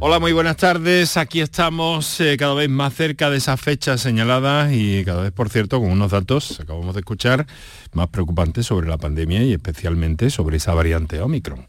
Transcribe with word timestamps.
Hola, 0.00 0.20
muy 0.20 0.30
buenas 0.32 0.56
tardes. 0.56 1.16
Aquí 1.16 1.40
estamos 1.40 2.20
eh, 2.20 2.36
cada 2.38 2.54
vez 2.54 2.68
más 2.68 2.94
cerca 2.94 3.30
de 3.30 3.38
esas 3.38 3.60
fechas 3.60 4.00
señaladas 4.00 4.72
y 4.72 5.04
cada 5.04 5.22
vez, 5.22 5.32
por 5.32 5.48
cierto, 5.48 5.80
con 5.80 5.90
unos 5.90 6.12
datos, 6.12 6.60
acabamos 6.60 6.94
de 6.94 7.00
escuchar, 7.00 7.48
más 7.94 8.06
preocupantes 8.06 8.64
sobre 8.64 8.86
la 8.86 8.96
pandemia 8.96 9.42
y 9.42 9.52
especialmente 9.52 10.30
sobre 10.30 10.58
esa 10.58 10.72
variante 10.72 11.20
Omicron. 11.20 11.66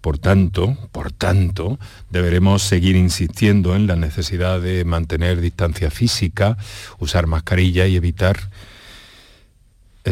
Por 0.00 0.18
tanto, 0.18 0.76
por 0.92 1.10
tanto, 1.10 1.80
deberemos 2.10 2.62
seguir 2.62 2.94
insistiendo 2.94 3.74
en 3.74 3.88
la 3.88 3.96
necesidad 3.96 4.60
de 4.60 4.84
mantener 4.84 5.40
distancia 5.40 5.90
física, 5.90 6.56
usar 7.00 7.26
mascarilla 7.26 7.88
y 7.88 7.96
evitar 7.96 8.50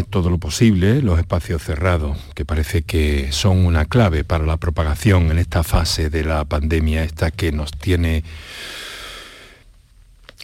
todo 0.09 0.31
lo 0.31 0.39
posible 0.39 1.03
los 1.03 1.19
espacios 1.19 1.63
cerrados, 1.63 2.17
que 2.35 2.47
parece 2.47 2.83
que 2.83 3.31
son 3.31 3.67
una 3.67 3.85
clave 3.85 4.25
para 4.25 4.47
la 4.47 4.57
propagación 4.57 5.31
en 5.31 5.39
esta 5.39 5.63
fase 5.63 6.09
de 6.09 6.25
la 6.25 6.45
pandemia, 6.47 7.05
esta 7.05 7.31
que 7.31 7.53
nos 7.53 7.73
tiene 7.73 8.25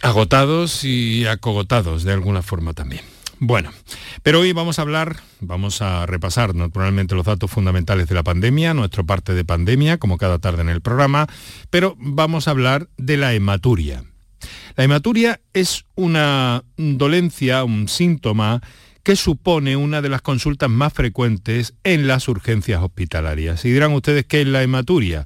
agotados 0.03 0.83
y 0.83 1.25
acogotados 1.25 2.03
de 2.03 2.13
alguna 2.13 2.43
forma 2.43 2.73
también. 2.73 3.01
Bueno, 3.41 3.71
pero 4.21 4.41
hoy 4.41 4.51
vamos 4.51 4.79
a 4.79 4.81
hablar, 4.81 5.15
vamos 5.39 5.81
a 5.81 6.05
repasar 6.05 6.53
naturalmente 6.53 7.15
los 7.15 7.25
datos 7.25 7.49
fundamentales 7.49 8.07
de 8.07 8.15
la 8.15 8.23
pandemia, 8.23 8.73
nuestro 8.73 9.05
parte 9.05 9.33
de 9.33 9.45
pandemia, 9.45 9.97
como 9.97 10.17
cada 10.17 10.39
tarde 10.39 10.61
en 10.61 10.69
el 10.69 10.81
programa, 10.81 11.27
pero 11.69 11.95
vamos 11.97 12.47
a 12.47 12.51
hablar 12.51 12.89
de 12.97 13.17
la 13.17 13.33
hematuria. 13.33 14.03
La 14.75 14.83
hematuria 14.83 15.39
es 15.53 15.85
una 15.95 16.63
dolencia, 16.77 17.63
un 17.63 17.87
síntoma 17.87 18.61
que 19.09 19.15
supone 19.15 19.75
una 19.75 20.03
de 20.03 20.09
las 20.09 20.21
consultas 20.21 20.69
más 20.69 20.93
frecuentes 20.93 21.73
en 21.83 22.05
las 22.05 22.27
urgencias 22.27 22.83
hospitalarias. 22.83 23.65
Y 23.65 23.71
dirán 23.71 23.93
ustedes 23.93 24.23
qué 24.25 24.41
es 24.41 24.47
la 24.47 24.61
hematuria. 24.61 25.25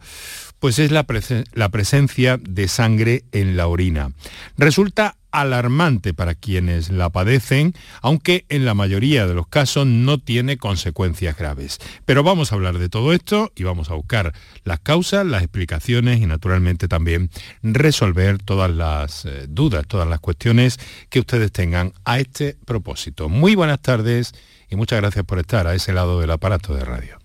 Pues 0.59 0.79
es 0.79 0.89
la 0.89 1.03
presencia 1.03 2.39
de 2.41 2.69
sangre 2.69 3.25
en 3.33 3.57
la 3.57 3.67
orina. 3.67 4.13
Resulta 4.57 5.17
alarmante 5.33 6.13
para 6.13 6.35
quienes 6.35 6.89
la 6.89 7.09
padecen, 7.09 7.73
aunque 8.01 8.45
en 8.47 8.63
la 8.63 8.73
mayoría 8.75 9.27
de 9.27 9.33
los 9.33 9.47
casos 9.47 9.85
no 9.85 10.19
tiene 10.19 10.57
consecuencias 10.57 11.35
graves. 11.35 11.79
Pero 12.05 12.23
vamos 12.23 12.51
a 12.51 12.55
hablar 12.55 12.77
de 12.77 12.87
todo 12.87 13.11
esto 13.11 13.51
y 13.55 13.63
vamos 13.63 13.89
a 13.89 13.95
buscar 13.95 14.33
las 14.63 14.79
causas, 14.79 15.25
las 15.25 15.41
explicaciones 15.41 16.21
y 16.21 16.27
naturalmente 16.27 16.87
también 16.87 17.29
resolver 17.63 18.37
todas 18.37 18.71
las 18.71 19.25
eh, 19.25 19.47
dudas, 19.49 19.85
todas 19.87 20.07
las 20.07 20.21
cuestiones 20.21 20.79
que 21.09 21.19
ustedes 21.19 21.51
tengan 21.51 21.93
a 22.05 22.19
este 22.19 22.55
propósito. 22.65 23.27
Muy 23.27 23.55
buenas 23.55 23.81
tardes 23.81 24.33
y 24.69 24.75
muchas 24.75 25.01
gracias 25.01 25.25
por 25.25 25.39
estar 25.39 25.67
a 25.67 25.73
ese 25.73 25.93
lado 25.93 26.21
del 26.21 26.31
aparato 26.31 26.75
de 26.75 26.85
radio. 26.85 27.17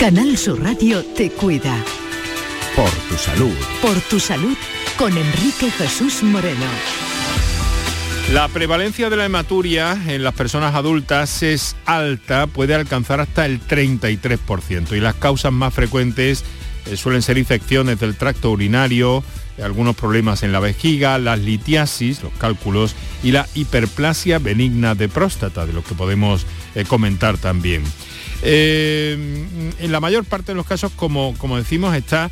Canal 0.00 0.36
Sur 0.36 0.62
Radio 0.62 1.04
te 1.16 1.30
cuida. 1.30 1.84
Por 2.76 2.90
tu 2.90 3.16
salud. 3.16 3.56
Por 3.80 4.00
tu 4.02 4.20
salud 4.20 4.54
con 4.98 5.16
Enrique 5.16 5.70
Jesús 5.70 6.22
Moreno. 6.22 6.66
La 8.34 8.48
prevalencia 8.48 9.08
de 9.08 9.16
la 9.16 9.24
hematuria 9.24 9.98
en 10.06 10.22
las 10.22 10.34
personas 10.34 10.74
adultas 10.74 11.42
es 11.42 11.74
alta, 11.86 12.46
puede 12.46 12.74
alcanzar 12.74 13.20
hasta 13.20 13.46
el 13.46 13.62
33% 13.62 14.94
y 14.94 15.00
las 15.00 15.14
causas 15.14 15.54
más 15.54 15.72
frecuentes 15.72 16.44
eh, 16.84 16.98
suelen 16.98 17.22
ser 17.22 17.38
infecciones 17.38 17.98
del 17.98 18.14
tracto 18.14 18.50
urinario, 18.50 19.24
algunos 19.62 19.96
problemas 19.96 20.42
en 20.42 20.52
la 20.52 20.60
vejiga, 20.60 21.18
las 21.18 21.38
litiasis, 21.38 22.22
los 22.22 22.32
cálculos 22.34 22.94
y 23.22 23.32
la 23.32 23.48
hiperplasia 23.54 24.38
benigna 24.38 24.94
de 24.94 25.08
próstata, 25.08 25.64
de 25.64 25.72
lo 25.72 25.82
que 25.82 25.94
podemos 25.94 26.44
eh, 26.74 26.84
comentar 26.84 27.38
también. 27.38 27.82
Eh, 28.42 29.46
en 29.78 29.92
la 29.92 30.00
mayor 30.00 30.26
parte 30.26 30.52
de 30.52 30.56
los 30.56 30.66
casos, 30.66 30.92
como, 30.94 31.34
como 31.38 31.56
decimos, 31.56 31.96
está 31.96 32.30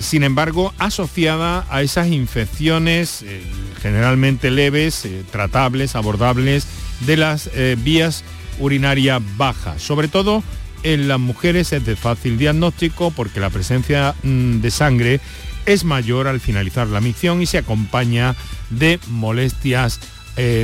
sin 0.00 0.22
embargo, 0.22 0.72
asociada 0.78 1.66
a 1.70 1.82
esas 1.82 2.08
infecciones 2.08 3.22
eh, 3.22 3.42
generalmente 3.80 4.50
leves, 4.50 5.04
eh, 5.04 5.22
tratables, 5.30 5.94
abordables, 5.94 6.66
de 7.00 7.16
las 7.16 7.50
eh, 7.54 7.76
vías 7.78 8.24
urinarias 8.58 9.20
bajas. 9.36 9.82
Sobre 9.82 10.08
todo 10.08 10.42
en 10.82 11.08
las 11.08 11.18
mujeres 11.18 11.72
es 11.72 11.84
de 11.84 11.96
fácil 11.96 12.38
diagnóstico 12.38 13.10
porque 13.10 13.40
la 13.40 13.50
presencia 13.50 14.14
mm, 14.22 14.60
de 14.60 14.70
sangre 14.70 15.20
es 15.66 15.84
mayor 15.84 16.28
al 16.28 16.40
finalizar 16.40 16.86
la 16.88 17.00
micción 17.00 17.40
y 17.40 17.46
se 17.46 17.58
acompaña 17.58 18.34
de 18.70 18.98
molestias 19.08 20.00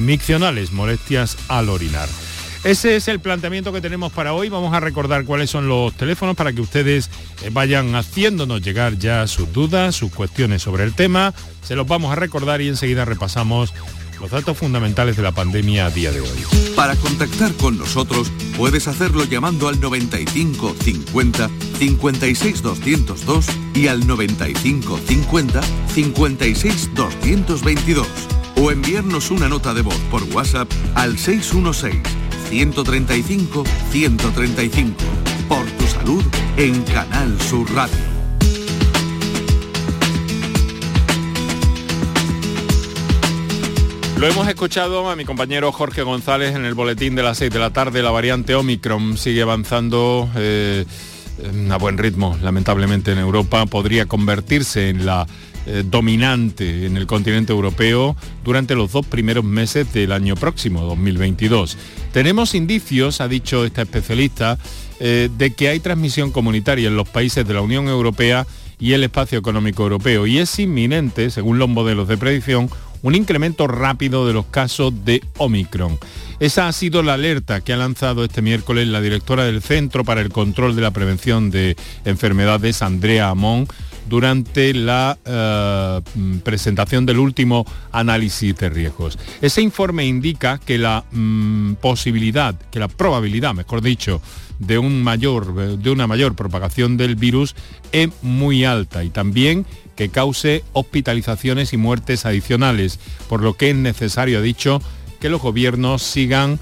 miccionales, 0.03 0.73
molestias 0.73 1.37
al 1.47 1.69
orinar. 1.69 2.09
Ese 2.63 2.95
es 2.95 3.09
el 3.09 3.21
planteamiento 3.21 3.73
que 3.73 3.81
tenemos 3.81 4.13
para 4.13 4.35
hoy. 4.35 4.51
Vamos 4.51 4.75
a 4.75 4.81
recordar 4.81 5.25
cuáles 5.25 5.49
son 5.49 5.67
los 5.67 5.95
teléfonos 5.95 6.37
para 6.37 6.53
que 6.53 6.61
ustedes 6.61 7.09
eh, 7.43 7.49
vayan 7.51 7.95
haciéndonos 7.95 8.61
llegar 8.61 8.99
ya 8.99 9.27
sus 9.27 9.51
dudas, 9.51 9.97
sus 9.97 10.13
cuestiones 10.13 10.61
sobre 10.61 10.85
el 10.85 10.95
tema. 10.95 11.33
Se 11.63 11.75
los 11.75 11.87
vamos 11.87 12.13
a 12.13 12.17
recordar 12.17 12.61
y 12.61 12.69
enseguida 12.69 13.07
repasamos 13.07 13.73
los 14.21 14.31
datos 14.31 14.59
fundamentales 14.59 15.17
de 15.17 15.23
la 15.23 15.33
pandemia 15.33 15.87
a 15.87 15.91
día 15.91 16.13
de 16.13 16.21
hoy. 16.21 16.29
Para 16.77 16.97
contactar 16.97 17.55
con 17.55 17.79
nosotros 17.79 18.31
puedes 18.59 18.89
hacerlo 18.89 19.25
llamando 19.25 19.69
al 19.69 19.81
95 19.81 20.77
50 20.85 21.51
56 21.79 22.63
202 22.63 23.47
y 23.75 23.87
al 23.89 24.07
95 24.07 25.01
50 25.07 25.63
56 25.95 26.91
222 26.95 28.07
o 28.57 28.71
enviarnos 28.71 29.31
una 29.31 29.49
nota 29.49 29.73
de 29.73 29.81
voz 29.81 29.97
por 30.11 30.23
WhatsApp 30.25 30.71
al 30.95 31.17
616 31.17 32.30
135 32.51 33.65
135. 33.91 34.95
Por 35.49 35.65
tu 35.71 35.87
salud 35.87 36.25
en 36.57 36.83
Canal 36.83 37.41
Sur 37.41 37.73
Radio. 37.73 37.97
Lo 44.19 44.27
hemos 44.27 44.49
escuchado 44.49 45.09
a 45.09 45.15
mi 45.15 45.25
compañero 45.25 45.71
Jorge 45.71 46.03
González 46.03 46.57
en 46.57 46.65
el 46.65 46.75
boletín 46.75 47.15
de 47.15 47.23
las 47.23 47.39
6 47.39 47.53
de 47.53 47.59
la 47.61 47.71
tarde. 47.71 48.03
La 48.03 48.11
variante 48.11 48.57
Omicron 48.57 49.17
sigue 49.17 49.43
avanzando 49.43 50.29
eh, 50.35 50.85
a 51.71 51.77
buen 51.77 51.99
ritmo, 51.99 52.37
lamentablemente 52.43 53.13
en 53.13 53.19
Europa. 53.19 53.65
Podría 53.67 54.07
convertirse 54.07 54.89
en 54.89 55.07
la 55.07 55.29
eh, 55.73 55.85
dominante 55.87 56.87
en 56.87 56.97
el 56.97 57.07
continente 57.07 57.53
europeo 57.53 58.17
durante 58.43 58.75
los 58.75 58.91
dos 58.91 59.07
primeros 59.07 59.45
meses 59.45 59.93
del 59.93 60.11
año 60.11 60.35
próximo, 60.35 60.83
2022. 60.83 61.79
Tenemos 62.13 62.57
indicios, 62.57 63.21
ha 63.21 63.29
dicho 63.29 63.65
esta 63.65 63.83
especialista, 63.83 64.59
eh, 64.99 65.29
de 65.39 65.55
que 65.55 65.69
hay 65.69 65.79
transmisión 65.79 66.33
comunitaria 66.33 66.89
en 66.89 66.97
los 66.97 67.09
países 67.09 67.47
de 67.47 67.55
la 67.55 67.61
Unión 67.61 67.87
Europea 67.87 68.49
y 68.81 68.95
el 68.95 69.05
espacio 69.05 69.39
económico 69.39 69.85
europeo 69.85 70.27
y 70.27 70.39
es 70.39 70.59
inminente, 70.59 71.31
según 71.31 71.61
los 71.61 71.69
modelos 71.69 72.09
de 72.09 72.17
predicción, 72.17 72.69
un 73.03 73.15
incremento 73.15 73.69
rápido 73.69 74.27
de 74.27 74.33
los 74.33 74.47
casos 74.47 75.05
de 75.05 75.23
Omicron. 75.39 76.01
Esa 76.41 76.67
ha 76.67 76.73
sido 76.73 77.05
la 77.05 77.15
alerta 77.15 77.61
que 77.61 77.73
ha 77.73 77.77
lanzado 77.77 78.25
este 78.25 78.43
miércoles 78.43 78.89
la 78.89 79.01
directora 79.01 79.45
del 79.45 79.63
Centro 79.63 80.05
para 80.05 80.21
el 80.21 80.31
Control 80.31 80.75
de 80.75 80.83
la 80.83 80.91
Prevención 80.91 81.53
de 81.53 81.77
Enfermedades, 82.05 82.83
Andrea 82.83 83.29
Amón, 83.29 83.69
durante 84.09 84.75
la 84.75 85.19
eh, 85.25 86.01
presentación 86.43 87.07
del 87.07 87.19
último 87.19 87.65
análisis 87.93 88.57
de 88.57 88.71
riesgos. 88.71 89.19
Ese 89.41 89.63
informe 89.63 90.07
indica 90.07 90.59
que 90.59 90.79
la 90.79 91.05
mm, 91.11 91.75
posibilidad, 91.75 92.55
que 92.71 92.79
la 92.79 92.89
probabilidad, 92.89 93.55
mejor 93.55 93.83
dicho, 93.83 94.21
de, 94.59 94.79
un 94.79 95.03
mayor, 95.03 95.79
de 95.79 95.91
una 95.91 96.07
mayor 96.07 96.37
propagación 96.37 96.97
del 96.97 97.17
virus 97.17 97.55
es 97.93 98.11
muy 98.23 98.65
alta 98.65 99.03
y 99.05 99.11
también 99.11 99.67
que 99.97 100.09
cause 100.09 100.65
hospitalizaciones 100.73 101.73
y 101.73 101.77
muertes 101.77 102.25
adicionales, 102.25 102.99
por 103.29 103.43
lo 103.43 103.55
que 103.55 103.71
es 103.71 103.77
necesario, 103.77 104.39
ha 104.39 104.43
dicho, 104.43 104.81
que 105.21 105.29
los 105.29 105.43
gobiernos 105.43 106.03
sigan 106.03 106.59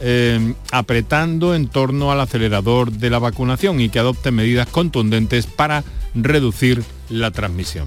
eh, 0.00 0.54
apretando 0.72 1.54
en 1.54 1.68
torno 1.68 2.10
al 2.10 2.20
acelerador 2.20 2.90
de 2.90 3.10
la 3.10 3.18
vacunación 3.18 3.80
y 3.80 3.90
que 3.90 3.98
adopten 3.98 4.34
medidas 4.34 4.66
contundentes 4.68 5.46
para 5.46 5.84
reducir 6.14 6.82
la 7.08 7.30
transmisión. 7.30 7.86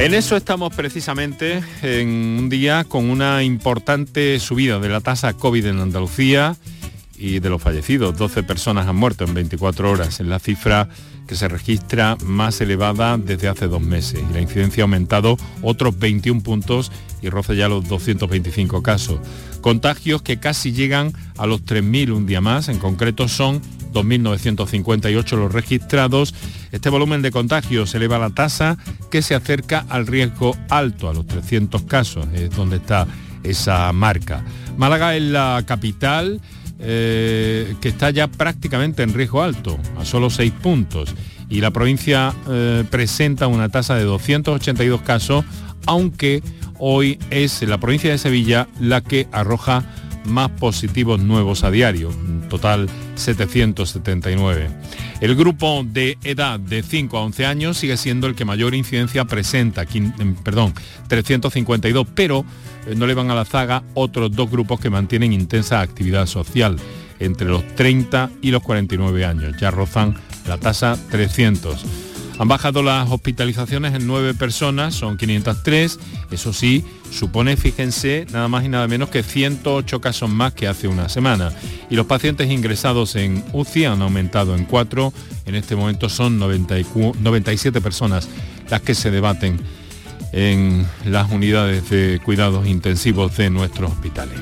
En 0.00 0.14
eso 0.14 0.34
estamos 0.34 0.74
precisamente 0.74 1.62
en 1.82 2.08
un 2.08 2.48
día 2.48 2.84
con 2.84 3.10
una 3.10 3.42
importante 3.42 4.40
subida 4.40 4.78
de 4.78 4.88
la 4.88 5.02
tasa 5.02 5.34
COVID 5.34 5.66
en 5.66 5.78
Andalucía 5.78 6.56
y 7.18 7.38
de 7.40 7.50
los 7.50 7.60
fallecidos. 7.60 8.16
12 8.16 8.42
personas 8.44 8.86
han 8.88 8.96
muerto 8.96 9.24
en 9.24 9.34
24 9.34 9.90
horas. 9.90 10.20
En 10.20 10.30
la 10.30 10.38
cifra 10.38 10.88
que 11.30 11.36
se 11.36 11.46
registra 11.46 12.16
más 12.24 12.60
elevada 12.60 13.16
desde 13.16 13.46
hace 13.46 13.68
dos 13.68 13.80
meses 13.80 14.20
la 14.32 14.40
incidencia 14.40 14.82
ha 14.82 14.86
aumentado 14.86 15.36
otros 15.62 15.96
21 15.96 16.42
puntos 16.42 16.90
y 17.22 17.28
roza 17.28 17.54
ya 17.54 17.68
los 17.68 17.86
225 17.88 18.82
casos. 18.82 19.20
Contagios 19.60 20.22
que 20.22 20.40
casi 20.40 20.72
llegan 20.72 21.12
a 21.38 21.46
los 21.46 21.64
3.000 21.64 22.10
un 22.10 22.26
día 22.26 22.40
más, 22.40 22.68
en 22.68 22.78
concreto 22.78 23.28
son 23.28 23.62
2.958 23.92 25.36
los 25.36 25.52
registrados 25.52 26.34
Este 26.72 26.88
volumen 26.88 27.22
de 27.22 27.30
contagios 27.30 27.94
eleva 27.94 28.18
la 28.18 28.30
tasa 28.30 28.76
que 29.08 29.22
se 29.22 29.36
acerca 29.36 29.86
al 29.88 30.08
riesgo 30.08 30.56
alto, 30.68 31.08
a 31.08 31.14
los 31.14 31.28
300 31.28 31.82
casos, 31.82 32.26
es 32.34 32.50
donde 32.50 32.76
está 32.76 33.06
esa 33.44 33.92
marca. 33.92 34.44
Málaga 34.76 35.14
es 35.14 35.22
la 35.22 35.62
capital 35.64 36.40
eh, 36.80 37.74
que 37.80 37.88
está 37.88 38.10
ya 38.10 38.26
prácticamente 38.28 39.02
en 39.02 39.12
riesgo 39.12 39.42
alto, 39.42 39.78
a 39.98 40.04
solo 40.04 40.30
6 40.30 40.52
puntos. 40.62 41.14
Y 41.48 41.60
la 41.60 41.70
provincia 41.70 42.32
eh, 42.48 42.84
presenta 42.90 43.46
una 43.46 43.68
tasa 43.68 43.96
de 43.96 44.04
282 44.04 45.02
casos, 45.02 45.44
aunque 45.86 46.42
hoy 46.78 47.18
es 47.30 47.62
la 47.62 47.78
provincia 47.78 48.10
de 48.10 48.18
Sevilla 48.18 48.68
la 48.80 49.00
que 49.00 49.28
arroja 49.32 49.84
más 50.24 50.50
positivos 50.50 51.20
nuevos 51.20 51.64
a 51.64 51.70
diario, 51.70 52.10
total 52.48 52.88
779. 53.14 54.68
El 55.20 55.34
grupo 55.34 55.84
de 55.84 56.18
edad 56.24 56.58
de 56.58 56.82
5 56.82 57.18
a 57.18 57.22
11 57.22 57.46
años 57.46 57.78
sigue 57.78 57.96
siendo 57.96 58.26
el 58.26 58.34
que 58.34 58.44
mayor 58.44 58.74
incidencia 58.74 59.24
presenta, 59.24 59.84
perdón, 60.42 60.74
352, 61.08 62.06
pero 62.14 62.44
eh, 62.86 62.94
no 62.96 63.06
le 63.06 63.14
van 63.14 63.30
a 63.30 63.34
la 63.34 63.44
zaga 63.44 63.82
otros 63.94 64.32
dos 64.32 64.50
grupos 64.50 64.80
que 64.80 64.90
mantienen 64.90 65.32
intensa 65.32 65.80
actividad 65.80 66.26
social, 66.26 66.76
entre 67.18 67.48
los 67.48 67.66
30 67.76 68.30
y 68.40 68.50
los 68.50 68.62
49 68.62 69.24
años, 69.24 69.54
ya 69.60 69.70
rozan 69.70 70.16
la 70.46 70.58
tasa 70.58 70.98
300. 71.10 72.09
Han 72.40 72.48
bajado 72.48 72.82
las 72.82 73.10
hospitalizaciones 73.10 73.92
en 73.94 74.06
nueve 74.06 74.32
personas, 74.32 74.94
son 74.94 75.18
503. 75.18 75.98
Eso 76.30 76.54
sí, 76.54 76.82
supone, 77.12 77.58
fíjense, 77.58 78.26
nada 78.32 78.48
más 78.48 78.64
y 78.64 78.70
nada 78.70 78.88
menos 78.88 79.10
que 79.10 79.22
108 79.22 80.00
casos 80.00 80.30
más 80.30 80.54
que 80.54 80.66
hace 80.66 80.88
una 80.88 81.10
semana. 81.10 81.52
Y 81.90 81.96
los 81.96 82.06
pacientes 82.06 82.50
ingresados 82.50 83.14
en 83.16 83.44
UCI 83.52 83.84
han 83.84 84.00
aumentado 84.00 84.56
en 84.56 84.64
cuatro. 84.64 85.12
En 85.44 85.54
este 85.54 85.76
momento 85.76 86.08
son 86.08 86.38
97 86.38 87.80
personas 87.82 88.26
las 88.70 88.80
que 88.80 88.94
se 88.94 89.10
debaten 89.10 89.60
en 90.32 90.86
las 91.04 91.30
unidades 91.30 91.90
de 91.90 92.22
cuidados 92.24 92.66
intensivos 92.66 93.36
de 93.36 93.50
nuestros 93.50 93.92
hospitales. 93.92 94.40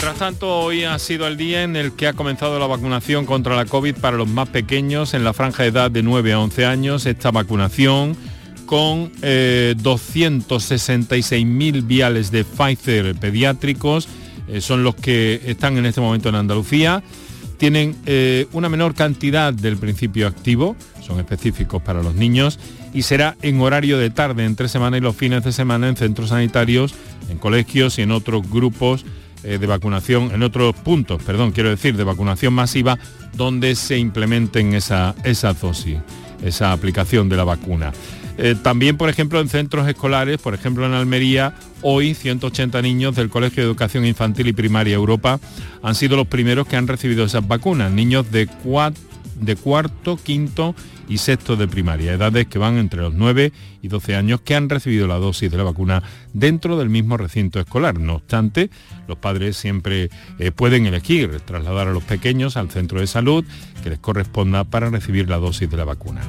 Mientras 0.00 0.18
tanto, 0.18 0.60
hoy 0.60 0.84
ha 0.84 0.98
sido 0.98 1.26
el 1.26 1.36
día 1.36 1.62
en 1.62 1.76
el 1.76 1.92
que 1.92 2.06
ha 2.06 2.14
comenzado 2.14 2.58
la 2.58 2.66
vacunación 2.66 3.26
contra 3.26 3.54
la 3.54 3.66
COVID 3.66 3.96
para 3.96 4.16
los 4.16 4.26
más 4.26 4.48
pequeños 4.48 5.12
en 5.12 5.24
la 5.24 5.34
franja 5.34 5.62
de 5.62 5.68
edad 5.68 5.90
de 5.90 6.02
9 6.02 6.32
a 6.32 6.40
11 6.40 6.64
años. 6.64 7.04
Esta 7.04 7.30
vacunación 7.30 8.16
con 8.64 9.12
266.000 9.12 11.76
eh, 11.76 11.82
viales 11.82 12.30
de 12.30 12.44
Pfizer 12.44 13.14
pediátricos, 13.14 14.08
eh, 14.48 14.62
son 14.62 14.84
los 14.84 14.94
que 14.94 15.42
están 15.44 15.76
en 15.76 15.84
este 15.84 16.00
momento 16.00 16.30
en 16.30 16.36
Andalucía. 16.36 17.02
Tienen 17.58 17.94
eh, 18.06 18.46
una 18.52 18.70
menor 18.70 18.94
cantidad 18.94 19.52
del 19.52 19.76
principio 19.76 20.28
activo, 20.28 20.76
son 21.02 21.20
específicos 21.20 21.82
para 21.82 22.02
los 22.02 22.14
niños, 22.14 22.58
y 22.94 23.02
será 23.02 23.36
en 23.42 23.60
horario 23.60 23.98
de 23.98 24.08
tarde, 24.08 24.46
entre 24.46 24.68
semana 24.68 24.96
y 24.96 25.02
los 25.02 25.14
fines 25.14 25.44
de 25.44 25.52
semana 25.52 25.90
en 25.90 25.96
centros 25.96 26.30
sanitarios, 26.30 26.94
en 27.28 27.36
colegios 27.36 27.98
y 27.98 28.02
en 28.02 28.12
otros 28.12 28.50
grupos 28.50 29.04
eh, 29.44 29.58
de 29.58 29.66
vacunación, 29.66 30.30
en 30.34 30.42
otros 30.42 30.74
puntos, 30.76 31.22
perdón, 31.22 31.52
quiero 31.52 31.70
decir, 31.70 31.96
de 31.96 32.04
vacunación 32.04 32.52
masiva, 32.52 32.98
donde 33.34 33.74
se 33.74 33.98
implementen 33.98 34.74
esa, 34.74 35.14
esa 35.24 35.52
dosis, 35.52 35.98
esa 36.42 36.72
aplicación 36.72 37.28
de 37.28 37.36
la 37.36 37.44
vacuna. 37.44 37.92
Eh, 38.42 38.54
también, 38.62 38.96
por 38.96 39.10
ejemplo, 39.10 39.38
en 39.40 39.48
centros 39.48 39.86
escolares, 39.86 40.38
por 40.38 40.54
ejemplo 40.54 40.86
en 40.86 40.94
Almería, 40.94 41.54
hoy 41.82 42.14
180 42.14 42.80
niños 42.80 43.14
del 43.14 43.28
Colegio 43.28 43.62
de 43.62 43.68
Educación 43.68 44.06
Infantil 44.06 44.48
y 44.48 44.52
Primaria 44.52 44.94
Europa 44.94 45.38
han 45.82 45.94
sido 45.94 46.16
los 46.16 46.26
primeros 46.26 46.66
que 46.66 46.76
han 46.76 46.86
recibido 46.86 47.24
esas 47.24 47.46
vacunas, 47.46 47.92
niños 47.92 48.30
de, 48.30 48.48
de 49.40 49.56
cuarto, 49.56 50.16
quinto 50.16 50.74
y 51.08 51.18
sexto 51.18 51.56
de 51.56 51.66
primaria, 51.66 52.12
edades 52.12 52.46
que 52.46 52.58
van 52.58 52.76
entre 52.76 53.00
los 53.00 53.14
9 53.14 53.52
y 53.82 53.88
12 53.88 54.14
años 54.14 54.40
que 54.42 54.54
han 54.54 54.68
recibido 54.68 55.06
la 55.06 55.16
dosis 55.16 55.50
de 55.50 55.56
la 55.56 55.64
vacuna 55.64 56.02
dentro 56.32 56.78
del 56.78 56.88
mismo 56.88 57.16
recinto 57.16 57.58
escolar. 57.58 57.98
No 57.98 58.16
obstante, 58.16 58.70
los 59.08 59.18
padres 59.18 59.56
siempre 59.56 60.10
eh, 60.38 60.50
pueden 60.52 60.86
elegir 60.86 61.40
trasladar 61.40 61.88
a 61.88 61.92
los 61.92 62.04
pequeños 62.04 62.56
al 62.56 62.70
centro 62.70 63.00
de 63.00 63.06
salud 63.06 63.44
que 63.82 63.90
les 63.90 63.98
corresponda 63.98 64.64
para 64.64 64.90
recibir 64.90 65.28
la 65.28 65.38
dosis 65.38 65.70
de 65.70 65.76
la 65.76 65.84
vacuna. 65.84 66.20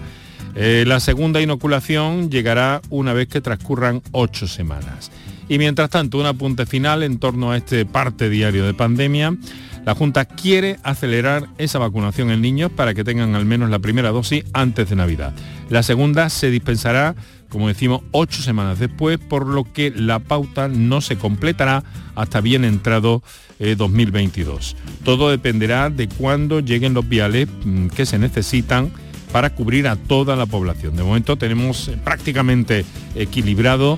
Eh, 0.56 0.84
la 0.86 1.00
segunda 1.00 1.42
inoculación 1.42 2.30
llegará 2.30 2.82
una 2.90 3.14
vez 3.14 3.28
que 3.28 3.42
transcurran 3.42 4.02
ocho 4.12 4.48
semanas. 4.48 5.12
Y 5.48 5.58
mientras 5.58 5.90
tanto, 5.90 6.18
un 6.18 6.26
apunte 6.26 6.66
final 6.66 7.04
en 7.04 7.20
torno 7.20 7.52
a 7.52 7.58
este 7.58 7.86
parte 7.86 8.30
diario 8.30 8.66
de 8.66 8.74
pandemia. 8.74 9.36
La 9.86 9.96
Junta 9.96 10.26
quiere 10.26 10.78
acelerar 10.84 11.48
esa 11.58 11.80
vacunación 11.80 12.30
en 12.30 12.42
niños 12.42 12.72
para 12.72 12.94
que 12.94 13.04
tengan 13.04 13.34
al 13.34 13.46
menos 13.46 13.70
la 13.70 13.80
primera 13.80 14.12
dosis 14.12 14.44
antes 14.54 14.90
de 14.90 14.96
Navidad. 14.96 15.34
La 15.70 15.82
segunda 15.82 16.30
se 16.30 16.52
dispensará, 16.52 17.16
como 17.50 17.68
decimos, 17.68 18.02
ocho 18.12 18.44
semanas 18.44 18.78
después, 18.78 19.18
por 19.18 19.48
lo 19.48 19.64
que 19.64 19.92
la 19.92 20.20
pauta 20.20 20.68
no 20.68 21.02
se 21.02 21.18
completará 21.18 21.84
hasta 22.16 22.42
bien 22.42 22.64
entrado 22.64 23.24
2022. 23.60 24.74
Eh, 24.74 24.84
Todo 25.04 25.30
dependerá 25.30 25.90
de 25.90 26.08
cuándo 26.08 26.60
lleguen 26.60 26.94
los 26.94 27.08
viales 27.10 27.48
mm, 27.66 27.88
que 27.88 28.06
se 28.06 28.20
necesitan 28.20 28.92
para 29.32 29.52
cubrir 29.52 29.88
a 29.88 29.96
toda 29.96 30.36
la 30.36 30.46
población. 30.46 30.96
De 30.96 31.04
momento 31.04 31.38
tenemos 31.38 31.88
eh, 31.88 31.98
prácticamente 32.04 32.86
equilibrado 33.16 33.98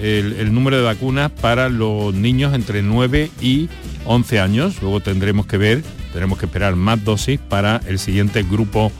el, 0.00 0.52
número 0.52 0.76
de 0.76 0.82
vacunas 0.82 1.30
para 1.30 1.68
los 1.68 2.14
niños 2.14 2.54
entre 2.54 2.82
9 2.82 3.30
y 3.40 3.68
11 4.04 4.40
años. 4.40 4.82
Luego 4.82 5.00
tendremos 5.00 5.46
que 5.46 5.56
ver, 5.56 5.82
tenemos 6.12 6.38
que 6.38 6.46
esperar 6.46 6.76
más 6.76 7.04
dosis 7.04 7.38
para 7.38 7.80
el 7.86 7.98
siguiente 7.98 8.42
grupo 8.42 8.92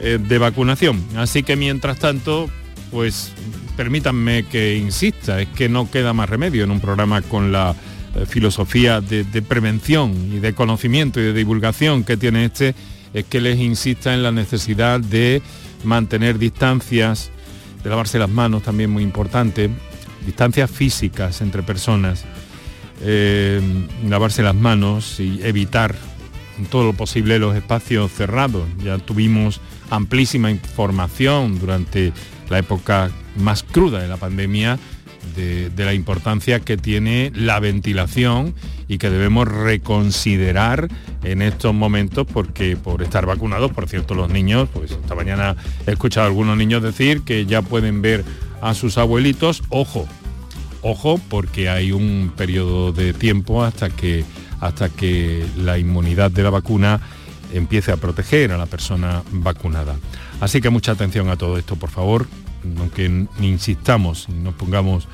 eh, 0.00 0.18
de 0.20 0.38
vacunación. 0.38 1.02
Así 1.16 1.42
que 1.42 1.56
mientras 1.56 1.98
tanto, 1.98 2.48
pues 2.90 3.32
permítanme 3.76 4.44
que 4.44 4.76
insista, 4.76 5.40
es 5.40 5.48
que 5.48 5.68
no 5.68 5.90
queda 5.90 6.12
más 6.12 6.28
remedio 6.28 6.64
en 6.64 6.70
un 6.70 6.80
programa 6.80 7.22
con 7.22 7.52
la 7.52 7.74
eh, 8.14 8.26
filosofía 8.26 9.00
de, 9.00 9.24
de, 9.24 9.42
prevención 9.42 10.14
y 10.32 10.38
de 10.38 10.54
conocimiento 10.54 11.20
y 11.20 11.24
de 11.24 11.32
divulgación 11.32 12.04
que 12.04 12.16
tiene 12.16 12.44
este, 12.44 12.74
es 13.14 13.24
que 13.24 13.40
les 13.40 13.58
insista 13.58 14.14
en 14.14 14.22
la 14.22 14.32
necesidad 14.32 15.00
de 15.00 15.42
mantener 15.84 16.38
distancias, 16.38 17.30
de 17.82 17.90
lavarse 17.90 18.18
las 18.18 18.30
manos 18.30 18.62
también 18.62 18.90
muy 18.90 19.02
importante, 19.02 19.70
distancias 20.24 20.70
físicas 20.70 21.40
entre 21.40 21.62
personas, 21.62 22.24
eh, 23.02 23.60
lavarse 24.08 24.42
las 24.42 24.54
manos 24.54 25.20
y 25.20 25.40
evitar 25.42 25.94
todo 26.70 26.84
lo 26.84 26.92
posible 26.92 27.38
los 27.38 27.56
espacios 27.56 28.12
cerrados. 28.12 28.66
Ya 28.82 28.98
tuvimos 28.98 29.60
amplísima 29.90 30.50
información 30.50 31.58
durante 31.58 32.12
la 32.48 32.58
época 32.58 33.10
más 33.36 33.62
cruda 33.62 34.00
de 34.00 34.08
la 34.08 34.16
pandemia 34.16 34.78
de, 35.34 35.70
la 35.76 35.94
importancia 35.94 36.60
que 36.60 36.76
tiene 36.76 37.32
la 37.34 37.60
ventilación 37.60 38.54
y 38.88 38.98
que 38.98 39.10
debemos 39.10 39.48
reconsiderar 39.48 40.88
en 41.24 41.42
estos 41.42 41.72
momentos 41.74 42.26
porque 42.30 42.76
por 42.76 43.02
estar 43.02 43.24
vacunados, 43.26 43.72
por 43.72 43.88
cierto, 43.88 44.14
los 44.14 44.30
niños, 44.30 44.68
pues 44.72 44.90
esta 44.90 45.14
mañana 45.14 45.56
he 45.86 45.92
escuchado 45.92 46.26
a 46.26 46.28
algunos 46.28 46.56
niños 46.56 46.82
decir 46.82 47.22
que 47.22 47.46
ya 47.46 47.62
pueden 47.62 48.02
ver 48.02 48.24
a 48.62 48.74
sus 48.74 48.96
abuelitos, 48.96 49.62
ojo, 49.68 50.06
ojo, 50.82 51.20
porque 51.28 51.68
hay 51.68 51.90
un 51.90 52.32
periodo 52.34 52.92
de 52.92 53.12
tiempo 53.12 53.64
hasta 53.64 53.90
que, 53.90 54.24
hasta 54.60 54.88
que 54.88 55.44
la 55.58 55.78
inmunidad 55.78 56.30
de 56.30 56.44
la 56.44 56.50
vacuna 56.50 57.00
empiece 57.52 57.90
a 57.90 57.96
proteger 57.96 58.52
a 58.52 58.56
la 58.56 58.66
persona 58.66 59.22
vacunada. 59.32 59.96
Así 60.40 60.60
que 60.60 60.70
mucha 60.70 60.92
atención 60.92 61.28
a 61.28 61.36
todo 61.36 61.58
esto, 61.58 61.74
por 61.74 61.90
favor, 61.90 62.28
aunque 62.78 63.26
insistamos 63.40 64.28
y 64.28 64.32
nos 64.32 64.54
pongamos 64.54 65.08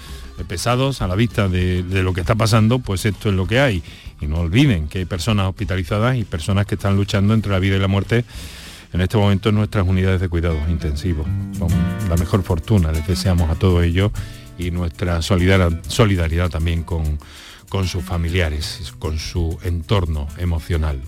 pesados 0.46 1.00
a 1.00 1.08
la 1.08 1.16
vista 1.16 1.48
de, 1.48 1.82
de, 1.82 2.02
lo 2.02 2.12
que 2.12 2.20
está 2.20 2.34
pasando, 2.34 2.78
pues 2.78 3.06
esto 3.06 3.30
es 3.30 3.34
lo 3.34 3.46
que 3.46 3.60
hay. 3.60 3.82
Y 4.20 4.26
no 4.26 4.40
olviden 4.40 4.88
que 4.88 4.98
hay 4.98 5.04
personas 5.06 5.46
hospitalizadas 5.48 6.16
y 6.16 6.24
personas 6.24 6.66
que 6.66 6.74
están 6.74 6.96
luchando 6.96 7.32
entre 7.32 7.50
la 7.50 7.58
vida 7.58 7.76
y 7.76 7.80
la 7.80 7.88
muerte 7.88 8.26
en 8.92 9.00
este 9.00 9.16
momento 9.16 9.48
en 9.48 9.56
nuestras 9.56 9.86
unidades 9.86 10.20
de 10.20 10.28
cuidados 10.28 10.68
intensivos. 10.68 11.26
Con 11.58 11.68
la 12.08 12.16
mejor 12.16 12.42
fortuna 12.42 12.92
les 12.92 13.06
deseamos 13.06 13.50
a 13.50 13.54
todos 13.54 13.84
ellos 13.84 14.12
y 14.58 14.70
nuestra 14.70 15.22
solidaridad 15.22 16.50
también 16.50 16.82
con, 16.82 17.18
con 17.68 17.86
sus 17.86 18.04
familiares, 18.04 18.92
con 18.98 19.18
su 19.18 19.58
entorno 19.62 20.28
emocional. 20.38 21.00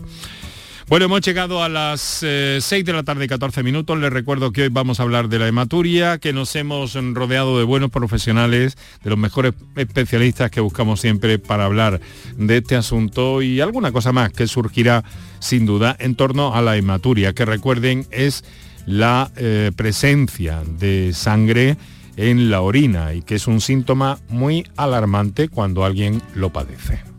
Bueno, 0.90 1.04
hemos 1.04 1.20
llegado 1.20 1.62
a 1.62 1.68
las 1.68 2.00
6 2.00 2.25
eh, 2.25 2.82
de 2.82 2.92
la 2.92 3.04
tarde 3.04 3.25
y 3.25 3.28
14 3.28 3.62
minutos. 3.62 3.97
Les 3.97 4.12
recuerdo 4.12 4.50
que 4.50 4.62
hoy 4.62 4.70
vamos 4.70 4.99
a 4.99 5.04
hablar 5.04 5.28
de 5.28 5.38
la 5.38 5.47
hematuria, 5.47 6.18
que 6.18 6.32
nos 6.32 6.56
hemos 6.56 6.94
rodeado 7.14 7.56
de 7.59 7.64
buenos 7.64 7.90
profesionales, 7.92 8.76
de 9.04 9.11
los 9.11 9.16
mejores 9.16 9.54
especialistas 9.76 10.50
que 10.50 10.61
buscamos 10.61 11.00
siempre 11.00 11.38
para 11.38 11.66
hablar 11.66 12.00
de 12.37 12.56
este 12.56 12.75
asunto 12.75 13.40
y 13.40 13.61
alguna 13.61 13.92
cosa 13.92 14.11
más 14.11 14.32
que 14.32 14.49
surgirá 14.49 15.04
sin 15.38 15.64
duda 15.64 15.94
en 16.00 16.16
torno 16.16 16.56
a 16.56 16.61
la 16.61 16.76
hematuria, 16.76 17.35
que 17.35 17.44
recuerden 17.44 18.04
es 18.11 18.42
la 18.85 19.30
eh, 19.37 19.70
presencia 19.76 20.61
de 20.66 21.12
sangre 21.14 21.76
en 22.16 22.50
la 22.50 22.62
orina 22.62 23.14
y 23.14 23.23
que 23.23 23.37
es 23.37 23.47
un 23.47 23.61
síntoma 23.61 24.18
muy 24.28 24.66
alarmante 24.76 25.49
cuando 25.49 25.85
alguien 25.85 26.20
lo 26.35 26.50
padece. 26.50 27.11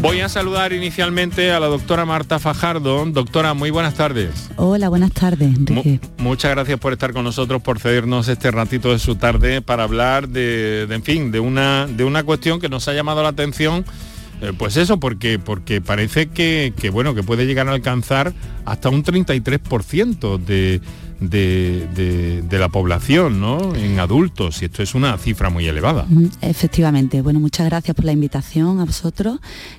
Voy 0.00 0.20
a 0.20 0.30
saludar 0.30 0.72
inicialmente 0.72 1.52
a 1.52 1.60
la 1.60 1.66
doctora 1.66 2.06
Marta 2.06 2.38
Fajardo. 2.38 3.04
Doctora, 3.04 3.52
muy 3.52 3.70
buenas 3.70 3.94
tardes. 3.94 4.50
Hola, 4.56 4.88
buenas 4.88 5.12
tardes, 5.12 5.54
Enrique. 5.54 6.00
muchas 6.16 6.52
gracias 6.52 6.80
por 6.80 6.94
estar 6.94 7.12
con 7.12 7.24
nosotros, 7.24 7.60
por 7.60 7.78
cedernos 7.78 8.26
este 8.28 8.50
ratito 8.50 8.92
de 8.92 8.98
su 8.98 9.16
tarde 9.16 9.60
para 9.60 9.82
hablar 9.82 10.28
de, 10.28 10.86
en 10.88 11.02
fin, 11.02 11.30
de 11.30 11.40
una, 11.40 11.86
de 11.86 12.04
una 12.04 12.22
cuestión 12.22 12.60
que 12.60 12.70
nos 12.70 12.88
ha 12.88 12.94
llamado 12.94 13.22
la 13.22 13.28
atención 13.28 13.84
eh, 14.40 14.54
pues 14.56 14.78
eso, 14.78 14.98
porque, 14.98 15.38
porque 15.38 15.82
parece 15.82 16.28
que, 16.28 16.72
bueno, 16.90 17.14
que 17.14 17.22
puede 17.22 17.44
llegar 17.46 17.68
a 17.68 17.72
alcanzar 17.72 18.32
hasta 18.64 18.88
un 18.88 19.04
33% 19.04 20.38
de, 20.38 20.80
de, 21.20 22.42
de, 22.48 22.58
la 22.58 22.68
población, 22.68 23.40
¿no? 23.40 23.74
En 23.74 23.98
adultos, 23.98 24.62
y 24.62 24.66
esto 24.66 24.82
es 24.82 24.94
una 24.94 25.16
cifra 25.18 25.50
muy 25.50 25.66
elevada. 25.66 26.06
Efectivamente. 26.40 27.22
Bueno, 27.22 27.40
muchas 27.40 27.66
gracias 27.66 27.94
por 27.94 28.04
la 28.04 28.12
invitación 28.12 28.80
a 28.80 28.84
vosotros. 28.84 29.38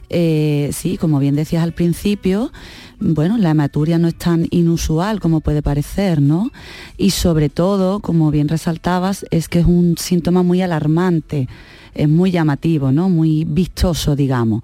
Eh, 0.10 0.70
sí, 0.74 0.98
como 0.98 1.20
bien 1.20 1.36
decías 1.36 1.64
al 1.64 1.74
principio, 1.74 2.52
bueno, 3.00 3.38
la 3.38 3.52
hematuria 3.52 3.98
no 3.98 4.08
es 4.08 4.16
tan 4.16 4.48
inusual 4.52 5.20
como 5.20 5.42
puede 5.42 5.62
parecer, 5.62 6.22
¿no? 6.22 6.52
Y 6.98 7.12
sobre 7.12 7.50
todo, 7.50 8.00
como 8.00 8.32
bien 8.32 8.48
resaltabas, 8.48 9.26
es 9.32 9.50
que 9.50 9.60
es 9.60 9.66
un 9.66 9.96
síntoma 9.98 10.44
muy 10.44 10.62
alarmante, 10.62 11.48
es 11.94 12.08
muy 12.08 12.32
llamativo, 12.32 12.92
¿no? 12.92 13.10
Muy 13.10 13.46
vistoso, 13.46 14.16
digamos 14.16 14.64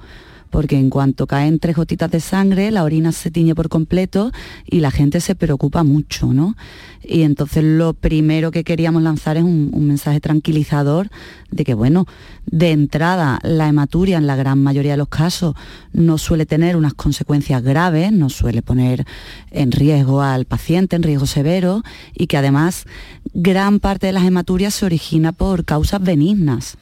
porque 0.49 0.77
en 0.77 0.89
cuanto 0.89 1.27
caen 1.27 1.59
tres 1.59 1.75
gotitas 1.75 2.11
de 2.11 2.19
sangre, 2.19 2.71
la 2.71 2.83
orina 2.83 3.11
se 3.11 3.31
tiñe 3.31 3.55
por 3.55 3.69
completo 3.69 4.31
y 4.65 4.79
la 4.79 4.91
gente 4.91 5.21
se 5.21 5.35
preocupa 5.35 5.83
mucho, 5.83 6.33
¿no? 6.33 6.55
Y 7.03 7.21
entonces 7.21 7.63
lo 7.63 7.93
primero 7.93 8.51
que 8.51 8.63
queríamos 8.63 9.01
lanzar 9.01 9.37
es 9.37 9.43
un, 9.43 9.71
mensaje 9.87 10.19
tranquilizador 10.19 11.09
de 11.51 11.63
que, 11.63 11.73
bueno, 11.73 12.05
de 12.45 12.71
entrada 12.71 13.39
la 13.43 13.69
hematuria 13.69 14.17
en 14.17 14.27
la 14.27 14.35
gran 14.35 14.61
mayoría 14.61 14.91
de 14.91 14.97
los 14.97 15.07
casos 15.07 15.55
no 15.93 16.17
suele 16.17 16.45
tener 16.45 16.75
unas 16.75 16.93
consecuencias 16.93 17.63
graves, 17.63 18.11
no 18.11 18.29
suele 18.29 18.61
poner 18.61 19.05
en 19.51 19.71
riesgo 19.71 20.21
al 20.21 20.45
paciente, 20.45 20.97
en 20.97 21.03
riesgo 21.03 21.25
severo, 21.25 21.83
y 22.13 22.27
que 22.27 22.37
además 22.37 22.85
gran 23.33 23.79
parte 23.79 24.07
de 24.07 24.13
las 24.13 24.25
hematurias 24.25 24.73
se 24.73 24.85
origina 24.85 25.31
por 25.31 25.63
causas 25.63 26.01
benignas. 26.01 26.77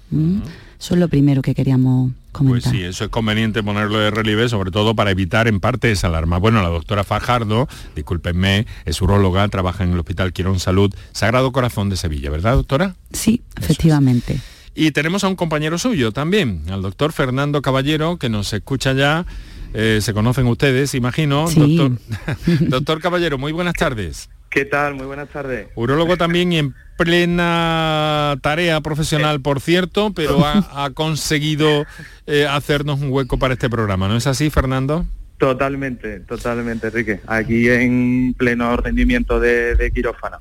Eso 0.80 0.94
es 0.96 1.00
lo 1.00 1.08
primero 1.08 1.42
que 1.42 1.54
queríamos 1.54 2.12
pues 2.44 2.64
sí, 2.64 2.82
eso 2.82 3.06
es 3.06 3.10
conveniente 3.10 3.64
ponerlo 3.64 4.00
de 4.00 4.12
relieve, 4.12 4.50
sobre 4.50 4.72
todo 4.72 4.96
para 4.96 5.12
evitar 5.12 5.48
en 5.48 5.60
parte 5.60 5.92
esa 5.92 6.08
alarma. 6.08 6.38
Bueno, 6.38 6.62
la 6.62 6.70
doctora 6.70 7.04
Fajardo, 7.04 7.68
discúlpenme, 7.96 8.66
es 8.86 9.02
uróloga, 9.02 9.48
trabaja 9.48 9.84
en 9.84 9.94
el 9.94 10.00
Hospital 10.00 10.34
Quirón 10.34 10.60
Salud, 10.60 10.94
Sagrado 11.12 11.52
Corazón 11.52 11.90
de 11.90 11.98
Sevilla, 11.98 12.30
¿verdad, 12.30 12.56
doctora? 12.56 12.96
Sí, 13.12 13.42
efectivamente. 13.58 14.40
Y 14.74 14.92
tenemos 14.92 15.24
a 15.24 15.30
un 15.30 15.36
compañero 15.36 15.78
suyo 15.78 16.12
también, 16.12 16.64
al 16.70 16.82
doctor 16.82 17.14
Fernando 17.14 17.62
Caballero, 17.62 18.18
que 18.18 18.30
nos 18.30 18.52
escucha 18.54 18.94
ya. 18.94 19.26
Eh, 19.74 20.00
se 20.02 20.14
conocen 20.14 20.48
ustedes, 20.48 20.96
imagino. 20.96 21.50
Doctor, 21.50 21.92
doctor 22.70 23.02
Caballero, 23.02 23.38
muy 23.38 23.52
buenas 23.52 23.74
tardes. 23.74 24.30
¿Qué 24.56 24.64
tal? 24.64 24.96
Muy 24.96 25.06
buenas 25.06 25.28
tardes. 25.28 25.68
Urólogo 25.76 26.16
también 26.16 26.54
y 26.54 26.60
en 26.60 26.74
plena 26.96 28.38
tarea 28.42 28.80
profesional, 28.80 29.42
por 29.42 29.60
cierto, 29.60 30.14
pero 30.16 30.46
ha, 30.46 30.92
conseguido 30.92 31.86
eh, 32.26 32.48
hacernos 32.50 33.02
un 33.02 33.12
hueco 33.12 33.38
para 33.38 33.56
este 33.56 33.70
programa. 33.70 34.08
¿No 34.08 34.16
es 34.16 34.28
así, 34.28 34.50
Fernando? 34.50 35.06
Totalmente, 35.38 36.22
totalmente, 36.22 36.88
Enrique. 36.88 37.20
Aquí 37.28 37.68
en 37.68 38.34
pleno 38.38 38.78
rendimiento 38.78 39.40
de, 39.40 39.92
quirófano. 39.94 40.38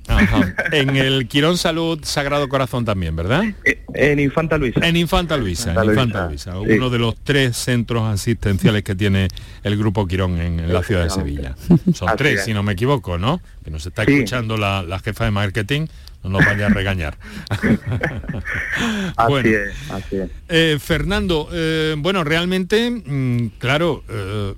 En 0.71 0.97
el 0.97 1.27
Quirón 1.27 1.59
Salud 1.59 1.99
Sagrado 2.03 2.49
Corazón 2.49 2.85
también, 2.85 3.17
¿verdad? 3.17 3.45
Eh, 3.65 3.83
en 3.95 4.21
Infanta 4.21 4.57
Luisa. 4.57 4.87
En 4.87 4.97
Infanta 4.97 5.37
Luisa, 5.37 5.75
en 5.75 5.91
Infanta 5.91 6.29
Luisa, 6.29 6.59
uno 6.59 6.91
de 6.91 6.99
los 6.99 7.17
tres 7.17 7.57
centros 7.57 8.05
asistenciales 8.05 8.85
que 8.85 8.95
tiene 8.95 9.29
el 9.65 9.77
Grupo 9.77 10.07
Quirón 10.07 10.41
en, 10.41 10.73
la 10.73 10.83
ciudad 10.83 11.05
de 11.05 11.11
Sevilla. 11.11 11.57
Son 11.93 12.11
tres, 12.17 12.45
si 12.45 12.55
no 12.55 12.63
me 12.63 12.73
equivoco, 12.73 13.19
¿no? 13.19 13.41
Que 13.65 13.71
nos 13.71 13.87
está 13.87 14.05
escuchando 14.05 14.57
la, 14.57 14.83
la 14.83 15.01
jefa 15.01 15.25
de 15.25 15.31
marketing 15.33 15.87
no 16.25 16.31
nos 16.31 16.47
vaya 16.47 16.67
a 16.67 16.69
regañar. 16.71 17.19
así 19.17 19.49
es, 19.49 19.91
así 19.91 20.17
es. 20.17 20.31
Eh, 20.49 20.79
Fernando, 20.81 21.49
eh, 21.53 21.95
bueno, 21.99 22.25
realmente, 22.25 22.91
mm, 22.91 23.59
claro, 23.59 24.03
eh, 24.09 24.55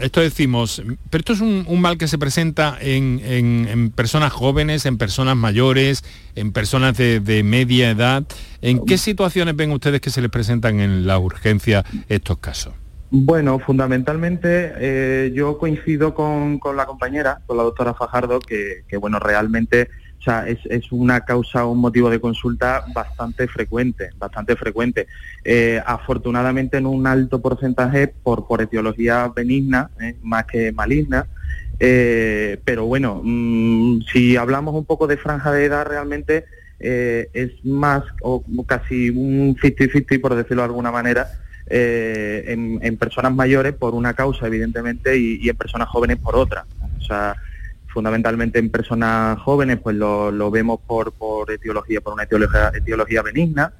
esto 0.00 0.20
decimos, 0.20 0.82
pero 1.10 1.20
esto 1.20 1.34
es 1.34 1.40
un, 1.40 1.80
mal 1.80 1.98
que 1.98 2.08
se 2.08 2.16
presenta 2.18 2.78
en, 2.80 3.92
personas 3.94 4.32
jóvenes, 4.32 4.86
en 4.86 4.96
personas 4.96 5.36
mayores, 5.36 6.02
en 6.34 6.52
personas 6.52 6.96
de, 6.96 7.42
media 7.44 7.90
edad. 7.90 8.24
¿En 8.62 8.84
qué 8.86 8.96
situaciones 8.96 9.56
ven 9.56 9.72
ustedes 9.72 10.00
que 10.00 10.10
se 10.10 10.22
les 10.22 10.30
presentan 10.30 10.80
en 10.80 11.06
la 11.06 11.18
urgencia 11.18 11.84
estos 12.08 12.38
casos? 12.38 12.72
Bueno, 13.10 13.58
fundamentalmente 13.58 15.30
yo 15.34 15.58
coincido 15.58 16.14
con, 16.14 16.60
la 16.76 16.86
compañera, 16.86 17.40
con 17.46 17.56
la 17.56 17.64
doctora 17.64 17.92
Fajardo, 17.94 18.38
que, 18.38 18.84
que 18.88 18.96
bueno, 18.96 19.18
realmente 19.18 19.90
o 20.22 20.24
sea, 20.24 20.46
es, 20.46 20.92
una 20.92 21.22
causa, 21.22 21.66
un 21.66 21.78
motivo 21.78 22.08
de 22.08 22.20
consulta 22.20 22.84
bastante 22.94 23.48
frecuente, 23.48 24.10
bastante 24.16 24.54
frecuente. 24.54 25.08
Eh, 25.42 25.82
afortunadamente 25.84 26.76
en 26.76 26.86
un 26.86 27.08
alto 27.08 27.42
porcentaje 27.42 28.06
por, 28.06 28.46
por 28.46 28.62
etiología 28.62 29.26
benigna, 29.34 29.90
eh, 30.00 30.14
más 30.22 30.44
que 30.44 30.70
maligna. 30.70 31.26
Eh, 31.80 32.60
pero 32.64 32.86
bueno, 32.86 33.20
mm, 33.24 34.02
si 34.12 34.36
hablamos 34.36 34.76
un 34.76 34.84
poco 34.84 35.08
de 35.08 35.16
franja 35.16 35.50
de 35.50 35.64
edad, 35.64 35.86
realmente 35.86 36.44
es 36.78 37.64
más 37.64 38.04
o 38.22 38.44
casi 38.64 39.10
un 39.10 39.56
50-50, 39.56 40.20
por 40.20 40.36
decirlo 40.36 40.62
de 40.62 40.66
alguna 40.66 40.92
manera, 40.92 41.26
en, 41.66 42.96
personas 42.96 43.34
mayores 43.34 43.72
por 43.72 43.94
una 43.94 44.14
causa, 44.14 44.46
evidentemente, 44.46 45.16
y, 45.16 45.38
y 45.40 45.48
en 45.48 45.56
personas 45.56 45.88
jóvenes 45.88 46.18
por 46.18 46.36
otra. 46.36 46.64
O 46.98 47.00
sea, 47.00 47.36
fundamentalmente 47.92 48.58
en 48.58 48.70
personas 48.70 49.38
jóvenes, 49.40 49.78
pues 49.82 49.94
lo, 49.94 50.50
vemos 50.50 50.80
por, 50.86 51.12
por 51.12 51.50
etiología, 51.50 52.00
por 52.00 52.14
una 52.14 52.24
etiología, 52.24 52.72
etiología 52.74 53.22
benigna, 53.22 53.72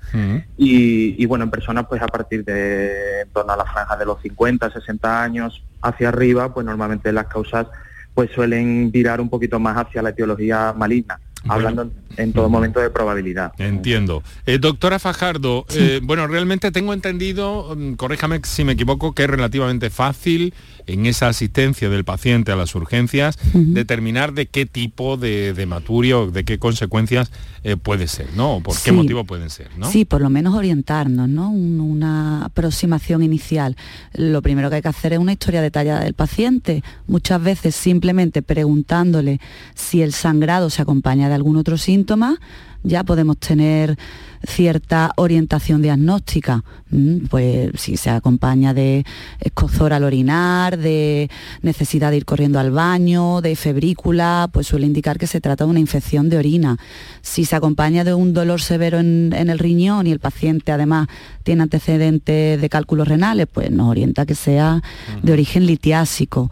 y, 0.56 1.24
bueno, 1.26 1.44
en 1.44 1.50
personas 1.50 1.86
pues 1.88 2.02
a 2.02 2.06
partir 2.06 2.44
de 2.44 3.22
en 3.22 3.30
torno 3.30 3.52
a 3.52 3.56
la 3.56 3.64
franja 3.64 3.96
de 3.96 4.04
los 4.04 4.20
50, 4.20 4.70
60 4.70 5.22
años 5.22 5.62
hacia 5.80 6.08
arriba, 6.08 6.52
pues 6.52 6.66
normalmente 6.66 7.12
las 7.12 7.26
causas 7.26 7.66
pues 8.14 8.30
suelen 8.30 8.90
virar 8.90 9.20
un 9.20 9.30
poquito 9.30 9.58
más 9.58 9.76
hacia 9.78 10.02
la 10.02 10.10
etiología 10.10 10.74
maligna 10.76 11.18
hablando 11.48 11.90
en 12.16 12.32
todo 12.32 12.48
momento 12.48 12.80
de 12.80 12.90
probabilidad. 12.90 13.52
Entiendo. 13.58 14.22
Eh, 14.46 14.58
doctora 14.58 14.98
Fajardo, 14.98 15.66
eh, 15.74 16.00
bueno, 16.02 16.26
realmente 16.26 16.70
tengo 16.70 16.92
entendido, 16.92 17.74
mm, 17.76 17.94
corríjame 17.94 18.40
si 18.44 18.64
me 18.64 18.72
equivoco, 18.72 19.12
que 19.12 19.24
es 19.24 19.30
relativamente 19.30 19.90
fácil 19.90 20.54
en 20.86 21.06
esa 21.06 21.28
asistencia 21.28 21.88
del 21.88 22.04
paciente 22.04 22.52
a 22.52 22.56
las 22.56 22.74
urgencias 22.74 23.38
determinar 23.54 24.32
de 24.32 24.46
qué 24.46 24.66
tipo 24.66 25.16
de, 25.16 25.52
de 25.52 26.12
o 26.12 26.30
de 26.30 26.44
qué 26.44 26.58
consecuencias 26.58 27.30
eh, 27.64 27.76
puede 27.76 28.08
ser, 28.08 28.26
¿no? 28.34 28.56
O 28.56 28.60
por 28.60 28.76
qué 28.82 28.90
motivo 28.90 29.24
pueden 29.24 29.48
ser, 29.48 29.68
¿no? 29.76 29.88
Sí, 29.88 30.04
por 30.04 30.20
lo 30.20 30.28
menos 30.28 30.54
orientarnos, 30.54 31.28
¿no? 31.28 31.50
una 31.50 32.44
aproximación 32.44 33.22
inicial. 33.22 33.76
Lo 34.14 34.42
primero 34.42 34.68
que 34.68 34.76
hay 34.76 34.82
que 34.82 34.88
hacer 34.88 35.12
es 35.12 35.18
una 35.18 35.32
historia 35.32 35.62
detallada 35.62 36.00
del 36.00 36.14
paciente, 36.14 36.82
muchas 37.06 37.42
veces 37.42 37.74
simplemente 37.74 38.42
preguntándole 38.42 39.40
si 39.74 40.02
el 40.02 40.12
sangrado 40.12 40.70
se 40.70 40.82
acompaña 40.82 41.28
de 41.28 41.31
algún 41.32 41.56
otro 41.56 41.76
síntoma, 41.76 42.38
ya 42.82 43.04
podemos 43.04 43.38
tener 43.38 43.96
cierta 44.44 45.12
orientación 45.16 45.82
diagnóstica, 45.82 46.64
mm, 46.90 47.26
pues 47.30 47.70
si 47.76 47.96
se 47.96 48.10
acompaña 48.10 48.74
de 48.74 49.04
escozor 49.38 49.92
al 49.92 50.02
orinar, 50.02 50.78
de 50.78 51.30
necesidad 51.62 52.10
de 52.10 52.16
ir 52.16 52.24
corriendo 52.24 52.58
al 52.58 52.72
baño, 52.72 53.40
de 53.40 53.54
febrícula, 53.54 54.50
pues 54.52 54.66
suele 54.66 54.86
indicar 54.86 55.18
que 55.18 55.28
se 55.28 55.40
trata 55.40 55.64
de 55.64 55.70
una 55.70 55.80
infección 55.80 56.28
de 56.28 56.38
orina. 56.38 56.76
Si 57.20 57.44
se 57.44 57.54
acompaña 57.54 58.02
de 58.02 58.14
un 58.14 58.32
dolor 58.32 58.60
severo 58.60 58.98
en, 58.98 59.32
el 59.32 59.58
riñón 59.58 60.08
y 60.08 60.10
el 60.10 60.18
paciente 60.18 60.72
además 60.72 61.06
tiene 61.44 61.62
antecedentes 61.62 62.60
de 62.60 62.68
cálculos 62.68 63.06
renales, 63.06 63.46
pues 63.52 63.70
nos 63.70 63.88
orienta 63.88 64.26
que 64.26 64.34
sea 64.34 64.82
de 65.22 65.32
origen 65.32 65.66
litiásico. 65.66 66.50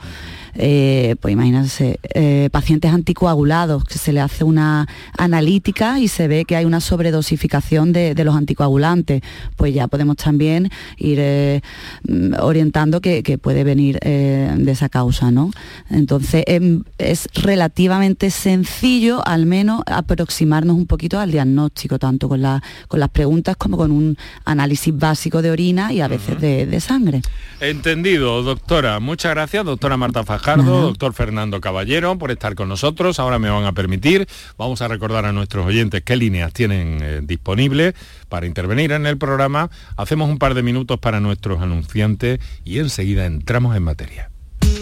Eh, 0.55 1.17
pues 1.21 1.33
imagínense, 1.33 2.01
eh, 2.15 2.49
pacientes 2.51 2.93
anticoagulados, 2.93 3.85
que 3.85 3.99
se 3.99 4.13
le 4.13 4.21
hace 4.21 4.45
una 4.45 4.89
analítica 5.17 5.99
y 6.01 6.09
se 6.09 6.29
ve 6.29 6.45
que 6.45 6.57
hay 6.57 6.65
una 6.65 6.81
sobredosificación 6.81 7.93
de, 7.93 8.15
los 8.21 8.35
anticoagulantes, 8.35 9.23
pues 9.57 9.73
ya 9.73 9.89
podemos 9.89 10.17
también 10.17 10.71
ir 10.99 11.19
eh, 11.21 11.63
mm, 12.07 12.35
orientando 12.41 13.01
que, 13.01 13.21
puede 13.41 13.63
venir 13.63 13.99
de 14.01 14.71
esa 14.73 14.89
causa, 14.89 15.31
¿no? 15.31 15.53
Entonces 15.89 16.43
em, 16.47 16.83
es 16.99 17.29
relativamente 17.33 18.31
sencillo 18.31 19.27
al 19.27 19.47
menos 19.47 19.83
aproximarnos 19.87 20.77
un 20.77 20.87
poquito 20.87 21.21
al 21.21 21.31
diagnóstico, 21.31 21.99
tanto 21.99 22.29
con, 22.29 22.43
con 22.89 23.01
las 23.01 23.09
preguntas 23.11 23.57
como 23.57 23.77
con 23.77 23.93
un 23.93 24.17
análisis 24.45 24.97
básico 24.97 25.43
de 25.43 25.53
orina 25.53 25.93
y 25.93 26.01
a 26.01 26.09
veces 26.09 26.41
de, 26.41 26.67
de 26.67 26.81
sangre. 26.81 27.23
Entendido, 27.61 28.43
doctora. 28.43 28.99
Muchas 29.01 29.33
gracias, 29.33 29.65
doctora 29.65 29.97
Marta 29.97 30.25
Faja 30.25 30.40
Fajardo, 30.41 30.81
doctor 30.81 31.13
Fernando 31.13 31.61
Caballero, 31.61 32.17
por 32.17 32.31
estar 32.31 32.55
con 32.55 32.69
nosotros. 32.69 33.19
Ahora 33.19 33.39
me 33.39 33.51
van 33.51 33.65
a 33.65 33.73
permitir, 33.73 34.27
vamos 34.57 34.81
a 34.81 34.89
recordar 34.89 35.27
a 35.27 35.33
nuestros 35.33 35.67
oyentes 35.67 36.03
qué 36.03 36.17
líneas 36.17 36.53
tienen 36.55 36.99
eh, 37.03 37.21
disponibles 37.23 37.95
para 38.31 38.47
intervenir 38.47 38.93
en 38.93 39.05
el 39.07 39.19
programa. 39.19 39.71
Hacemos 39.97 40.31
un 40.31 40.39
par 40.39 40.55
de 40.55 40.63
minutos 40.63 40.99
para 40.99 41.21
nuestros 41.21 41.61
anunciantes 41.61 42.41
y 42.65 42.79
enseguida 42.79 43.27
entramos 43.27 43.77
en 43.77 43.83
materia. 43.83 44.31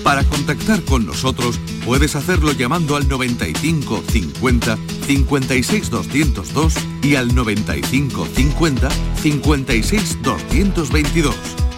Para 0.04 0.22
contactar 0.22 0.80
con 0.82 1.04
nosotros 1.06 1.58
puedes 1.84 2.14
hacerlo 2.14 2.52
llamando 2.52 2.94
al 2.94 3.08
95 3.08 4.04
50 4.08 4.78
56 5.06 5.90
202 5.90 6.74
y 7.02 7.16
al 7.16 7.34
95 7.34 8.28
50 8.32 8.90
56 9.16 10.22
222 10.22 11.67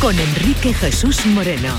con 0.00 0.18
Enrique 0.18 0.72
Jesús 0.74 1.26
Moreno. 1.26 1.74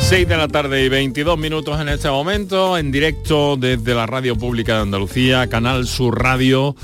Seis 0.00 0.26
de 0.26 0.36
la 0.36 0.48
tarde 0.48 0.84
y 0.84 0.88
22 0.88 1.38
minutos 1.38 1.80
en 1.80 1.88
este 1.88 2.10
momento, 2.10 2.76
en 2.76 2.90
directo 2.90 3.56
desde 3.56 3.94
la 3.94 4.06
Radio 4.06 4.34
Pública 4.36 4.76
de 4.76 4.82
Andalucía, 4.82 5.48
Canal 5.48 5.86
Sur 5.86 6.20
Radio. 6.20 6.74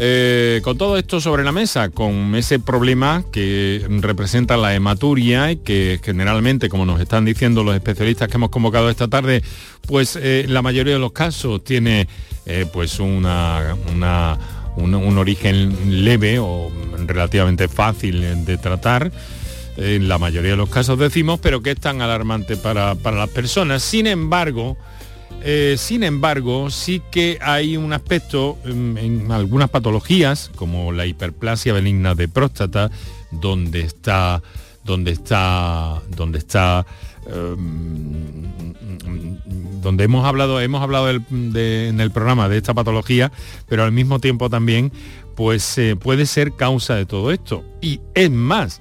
Eh, 0.00 0.60
con 0.62 0.78
todo 0.78 0.96
esto 0.96 1.20
sobre 1.20 1.42
la 1.42 1.50
mesa, 1.50 1.88
con 1.88 2.36
ese 2.36 2.60
problema 2.60 3.24
que 3.32 3.84
representa 4.00 4.56
la 4.56 4.72
hematuria 4.72 5.50
y 5.50 5.56
que 5.56 5.98
generalmente, 6.00 6.68
como 6.68 6.86
nos 6.86 7.00
están 7.00 7.24
diciendo 7.24 7.64
los 7.64 7.74
especialistas 7.74 8.28
que 8.28 8.36
hemos 8.36 8.50
convocado 8.50 8.90
esta 8.90 9.08
tarde, 9.08 9.42
pues 9.88 10.14
eh, 10.14 10.46
la 10.48 10.62
mayoría 10.62 10.92
de 10.92 11.00
los 11.00 11.10
casos 11.10 11.64
tiene 11.64 12.06
eh, 12.46 12.64
pues 12.72 13.00
un, 13.00 13.26
origen 15.18 16.04
leve 16.04 16.38
o 16.38 16.70
relativamente 17.04 17.66
fácil 17.66 18.44
de 18.44 18.56
tratar 18.56 19.10
en 19.76 20.08
la 20.08 20.18
mayoría 20.18 20.52
de 20.52 20.56
los 20.56 20.68
casos 20.68 20.98
decimos, 20.98 21.40
pero 21.40 21.60
que 21.60 21.72
es 21.72 21.80
tan 21.80 22.02
alarmante 22.02 22.56
para, 22.56 22.94
para 22.94 23.16
las 23.16 23.30
personas. 23.30 23.82
Sin 23.82 24.06
embargo, 24.06 24.76
eh, 25.42 25.76
sin 25.78 26.02
embargo, 26.02 26.70
sí 26.70 27.02
que 27.10 27.38
hay 27.40 27.76
un 27.76 27.92
aspecto 27.92 28.58
mm, 28.64 28.96
en, 28.98 29.32
algunas 29.32 29.70
patologías, 29.70 30.50
como 30.56 30.92
la 30.92 31.06
hiperplasia 31.06 31.72
benigna 31.72 32.14
de 32.14 32.28
próstata, 32.28 32.90
donde 33.30 33.80
está, 33.80 34.42
donde 34.84 35.12
está, 35.12 36.02
donde 36.16 36.38
está, 36.38 36.86
em, 37.26 38.72
donde 39.80 40.04
hemos 40.04 40.24
hablado, 40.24 40.60
hemos 40.60 40.82
hablado 40.82 41.10
en 41.10 42.00
el 42.00 42.10
programa 42.10 42.48
de 42.48 42.56
esta 42.56 42.74
patología, 42.74 43.30
pero 43.68 43.84
al 43.84 43.92
mismo 43.92 44.18
tiempo 44.18 44.50
también, 44.50 44.92
pues 45.38 45.78
eh, 45.78 45.94
puede 45.94 46.26
ser 46.26 46.56
causa 46.56 46.96
de 46.96 47.06
todo 47.06 47.30
esto. 47.30 47.62
Y 47.80 48.00
es 48.14 48.28
más, 48.28 48.80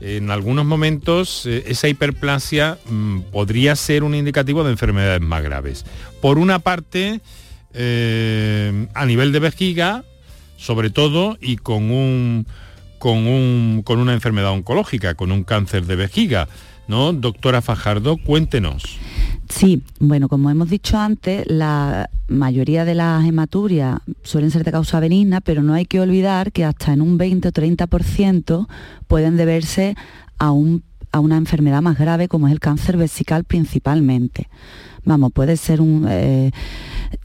en 0.00 0.30
algunos 0.30 0.64
momentos 0.64 1.46
eh, 1.46 1.64
esa 1.66 1.88
hiperplasia 1.88 2.78
mm, 2.88 3.20
podría 3.32 3.76
ser 3.76 4.04
un 4.04 4.14
indicativo 4.14 4.64
de 4.64 4.70
enfermedades 4.72 5.20
más 5.20 5.42
graves. 5.42 5.84
Por 6.20 6.38
una 6.38 6.58
parte, 6.58 7.20
eh, 7.72 8.88
a 8.94 9.06
nivel 9.06 9.32
de 9.32 9.40
vejiga, 9.40 10.04
sobre 10.56 10.90
todo, 10.90 11.38
y 11.40 11.56
con, 11.56 11.90
un, 11.90 12.46
con, 12.98 13.26
un, 13.26 13.82
con 13.84 13.98
una 13.98 14.12
enfermedad 14.12 14.50
oncológica, 14.50 15.14
con 15.14 15.32
un 15.32 15.44
cáncer 15.44 15.86
de 15.86 15.96
vejiga. 15.96 16.48
¿No? 16.88 17.12
Doctora 17.12 17.62
Fajardo, 17.62 18.16
cuéntenos. 18.16 18.84
Sí, 19.48 19.82
bueno, 20.00 20.28
como 20.28 20.50
hemos 20.50 20.68
dicho 20.68 20.98
antes, 20.98 21.44
la 21.46 22.10
mayoría 22.28 22.84
de 22.84 22.94
las 22.94 23.24
hematurias 23.24 23.98
suelen 24.22 24.50
ser 24.50 24.64
de 24.64 24.72
causa 24.72 25.00
benigna, 25.00 25.40
pero 25.40 25.62
no 25.62 25.74
hay 25.74 25.84
que 25.84 26.00
olvidar 26.00 26.52
que 26.52 26.64
hasta 26.64 26.92
en 26.92 27.00
un 27.00 27.16
20 27.16 27.48
o 27.48 27.52
30% 27.52 28.66
pueden 29.06 29.36
deberse 29.36 29.94
a, 30.38 30.52
a 31.12 31.20
una 31.20 31.36
enfermedad 31.36 31.82
más 31.82 31.98
grave 31.98 32.28
como 32.28 32.48
es 32.48 32.52
el 32.52 32.60
cáncer 32.60 32.96
vesical 32.96 33.44
principalmente. 33.44 34.48
Vamos, 35.04 35.32
puede 35.32 35.56
ser 35.56 35.80
un... 35.80 36.06
Eh, 36.08 36.50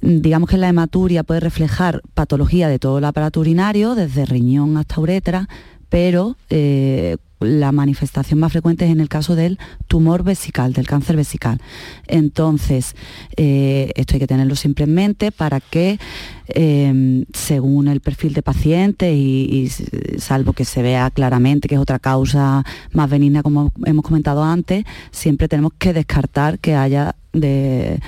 digamos 0.02 0.48
que 0.48 0.58
la 0.58 0.70
hematuria 0.70 1.24
puede 1.24 1.40
reflejar 1.40 2.02
patología 2.14 2.70
de 2.70 2.78
todo 2.78 3.00
el 3.00 3.06
aparato 3.06 3.40
urinario, 3.40 3.96
desde 3.96 4.26
riñón 4.26 4.78
hasta 4.78 5.02
uretra, 5.02 5.50
pero 5.90 6.38
eh, 6.52 7.18
la 7.42 7.72
manifestación 7.72 8.40
más 8.40 8.52
frecuente 8.52 8.86
es 8.86 8.92
en 8.92 9.00
el 9.00 9.10
caso 9.10 9.36
del 9.36 9.60
tumor 9.88 10.24
vesical, 10.24 10.74
del 10.74 10.88
cáncer 10.88 11.16
vesical. 11.16 11.60
Entonces, 12.08 12.96
eh, 13.38 13.92
esto 13.96 14.14
hay 14.14 14.20
que 14.20 14.28
tenerlo 14.28 14.56
siempre 14.56 14.86
en 14.86 14.94
mente 14.94 15.32
para 15.32 15.60
que, 15.60 16.00
em, 16.48 17.26
según 17.34 17.88
el 17.88 18.02
perfil 18.02 18.34
de 18.34 18.42
paciente 18.42 19.14
y, 19.14 19.70
salvo 20.18 20.54
que 20.54 20.66
se 20.66 20.82
vea 20.82 21.10
claramente 21.12 21.68
que 21.68 21.76
es 21.76 21.82
otra 21.82 22.00
causa 22.00 22.64
más 22.92 23.10
benigna, 23.10 23.44
como 23.44 23.72
hemos 23.86 24.04
comentado 24.04 24.44
antes, 24.44 24.84
siempre 25.12 25.48
tenemos 25.48 25.74
que 25.78 25.94
descartar 25.94 26.60
que 26.60 26.76
haya 26.76 27.16
de, 27.34 28.00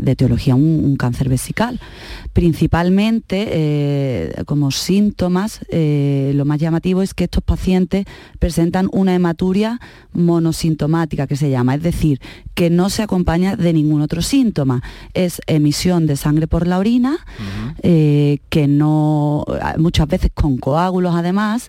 de 0.00 0.16
teología 0.16 0.54
un, 0.54 0.96
cáncer 0.96 1.28
vesical. 1.28 1.80
Principalmente, 2.32 3.48
eh, 3.50 4.34
como 4.46 4.70
síntomas, 4.70 5.60
eh, 5.70 6.32
lo 6.34 6.44
más 6.44 6.58
llamativo 6.58 7.02
es 7.02 7.14
que 7.14 7.24
estos 7.24 7.42
pacientes 7.42 8.04
presentan 8.38 8.88
una 8.92 9.14
hematuria 9.14 9.80
monosintomática, 10.12 11.26
que 11.26 11.36
se 11.36 11.50
llama, 11.50 11.74
es 11.74 11.82
decir, 11.82 12.20
que 12.54 12.70
no 12.70 12.90
se 12.90 13.02
acompaña 13.02 13.56
de 13.56 13.72
ningún 13.72 14.02
otro 14.02 14.22
síntoma. 14.22 14.82
Es 15.14 15.40
emisión 15.46 16.06
de 16.06 16.16
sangre 16.16 16.46
por 16.46 16.66
la 16.66 16.78
orina, 16.78 17.18
eh, 17.82 18.38
que 18.48 18.66
no, 18.66 19.44
muchas 19.78 20.08
veces 20.08 20.30
con 20.34 20.58
coágulos 20.58 21.14
además, 21.14 21.68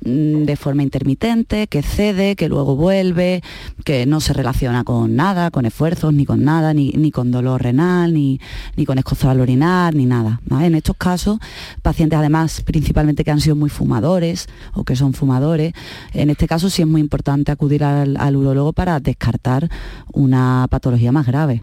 de 0.00 0.56
forma 0.56 0.82
intermitente, 0.82 1.66
que 1.66 1.82
cede, 1.82 2.36
que 2.36 2.48
luego 2.48 2.76
vuelve, 2.76 3.42
que 3.84 4.06
no 4.06 4.20
se 4.20 4.32
relaciona 4.32 4.84
con 4.84 5.16
nada, 5.16 5.50
con 5.50 5.66
esfuerzos, 5.66 6.12
ni 6.12 6.24
con 6.24 6.44
nada, 6.44 6.72
ni, 6.74 7.10
con 7.10 7.30
dolor 7.30 7.62
renal, 7.62 8.14
ni, 8.14 8.40
ni 8.76 8.84
con 8.84 8.98
escozo 8.98 9.28
al 9.28 9.40
orinar, 9.40 9.94
ni 9.94 10.06
nada. 10.06 10.40
En 10.50 10.74
estos 10.74 10.96
casos, 10.96 11.38
pacientes 11.82 12.18
además 12.18 12.62
principalmente 12.62 13.24
que 13.24 13.30
han 13.30 13.40
sido 13.40 13.56
muy 13.56 13.70
fumadores 13.70 14.48
o 14.74 14.84
que 14.84 14.96
son 14.96 15.12
fumadores, 15.12 15.72
en 16.12 16.30
este 16.30 16.46
caso 16.46 16.70
sí 16.70 16.82
es 16.82 16.88
muy 16.88 17.00
importante 17.00 17.52
acudir 17.52 17.84
al, 17.84 18.16
al 18.16 18.36
urólogo 18.36 18.72
para 18.72 19.00
descartar 19.00 19.68
una 20.12 20.66
patología 20.70 21.12
más 21.12 21.26
grave. 21.26 21.62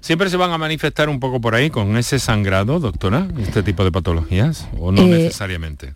¿Siempre 0.00 0.30
se 0.30 0.36
van 0.36 0.50
a 0.50 0.58
manifestar 0.58 1.08
un 1.08 1.20
poco 1.20 1.40
por 1.40 1.54
ahí 1.54 1.68
con 1.68 1.96
ese 1.96 2.18
sangrado, 2.18 2.80
doctora, 2.80 3.28
este 3.38 3.62
tipo 3.62 3.84
de 3.84 3.92
patologías? 3.92 4.66
¿O 4.78 4.92
no 4.92 5.02
eh, 5.02 5.08
necesariamente? 5.08 5.94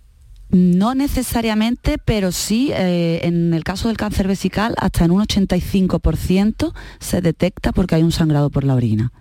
No 0.50 0.94
necesariamente, 0.94 1.98
pero 2.04 2.32
sí, 2.32 2.70
eh, 2.72 3.20
en 3.22 3.54
el 3.54 3.62
caso 3.62 3.88
del 3.88 3.96
cáncer 3.96 4.26
vesical, 4.26 4.74
hasta 4.78 5.04
en 5.04 5.12
un 5.12 5.22
85% 5.22 6.72
se 6.98 7.20
detecta 7.20 7.72
porque 7.72 7.94
hay 7.94 8.02
un 8.02 8.10
sangrado 8.10 8.50
por 8.50 8.64
la 8.64 8.74
orina. 8.74 9.12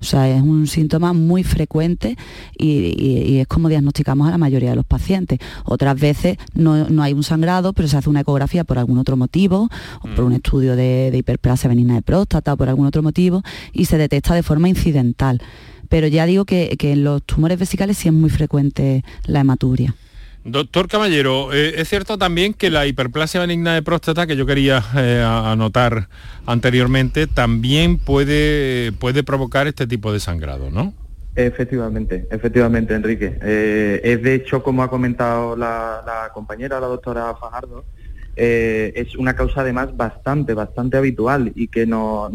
O 0.00 0.06
sea, 0.06 0.28
es 0.28 0.42
un 0.42 0.66
síntoma 0.66 1.14
muy 1.14 1.44
frecuente 1.44 2.18
y, 2.58 3.38
es 3.38 3.46
como 3.46 3.70
diagnosticamos 3.70 4.28
a 4.28 4.32
la 4.32 4.36
mayoría 4.36 4.70
de 4.70 4.76
los 4.76 4.84
pacientes. 4.84 5.38
Otras 5.64 5.98
veces 5.98 6.36
no, 6.54 7.02
hay 7.02 7.14
un 7.14 7.22
sangrado, 7.22 7.72
pero 7.72 7.88
se 7.88 7.96
hace 7.96 8.10
una 8.10 8.20
ecografía 8.20 8.64
por 8.64 8.78
algún 8.78 8.98
otro 8.98 9.16
motivo, 9.16 9.70
o 10.02 10.08
por 10.14 10.24
un 10.24 10.32
mm. 10.32 10.36
estudio 10.36 10.76
de, 10.76 11.10
hiperplasia 11.14 11.68
benigna 11.68 11.94
de 11.94 12.02
próstata 12.02 12.52
o 12.52 12.56
por 12.58 12.68
algún 12.68 12.86
otro 12.86 13.02
motivo, 13.02 13.42
y 13.72 13.86
se 13.86 13.96
detecta 13.96 14.34
de 14.34 14.42
forma 14.42 14.68
incidental. 14.68 15.40
Pero 15.88 16.06
ya 16.06 16.26
digo 16.26 16.44
que, 16.44 16.76
que 16.78 16.92
en 16.92 17.04
los 17.04 17.22
tumores 17.22 17.58
vesicales 17.58 17.96
sí 17.96 18.08
es 18.08 18.14
muy 18.14 18.28
frecuente 18.28 19.04
la 19.24 19.40
hematuria. 19.40 19.94
Doctor 20.44 20.88
Caballero, 20.88 21.54
eh, 21.54 21.80
es 21.80 21.88
cierto 21.88 22.18
también 22.18 22.52
que 22.52 22.68
la 22.68 22.86
hiperplasia 22.86 23.40
benigna 23.40 23.74
de 23.74 23.82
próstata, 23.82 24.26
que 24.26 24.36
yo 24.36 24.44
quería 24.44 24.84
eh, 24.94 25.22
anotar 25.24 26.08
anteriormente, 26.44 27.26
también 27.26 27.96
puede, 27.96 28.92
puede 28.92 29.24
provocar 29.24 29.66
este 29.66 29.86
tipo 29.86 30.12
de 30.12 30.20
sangrado, 30.20 30.70
¿no? 30.70 30.92
Efectivamente, 31.34 32.26
efectivamente, 32.30 32.94
Enrique. 32.94 33.38
Eh, 33.40 34.02
es 34.04 34.22
de 34.22 34.34
hecho, 34.34 34.62
como 34.62 34.82
ha 34.82 34.90
comentado 34.90 35.56
la, 35.56 36.30
compañera, 36.34 36.78
la 36.78 36.88
doctora 36.88 37.34
Fajardo, 37.40 37.86
es 38.36 39.16
una 39.16 39.34
causa 39.34 39.62
además 39.62 39.96
bastante, 39.96 40.52
bastante 40.52 40.98
habitual 40.98 41.52
y 41.54 41.68
que 41.68 41.86
nos 41.86 42.30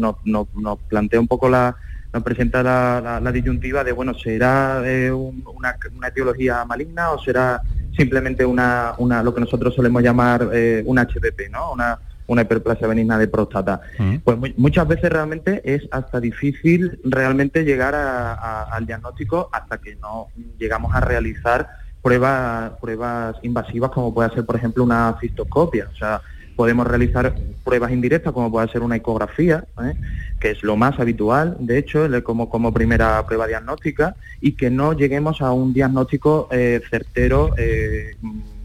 plantea 0.88 1.20
un 1.20 1.28
poco 1.28 1.48
la, 1.48 1.76
nos 2.12 2.22
presenta 2.22 2.62
la, 2.62 3.32
disyuntiva 3.32 3.84
de, 3.84 3.92
bueno, 3.92 4.14
¿será 4.14 4.82
una, 5.12 5.76
una, 5.94 6.08
etiología 6.08 6.64
maligna 6.64 7.10
o 7.12 7.22
será 7.22 7.62
simplemente 7.96 8.44
una, 8.44 8.94
una 8.98 9.22
lo 9.22 9.34
que 9.34 9.40
nosotros 9.40 9.74
solemos 9.74 10.02
llamar 10.02 10.48
eh, 10.52 10.82
un 10.84 10.98
HPP, 10.98 11.50
¿no? 11.50 11.72
Una, 11.72 11.98
una 12.30 12.42
hiperplasia 12.42 12.86
benigna 12.86 13.18
de 13.18 13.28
próstata. 13.28 13.80
Mm. 13.98 14.16
Pues 14.18 14.38
muchas 14.56 14.86
veces 14.86 15.10
realmente 15.10 15.60
es 15.64 15.88
hasta 15.90 16.20
difícil 16.20 17.00
realmente 17.04 17.64
llegar 17.64 17.94
al 17.94 18.86
diagnóstico 18.86 19.48
hasta 19.52 19.78
que 19.78 19.96
no 19.96 20.28
llegamos 20.56 20.94
a 20.94 21.00
realizar 21.00 21.68
pruebas, 22.00 22.72
pruebas 22.80 23.36
invasivas 23.42 23.90
como 23.90 24.14
puede 24.14 24.30
ser, 24.30 24.46
por 24.46 24.56
ejemplo, 24.56 24.84
una 24.84 25.16
cistoscopia. 25.20 25.88
O 25.92 25.96
sea, 25.96 26.20
podemos 26.60 26.86
realizar 26.86 27.34
pruebas 27.64 27.90
indirectas 27.90 28.34
como 28.34 28.50
puede 28.50 28.68
ser 28.68 28.82
una 28.82 28.96
ecografía, 28.96 29.64
¿eh? 29.82 29.94
que 30.38 30.50
es 30.50 30.62
lo 30.62 30.76
más 30.76 31.00
habitual, 31.00 31.56
de 31.58 31.78
hecho, 31.78 32.06
como, 32.22 32.50
como 32.50 32.70
primera 32.70 33.24
prueba 33.24 33.46
diagnóstica, 33.46 34.14
y 34.42 34.52
que 34.52 34.68
no 34.68 34.92
lleguemos 34.92 35.40
a 35.40 35.52
un 35.52 35.72
diagnóstico 35.72 36.48
eh, 36.50 36.82
certero 36.90 37.54
eh, 37.56 38.14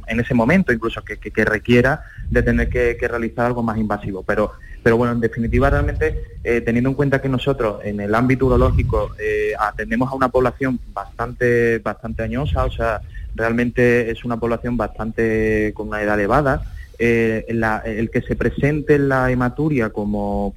en 0.07 0.19
ese 0.19 0.33
momento, 0.33 0.73
incluso 0.73 1.05
que, 1.05 1.45
requiera 1.45 2.03
de 2.29 2.43
tener 2.43 2.67
que, 2.67 2.97
realizar 2.99 3.45
algo 3.45 3.63
más 3.63 3.77
invasivo. 3.77 4.23
Pero, 4.23 4.51
pero 4.83 4.97
bueno, 4.97 5.13
en 5.13 5.21
definitiva, 5.21 5.69
realmente, 5.69 6.21
teniendo 6.65 6.89
en 6.89 6.95
cuenta 6.95 7.21
que 7.21 7.29
nosotros 7.29 7.79
en 7.85 8.01
el 8.01 8.13
ámbito 8.13 8.47
urológico 8.47 9.11
atendemos 9.57 10.11
a 10.11 10.15
una 10.15 10.27
población 10.27 10.81
bastante, 10.93 11.79
bastante 11.79 12.23
añosa, 12.23 12.65
o 12.65 12.71
sea, 12.71 12.99
realmente 13.35 14.11
es 14.11 14.25
una 14.25 14.35
población 14.35 14.75
bastante 14.75 15.71
con 15.73 15.87
una 15.87 16.01
edad 16.01 16.19
elevada, 16.19 16.74
eh, 16.99 17.45
el 17.85 18.09
que 18.09 18.21
se 18.21 18.35
presente 18.35 18.99
la 18.99 19.31
hematuria 19.31 19.89
como, 19.89 20.53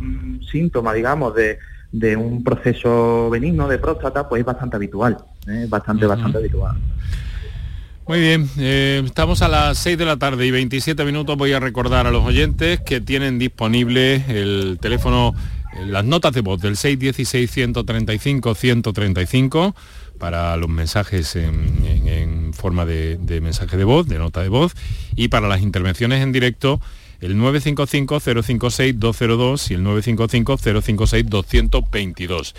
un 0.00 0.40
síntoma, 0.50 0.92
digamos, 0.92 1.32
de, 1.34 1.58
un 2.16 2.42
proceso 2.44 3.30
benigno 3.30 3.66
de 3.68 3.78
próstata, 3.78 4.28
pues 4.28 4.40
es 4.40 4.46
bastante 4.46 4.76
habitual, 4.76 5.16
¿eh? 5.46 5.64
bastante, 5.68 6.04
bastante 6.06 6.38
habitual. 6.38 6.76
Muy 8.06 8.20
bien, 8.20 8.48
eh, 8.58 9.02
estamos 9.04 9.42
a 9.42 9.48
las 9.48 9.76
6 9.78 9.98
de 9.98 10.04
la 10.06 10.16
tarde 10.16 10.46
y 10.46 10.50
27 10.50 11.04
minutos. 11.04 11.36
Voy 11.36 11.52
a 11.52 11.60
recordar 11.60 12.06
a 12.06 12.10
los 12.10 12.24
oyentes 12.24 12.80
que 12.80 13.02
tienen 13.02 13.38
disponible 13.38 14.24
el 14.28 14.78
teléfono, 14.80 15.34
las 15.86 16.06
notas 16.06 16.32
de 16.32 16.40
voz 16.40 16.62
del 16.62 16.76
616-135-135 16.76 19.74
para 20.18 20.56
los 20.56 20.68
mensajes 20.68 21.36
en, 21.36 22.52
forma 22.52 22.84
de, 22.84 23.40
mensaje 23.40 23.76
de 23.76 23.84
voz, 23.84 24.08
de 24.08 24.18
nota 24.18 24.42
de 24.42 24.48
voz, 24.48 24.74
y 25.14 25.28
para 25.28 25.46
las 25.48 25.62
intervenciones 25.62 26.20
en 26.22 26.32
directo 26.32 26.80
el 27.20 27.36
955-056-202 27.36 29.70
y 29.70 29.74
el 29.74 29.84
955-056-222. 29.84 32.54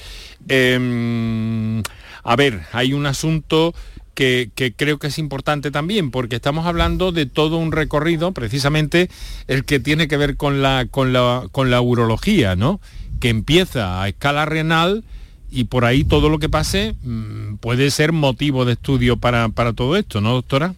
Em, 0.48 1.84
a 2.24 2.36
ver, 2.36 2.62
hay 2.74 2.94
un 2.94 3.06
asunto 3.06 3.74
que, 4.20 4.74
creo 4.76 5.00
que 5.00 5.08
es 5.08 5.18
importante 5.18 5.72
también, 5.72 6.12
porque 6.12 6.36
estamos 6.36 6.66
hablando 6.66 7.14
de 7.14 7.26
todo 7.26 7.58
un 7.58 7.72
recorrido, 7.72 8.34
precisamente 8.34 9.10
el 9.48 9.64
que 9.64 9.80
tiene 9.80 10.10
que 10.10 10.18
ver 10.18 10.36
con 10.36 10.62
la, 10.62 10.88
con 10.92 11.14
la, 11.14 11.48
con 11.54 11.72
la 11.72 11.80
urología, 11.80 12.58
¿no? 12.58 12.82
Que 13.22 13.30
empieza 13.30 14.02
a 14.02 14.10
escala 14.10 14.46
renal 14.46 15.06
y 15.52 15.66
por 15.66 15.86
ahí 15.86 16.04
todo 16.04 16.30
lo 16.30 16.40
que 16.40 16.50
pase 16.50 16.96
mm, 17.04 17.56
puede 17.56 17.92
ser 17.92 18.12
motivo 18.12 18.66
de 18.66 18.74
estudio 18.74 19.18
para, 19.18 19.50
todo 19.74 19.96
esto, 19.96 20.22
¿no, 20.22 20.34
doctora? 20.34 20.76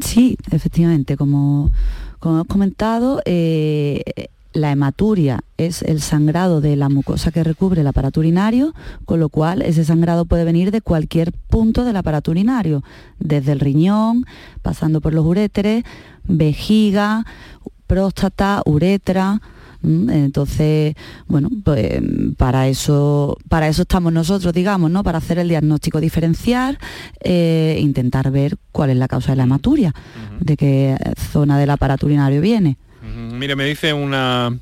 Sí, 0.00 0.36
efectivamente, 0.50 1.16
como, 1.16 1.70
como 2.18 2.36
hemos 2.36 2.46
comentado, 2.48 3.22
eh, 3.24 4.02
la 4.54 4.70
hematuria 4.70 5.40
es 5.58 5.82
el 5.82 6.00
sangrado 6.00 6.60
de 6.60 6.76
la 6.76 6.88
mucosa 6.88 7.32
que 7.32 7.44
recubre 7.44 7.80
el 7.80 7.86
aparato 7.86 8.20
urinario, 8.20 8.72
con 9.04 9.20
lo 9.20 9.28
cual 9.28 9.62
ese 9.62 9.84
sangrado 9.84 10.24
puede 10.24 10.44
venir 10.44 10.70
de 10.70 10.80
cualquier 10.80 11.32
punto 11.32 11.84
del 11.84 11.96
aparato 11.96 12.30
urinario, 12.30 12.82
desde 13.18 13.52
el 13.52 13.60
riñón, 13.60 14.26
pasando 14.62 15.00
por 15.00 15.12
los 15.12 15.26
uréteres, 15.26 15.84
vejiga, 16.24 17.26
próstata, 17.86 18.62
uretra, 18.64 19.42
entonces, 19.84 20.94
bueno, 21.26 21.48
pues 21.62 22.00
para 22.36 22.68
eso, 22.68 23.36
para 23.48 23.68
eso 23.68 23.82
estamos 23.82 24.12
nosotros, 24.12 24.52
digamos, 24.52 24.90
¿no? 24.90 25.02
Para 25.02 25.18
hacer 25.18 25.38
el 25.38 25.48
diagnóstico 25.48 26.00
diferencial, 26.00 26.78
eh, 27.20 27.78
intentar 27.80 28.30
ver 28.30 28.56
cuál 28.72 28.90
es 28.90 28.96
la 28.96 29.08
causa 29.08 29.32
de 29.32 29.36
la 29.36 29.44
hematuria, 29.44 29.94
de 30.40 30.56
qué 30.56 30.96
zona 31.32 31.58
del 31.58 31.70
aparato 31.70 32.06
urinario 32.06 32.40
viene. 32.40 32.76
Mire, 33.02 33.54
me 33.54 33.64
dice 33.64 33.92
una 33.92 34.58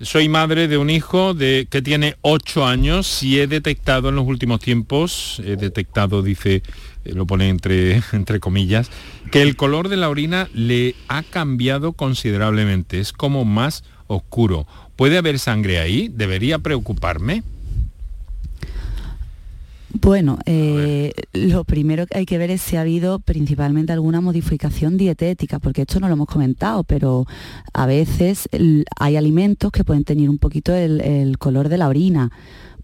soy 0.00 0.28
madre 0.28 0.68
de 0.68 0.76
un 0.76 0.90
hijo 0.90 1.32
de, 1.32 1.66
que 1.70 1.80
tiene 1.80 2.16
8 2.20 2.66
años 2.66 3.22
y 3.22 3.40
he 3.40 3.46
detectado 3.46 4.10
en 4.10 4.16
los 4.16 4.26
últimos 4.26 4.60
tiempos, 4.60 5.40
he 5.44 5.56
detectado, 5.56 6.22
dice, 6.22 6.62
eh, 7.04 7.12
lo 7.14 7.26
pone 7.26 7.48
entre, 7.48 8.02
entre 8.12 8.40
comillas, 8.40 8.90
que 9.30 9.42
el 9.42 9.56
color 9.56 9.88
de 9.88 9.96
la 9.96 10.10
orina 10.10 10.48
le 10.52 10.94
ha 11.08 11.22
cambiado 11.22 11.92
considerablemente. 11.92 13.00
Es 13.00 13.12
como 13.12 13.44
más 13.44 13.84
oscuro. 14.06 14.66
¿Puede 14.96 15.18
haber 15.18 15.38
sangre 15.38 15.78
ahí? 15.78 16.08
¿Debería 16.08 16.58
preocuparme? 16.58 17.42
Bueno, 20.00 20.38
eh, 20.44 21.12
lo 21.32 21.64
primero 21.64 22.06
que 22.06 22.18
hay 22.18 22.26
que 22.26 22.36
ver 22.36 22.50
es 22.50 22.60
si 22.60 22.76
ha 22.76 22.82
habido 22.82 23.18
principalmente 23.18 23.92
alguna 23.92 24.20
modificación 24.20 24.98
dietética, 24.98 25.58
porque 25.58 25.82
esto 25.82 26.00
no 26.00 26.08
lo 26.08 26.14
hemos 26.14 26.28
comentado, 26.28 26.84
pero 26.84 27.26
a 27.72 27.86
veces 27.86 28.48
hay 28.98 29.16
alimentos 29.16 29.72
que 29.72 29.84
pueden 29.84 30.04
tener 30.04 30.28
un 30.28 30.38
poquito 30.38 30.74
el 30.74 31.38
color 31.38 31.68
de 31.70 31.78
la 31.78 31.88
orina 31.88 32.30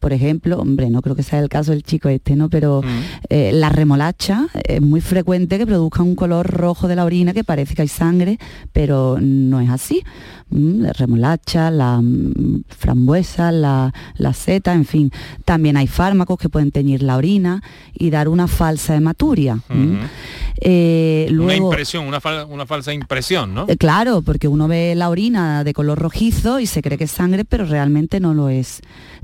por 0.02 0.12
ejemplo, 0.12 0.58
hombre, 0.58 0.90
no 0.90 1.00
creo 1.00 1.14
que 1.14 1.22
sea 1.22 1.38
el 1.38 1.48
caso 1.48 1.70
del 1.70 1.84
chico 1.84 2.08
este, 2.08 2.34
¿no? 2.34 2.50
Pero 2.50 2.82
mm. 2.82 2.86
eh, 3.28 3.50
la 3.54 3.68
remolacha 3.68 4.48
es 4.64 4.82
muy 4.82 5.00
frecuente 5.00 5.58
que 5.58 5.64
produzca 5.64 6.02
un 6.02 6.16
color 6.16 6.44
rojo 6.50 6.88
de 6.88 6.96
la 6.96 7.04
orina 7.04 7.32
que 7.32 7.44
parece 7.44 7.76
que 7.76 7.82
hay 7.82 7.88
sangre, 7.88 8.40
pero 8.72 9.18
no 9.20 9.60
es 9.60 9.70
así. 9.70 10.02
Mm, 10.50 10.82
la 10.82 10.92
remolacha, 10.92 11.70
la 11.70 12.00
mm, 12.02 12.64
frambuesa, 12.68 13.52
la, 13.52 13.92
seta, 14.34 14.74
en 14.74 14.86
fin. 14.86 15.12
También 15.44 15.76
hay 15.76 15.86
fármacos 15.86 16.36
que 16.36 16.48
pueden 16.48 16.72
teñir 16.72 17.04
la 17.04 17.16
orina 17.16 17.62
y 17.94 18.10
dar 18.10 18.28
una 18.28 18.48
falsa 18.48 18.96
hematuria. 18.96 19.60
Eh, 20.60 21.28
una 21.30 21.54
impresión, 21.54 22.06
una, 22.06 22.20
una, 22.48 22.66
falsa 22.66 22.92
impresión, 22.92 23.54
¿no? 23.54 23.66
Eh, 23.68 23.76
claro, 23.76 24.22
porque 24.22 24.48
uno 24.48 24.66
ve 24.66 24.94
la 24.96 25.10
orina 25.10 25.62
de 25.62 25.72
color 25.72 25.98
rojizo 25.98 26.58
y 26.58 26.66
se 26.66 26.82
cree 26.82 26.98
que 26.98 27.04
es 27.04 27.12
sangre, 27.12 27.44
pero 27.44 27.64
realmente 27.66 28.18
no 28.18 28.34
lo 28.34 28.48
es. 28.48 28.80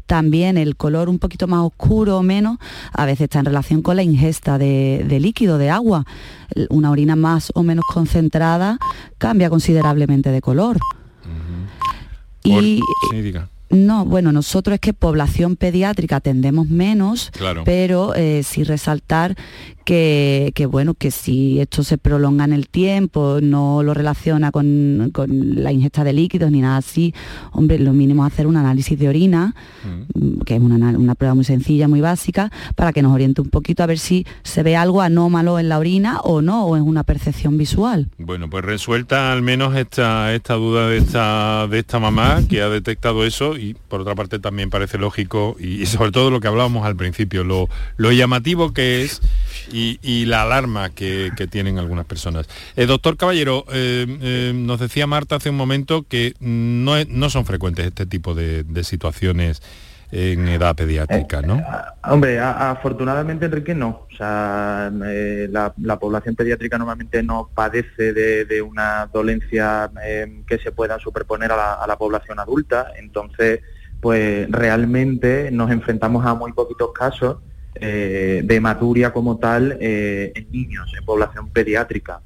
También 0.09 0.57
el 0.57 0.75
color 0.75 1.11
un 1.11 1.19
poquito 1.19 1.47
más 1.47 1.61
oscuro 1.61 2.17
o 2.17 2.23
menos 2.23 2.57
a 2.95 3.05
veces 3.05 3.25
está 3.25 3.41
en 3.41 3.45
relación 3.45 3.83
con 3.83 3.95
la 3.95 4.03
ingesta 4.03 4.57
de, 4.57 5.19
líquido, 5.21 5.59
de 5.59 5.69
agua. 5.69 6.07
Una 6.71 6.91
orina 6.91 7.15
más 7.15 7.53
o 7.55 7.63
menos 7.63 7.85
concentrada 7.93 8.79
cambia 9.19 9.51
considerablemente 9.51 10.31
de 10.31 10.41
color. 10.41 10.79
Y, 12.43 12.81
no, 13.71 14.05
bueno, 14.05 14.33
nosotros 14.33 14.75
es 14.75 14.81
que 14.81 14.93
población 14.93 15.57
pediátrica 15.57 16.17
atendemos 16.17 16.69
menos, 16.69 17.31
pero 17.65 18.15
eh, 18.15 18.43
sí 18.43 18.65
resaltar 18.65 19.37
que, 19.89 20.69
bueno, 20.71 20.93
que 20.93 21.11
si 21.11 21.61
esto 21.61 21.83
se 21.83 21.97
prolonga 21.97 22.45
en 22.45 22.53
el 22.53 22.69
tiempo, 22.69 23.39
no 23.41 23.83
lo 23.83 23.95
relaciona 23.95 24.51
con, 24.51 25.11
la 25.17 25.73
ingesta 25.73 26.05
de 26.05 26.13
líquidos 26.13 26.51
ni 26.51 26.61
nada 26.61 26.77
así, 26.77 27.15
hombre, 27.53 27.79
lo 27.79 27.95
mínimo 27.95 28.27
es 28.27 28.33
hacer 28.33 28.47
un 28.47 28.59
análisis 28.59 28.99
de 28.99 29.09
orina, 29.09 29.55
mm. 29.85 30.41
que 30.43 30.57
es 30.57 30.61
una, 30.61 31.15
prueba 31.15 31.35
muy 31.35 31.45
sencilla, 31.45 31.89
muy 31.89 32.03
básica, 32.03 32.51
para 32.77 32.93
que 32.93 33.01
nos 33.01 33.15
oriente 33.15 33.41
un 33.41 33.49
poquito 33.49 33.83
a 33.83 33.87
ver 33.87 33.99
si 33.99 34.27
se 34.43 34.63
ve 34.63 34.77
algo 34.77 35.01
anómalo 35.01 35.59
en 35.59 35.71
la 35.71 35.79
orina 35.79 36.21
o 36.21 36.43
no, 36.43 36.67
o 36.67 36.77
es 36.77 36.83
una 36.83 37.03
percepción 37.03 37.57
visual. 37.57 38.09
Bueno, 38.19 38.51
pues 38.51 38.65
resuelta 38.65 39.33
al 39.33 39.41
menos 39.41 39.75
esta, 39.75 40.35
esta 40.35 40.55
duda 40.55 40.89
de 40.89 40.99
esta, 40.99 41.67
de 41.67 41.79
esta 41.79 41.99
mamá 41.99 42.43
que 42.47 42.61
ha 42.61 42.69
detectado 42.69 43.25
eso 43.25 43.57
y 43.59 43.75
por 43.75 44.01
otra 44.01 44.15
parte 44.15 44.39
también 44.39 44.71
parece 44.71 44.99
lógico 44.99 45.57
y, 45.59 45.87
sobre 45.87 46.13
todo 46.13 46.31
lo 46.31 46.41
que 46.41 46.49
hablábamos 46.49 46.87
al 46.87 46.97
principio, 46.97 47.45
lo, 47.45 47.69
llamativo 48.13 48.73
que 48.73 49.03
es 49.05 49.21
y, 49.73 50.25
la 50.27 50.43
alarma 50.43 50.91
que, 50.91 51.33
tienen 51.51 51.79
algunas 51.79 52.05
personas. 52.05 52.49
Eh, 52.77 52.87
doctor 52.87 53.17
Caballero, 53.17 53.65
eh, 53.73 54.07
eh, 54.21 54.53
nos 54.55 54.81
decía 54.81 55.07
Marta 55.07 55.37
hace 55.37 55.51
un 55.51 55.57
momento 55.57 56.05
que 56.09 56.35
no, 56.41 57.03
no 57.05 57.31
son 57.31 57.47
frecuentes 57.47 57.87
este 57.87 58.07
tipo 58.07 58.35
de, 58.35 58.65
situaciones 58.85 59.63
en 60.11 60.49
edad 60.49 60.75
pediátrica, 60.75 61.43
¿no? 61.43 61.63
hombre, 62.05 62.41
afortunadamente, 62.41 63.47
Enrique, 63.47 63.75
no. 63.75 64.07
O 64.13 64.17
sea, 64.17 64.91
la, 64.91 65.99
población 65.99 66.35
pediátrica 66.35 66.79
normalmente 66.79 67.23
no 67.23 67.51
padece 67.55 68.13
de, 68.13 68.63
una 68.63 69.09
dolencia 69.13 69.91
que 70.47 70.59
se 70.59 70.73
pueda 70.73 70.99
superponer 70.99 71.53
a 71.53 71.57
la, 71.57 71.73
a 71.75 71.87
la, 71.87 71.99
población 71.99 72.39
adulta. 72.39 72.93
Entonces, 72.97 73.61
pues 74.01 74.51
realmente 74.51 75.51
nos 75.51 75.71
enfrentamos 75.71 76.25
a 76.25 76.35
muy 76.35 76.53
poquitos 76.53 76.93
casos 76.93 77.39
eh, 77.81 78.41
de 78.45 78.57
hematuria 78.57 79.13
como 79.13 79.39
tal 79.39 79.77
eh, 79.81 80.33
en 80.35 80.51
niños, 80.51 80.93
en 80.99 81.05
población 81.05 81.51
pediátrica. 81.51 82.23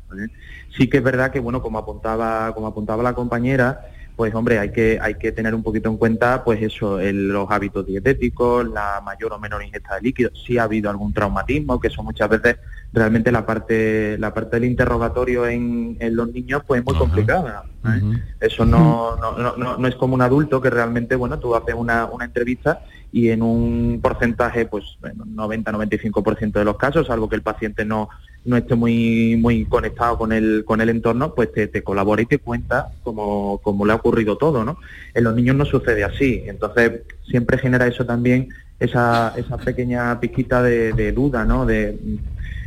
Sí 0.77 0.89
que 0.89 0.99
es 0.99 1.03
verdad 1.03 1.31
que, 1.31 1.41
bueno, 1.41 1.61
como 1.61 1.79
apuntaba, 1.79 2.55
como 2.55 2.69
apuntaba 2.69 3.03
la 3.03 3.13
compañera, 3.13 3.87
pues 4.23 4.37
hombre, 4.37 4.61
hay 4.61 4.71
que, 4.71 5.01
hay 5.03 5.17
que 5.17 5.33
tener 5.33 5.53
un 5.53 5.65
poquito 5.65 5.89
en 5.89 5.97
cuenta, 5.97 6.45
pues 6.45 6.63
eso, 6.63 7.01
los 7.01 7.51
hábitos 7.51 7.85
dietéticos, 7.85 8.65
la 8.69 9.01
mayor 9.05 9.33
o 9.33 9.39
menor 9.41 9.65
ingesta 9.65 9.97
de 9.97 10.03
líquidos, 10.03 10.41
si 10.47 10.59
ha 10.59 10.63
habido 10.63 10.91
algún 10.91 11.13
traumatismo, 11.13 11.81
que 11.81 11.89
eso 11.89 12.05
muchas 12.05 12.29
veces 12.29 12.59
realmente 12.93 13.33
la 13.33 13.45
parte, 13.45 14.17
la 14.19 14.33
parte 14.33 14.61
del 14.61 14.67
interrogatorio 14.67 15.49
en, 15.49 15.99
los 16.13 16.33
niños 16.33 16.63
pues 16.65 16.79
es 16.79 16.87
muy 16.87 16.95
complicada. 16.95 17.65
¿eh? 17.85 18.23
Eso 18.39 18.65
no, 18.65 19.17
no, 19.17 19.57
no, 19.57 19.77
no, 19.77 19.89
es 19.89 19.97
como 19.97 20.15
un 20.15 20.23
adulto 20.23 20.61
que 20.61 20.71
realmente, 20.71 21.17
bueno, 21.17 21.41
tú 21.41 21.57
haces 21.57 21.75
una, 21.75 22.05
una 22.05 22.27
entrevista 22.27 22.85
y 23.11 23.31
en 23.31 23.43
un 23.43 23.99
porcentaje, 24.01 24.67
pues 24.67 24.85
90-95% 25.03 26.53
de 26.53 26.65
los 26.65 26.77
casos, 26.77 27.09
salvo 27.09 27.29
que 27.29 27.35
el 27.35 27.43
paciente 27.43 27.85
no, 27.85 28.09
no 28.45 28.57
esté 28.57 28.75
muy 28.75 29.37
muy 29.37 29.65
conectado 29.67 30.19
con 30.19 30.33
el 30.33 30.65
con 30.65 30.81
el 30.81 30.89
entorno, 30.89 31.35
pues 31.35 31.53
te, 31.53 31.69
te 31.69 31.83
colabora 31.83 32.23
y 32.23 32.27
te 32.27 32.39
cuenta 32.39 32.89
como, 33.03 33.59
como, 33.63 33.87
le 33.87 33.93
ha 33.93 33.97
ocurrido 33.97 34.37
todo, 34.37 34.65
¿no? 34.65 34.79
En 35.15 35.25
los 35.25 35.35
niños 35.35 35.57
no 35.57 35.65
sucede 35.65 36.05
así, 36.05 36.43
entonces 36.47 37.03
siempre 37.29 37.59
genera 37.59 37.87
eso 37.87 38.05
también, 38.05 38.49
esa, 38.81 39.33
esa 39.37 39.57
pequeña 39.59 40.19
pizquita 40.19 40.63
de, 40.63 41.13
duda, 41.13 41.45
¿no? 41.45 41.67
De, 41.67 41.97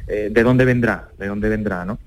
eh, 0.08 0.30
de 0.32 0.44
dónde 0.44 0.66
vendrá, 0.66 1.10
de 1.18 1.28
dónde 1.28 1.50
vendrá, 1.50 1.84
¿no? 1.84 2.00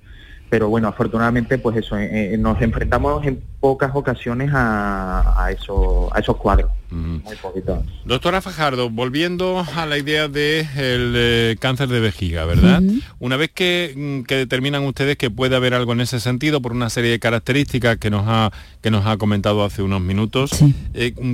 Pero 0.51 0.69
bueno, 0.69 0.89
afortunadamente 0.89 1.59
pues 1.59 1.77
eso, 1.77 1.97
eh, 1.97 2.35
eh, 2.35 2.39
nos 2.39 2.61
enfrentamos 2.63 3.25
en 3.27 3.41
pocas 3.61 3.91
ocasiones 3.95 4.51
a, 4.55 5.45
a, 5.45 5.51
eso, 5.51 6.09
a 6.15 6.21
esos 6.21 6.37
cuadros, 6.37 6.71
muy 6.91 7.37
poquitos. 7.43 7.85
Doctora 8.05 8.41
Fajardo, 8.41 8.89
volviendo 8.89 9.65
a 9.75 9.87
la 9.87 9.99
idea 9.99 10.29
del 10.29 10.33
de 10.33 11.53
eh, 11.53 11.57
cáncer 11.59 11.89
de 11.89 12.01
vejiga, 12.01 12.45
¿verdad? 12.45 12.83
Una 13.19 13.37
vez 13.37 13.51
mm, 13.51 14.23
que, 14.23 14.35
determinan 14.37 14.85
ustedes 14.85 15.17
que 15.17 15.31
puede 15.31 15.57
haber 15.57 15.75
algo 15.75 15.93
en 15.93 16.01
ese 16.01 16.21
sentido 16.21 16.63
por 16.63 16.73
una 16.73 16.89
serie 16.89 17.11
de 17.11 17.19
características 17.19 17.99
que 17.99 18.11
nos 18.11 18.25
ha, 18.27 18.51
que 18.81 18.91
nos 18.91 19.07
ha 19.07 19.17
comentado 19.17 19.65
hace 19.65 19.83
unos 19.83 20.01
minutos, 20.01 20.51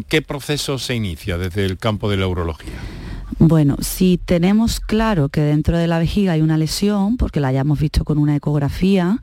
¿qué 0.09 0.23
proceso 0.23 0.79
se 0.79 0.95
inicia 0.95 1.39
desde 1.39 1.65
el 1.65 1.79
campo 1.79 2.11
de 2.11 2.17
la 2.17 2.27
urología? 2.27 2.73
Bueno, 3.47 3.77
si 3.83 4.17
tenemos 4.17 4.81
claro 4.81 5.29
que 5.29 5.43
dentro 5.43 5.77
de 5.77 5.87
la 5.87 5.99
vejiga 5.99 6.33
hay 6.33 6.41
una 6.41 6.57
lesión, 6.57 7.19
porque 7.19 7.41
la 7.41 7.49
hayamos 7.49 7.79
visto 7.79 8.03
con 8.03 8.17
una 8.17 8.35
ecografía, 8.35 9.21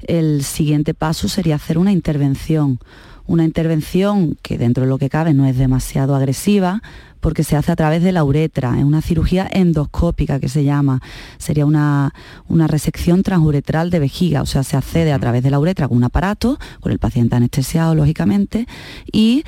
el 0.00 0.44
siguiente 0.44 0.94
paso 0.94 1.28
sería 1.28 1.56
hacer 1.56 1.76
una 1.76 1.92
intervención. 1.92 2.78
Una 3.26 3.44
intervención 3.44 4.38
que 4.40 4.56
dentro 4.56 4.84
de 4.84 4.88
lo 4.88 4.96
que 4.96 5.10
cabe 5.10 5.34
no 5.34 5.44
es 5.44 5.58
demasiado 5.58 6.16
agresiva, 6.16 6.82
porque 7.20 7.44
se 7.44 7.54
hace 7.54 7.70
a 7.70 7.76
través 7.76 8.02
de 8.02 8.12
la 8.12 8.24
uretra, 8.24 8.78
es 8.78 8.84
una 8.84 9.02
cirugía 9.02 9.46
endoscópica 9.52 10.40
que 10.40 10.48
se 10.48 10.64
llama, 10.64 11.02
sería 11.36 11.66
una, 11.66 12.14
resección 12.48 13.22
transuretral 13.22 13.90
de 13.90 13.98
vejiga, 13.98 14.40
o 14.40 14.46
sea, 14.46 14.62
se 14.62 14.78
accede 14.78 15.12
a 15.12 15.18
través 15.18 15.42
de 15.42 15.50
la 15.50 15.58
uretra 15.58 15.86
con 15.86 15.98
un 15.98 16.04
aparato, 16.04 16.58
con 16.80 16.92
el 16.92 16.98
paciente 16.98 17.36
anestesiado, 17.36 17.94
lógicamente, 17.94 18.66
y 19.12 19.44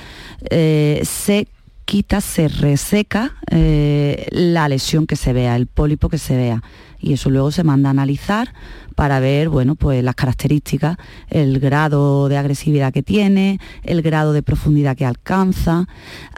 eh, 0.50 1.00
se 1.02 1.48
quita, 1.84 2.20
se 2.20 2.48
reseca 2.48 3.36
eh, 3.50 4.26
la 4.30 4.68
lesión 4.68 5.06
que 5.06 5.16
se 5.16 5.32
vea, 5.32 5.56
el 5.56 5.66
pólipo 5.66 6.08
que 6.08 6.18
se 6.18 6.36
vea. 6.36 6.62
Y 6.98 7.14
eso 7.14 7.30
luego 7.30 7.50
se 7.50 7.64
manda 7.64 7.88
a 7.88 7.90
analizar 7.90 8.54
para 8.94 9.18
ver 9.20 9.48
bueno, 9.48 9.74
pues 9.74 10.04
las 10.04 10.14
características, 10.14 10.96
el 11.28 11.58
grado 11.58 12.28
de 12.28 12.36
agresividad 12.36 12.92
que 12.92 13.02
tiene, 13.02 13.58
el 13.82 14.02
grado 14.02 14.32
de 14.32 14.42
profundidad 14.42 14.96
que 14.96 15.04
alcanza. 15.04 15.86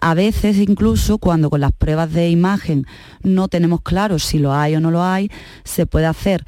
A 0.01 0.15
veces 0.15 0.57
incluso 0.59 1.19
cuando 1.19 1.51
con 1.51 1.61
las 1.61 1.73
pruebas 1.73 2.13
de 2.13 2.31
imagen 2.31 2.87
no 3.23 3.49
tenemos 3.49 3.83
claro 3.83 4.19
si 4.19 4.39
lo 4.39 4.55
hay 4.55 4.77
o 4.77 4.81
no 4.81 4.91
lo 4.91 5.03
hay, 5.03 5.31
se 5.65 5.87
puede 5.87 6.07
hacer 6.07 6.47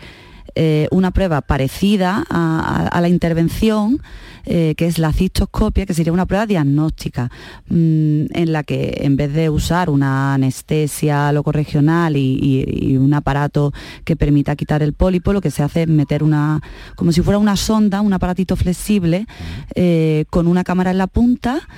eh, 0.59 0.89
una 0.91 1.11
prueba 1.11 1.43
parecida 1.43 2.25
a, 2.31 2.99
la 3.03 3.09
intervención, 3.11 4.01
eh, 4.47 4.75
que 4.75 4.87
es 4.87 4.99
la 4.99 5.13
cistoscopia, 5.13 5.85
que 5.85 5.93
sería 5.93 6.15
una 6.15 6.25
prueba 6.25 6.47
diagnóstica, 6.47 7.31
mm, 7.69 8.25
en 8.33 8.53
la 8.53 8.63
que 8.63 9.01
en 9.03 9.17
vez 9.17 9.35
de 9.35 9.51
usar 9.51 9.91
una 9.91 10.33
anestesia 10.33 11.31
locorregional 11.33 12.17
y, 12.17 12.65
y, 12.67 12.97
un 12.97 13.13
aparato 13.13 13.75
que 14.05 14.17
permita 14.17 14.57
quitar 14.57 14.83
el 14.83 14.95
pólipo, 14.95 15.35
lo 15.35 15.43
que 15.43 15.51
se 15.51 15.63
hace 15.63 15.83
es 15.83 15.89
meter 15.89 16.23
una, 16.23 16.63
como 16.95 17.13
si 17.13 17.21
fuera 17.21 17.37
una 17.39 17.57
sonda, 17.57 18.01
un 18.01 18.15
aparatito 18.15 18.57
flexible, 18.57 19.27
eh, 19.75 20.25
con 20.31 20.47
una 20.47 20.65
cámara 20.65 20.91
en 20.91 20.99
la 20.99 21.07
punta, 21.07 21.69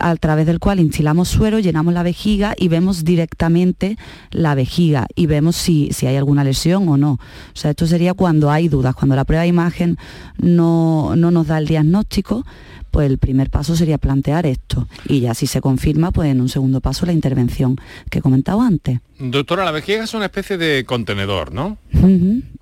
a 0.00 0.16
través 0.16 0.46
del 0.46 0.58
cual 0.58 0.80
instilamos 0.80 1.28
suero, 1.28 1.58
llenamos 1.58 1.94
la 1.94 2.02
vejiga 2.02 2.54
y 2.56 2.68
vemos 2.68 3.04
directamente 3.04 3.96
la 4.30 4.54
vejiga 4.54 5.06
y 5.14 5.26
vemos 5.26 5.56
si, 5.56 5.90
si, 5.92 6.06
hay 6.06 6.16
alguna 6.16 6.42
lesión 6.42 6.88
o 6.88 6.96
no. 6.96 7.12
O 7.12 7.18
sea, 7.56 7.70
esto 7.70 7.86
sería 7.86 8.14
cuando 8.14 8.50
hay 8.50 8.68
dudas, 8.68 8.94
cuando 8.94 9.16
la 9.16 9.24
prueba 9.24 9.42
de 9.42 9.48
imagen 9.48 9.98
no, 10.38 11.14
no 11.16 11.30
nos 11.30 11.46
da 11.46 11.58
el 11.58 11.66
diagnóstico, 11.66 12.44
pues 12.90 13.08
el 13.08 13.18
primer 13.18 13.50
paso 13.50 13.76
sería 13.76 13.98
plantear 13.98 14.46
esto. 14.46 14.88
Y 15.06 15.20
ya 15.20 15.34
si 15.34 15.46
se 15.46 15.60
confirma, 15.60 16.10
pues 16.10 16.30
en 16.30 16.40
un 16.40 16.48
segundo 16.48 16.80
paso 16.80 17.06
la 17.06 17.12
intervención 17.12 17.76
que 18.10 18.18
he 18.18 18.22
comentado 18.22 18.60
antes. 18.60 19.00
Doctora, 19.18 19.64
la 19.64 19.70
vejiga 19.70 20.04
es 20.04 20.14
una 20.14 20.26
especie 20.26 20.56
de 20.56 20.84
contenedor, 20.84 21.52
¿no? 21.52 21.78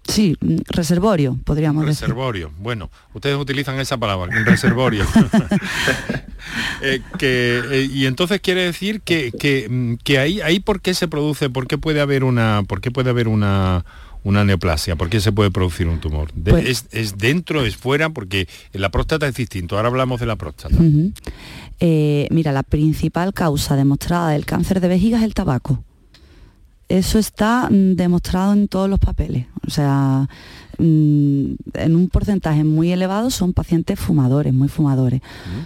Sí, 0.08 0.36
reservorio, 0.68 1.38
podríamos 1.44 1.84
decir. 1.84 2.08
Reservorio, 2.08 2.50
bueno, 2.58 2.90
ustedes 3.12 3.36
utilizan 3.36 3.78
esa 3.78 3.98
palabra, 3.98 4.34
reservorio. 4.44 5.04
Eh, 6.80 7.02
eh, 7.20 7.88
y 7.92 8.06
entonces 8.06 8.40
quiere 8.40 8.62
decir 8.62 9.00
que, 9.02 9.32
que, 9.32 10.18
ahí, 10.18 10.40
ahí 10.40 10.60
por 10.60 10.80
qué 10.80 10.94
se 10.94 11.08
produce, 11.08 11.50
por 11.50 11.66
qué 11.66 11.76
puede 11.76 12.00
haber 12.00 12.22
una, 12.22 12.62
por 12.66 12.80
qué 12.80 12.92
puede 12.92 13.10
haber 13.10 13.26
una 13.26 13.84
una 14.24 14.44
neoplasia? 14.44 14.96
¿Por 14.96 15.08
qué 15.08 15.20
se 15.20 15.32
puede 15.32 15.50
producir 15.50 15.88
un 15.88 16.00
tumor? 16.00 16.30
Pues 16.32 16.86
¿Es, 16.90 17.18
dentro, 17.18 17.64
es 17.64 17.76
fuera? 17.76 18.10
Porque 18.10 18.48
la 18.72 18.90
próstata 18.90 19.26
es 19.26 19.34
distinto. 19.34 19.76
Ahora 19.76 19.88
hablamos 19.88 20.20
de 20.20 20.26
la 20.26 20.36
próstata. 20.36 20.76
Eh, 21.80 22.26
mira, 22.30 22.52
la 22.52 22.62
principal 22.62 23.32
causa 23.32 23.76
demostrada 23.76 24.30
del 24.30 24.44
cáncer 24.44 24.80
de 24.80 24.88
vejiga 24.88 25.18
es 25.18 25.24
el 25.24 25.34
tabaco. 25.34 25.84
Eso 26.88 27.18
está 27.18 27.68
mm, 27.70 27.96
demostrado 27.96 28.52
en 28.52 28.68
todos 28.68 28.88
los 28.88 28.98
papeles. 28.98 29.46
O 29.66 29.70
sea, 29.70 30.28
mm, 30.78 31.52
en 31.74 31.96
un 31.96 32.08
porcentaje 32.10 32.64
muy 32.64 32.92
elevado 32.92 33.30
son 33.30 33.52
pacientes 33.52 34.00
fumadores, 34.00 34.54
muy 34.54 34.68
fumadores. 34.68 35.20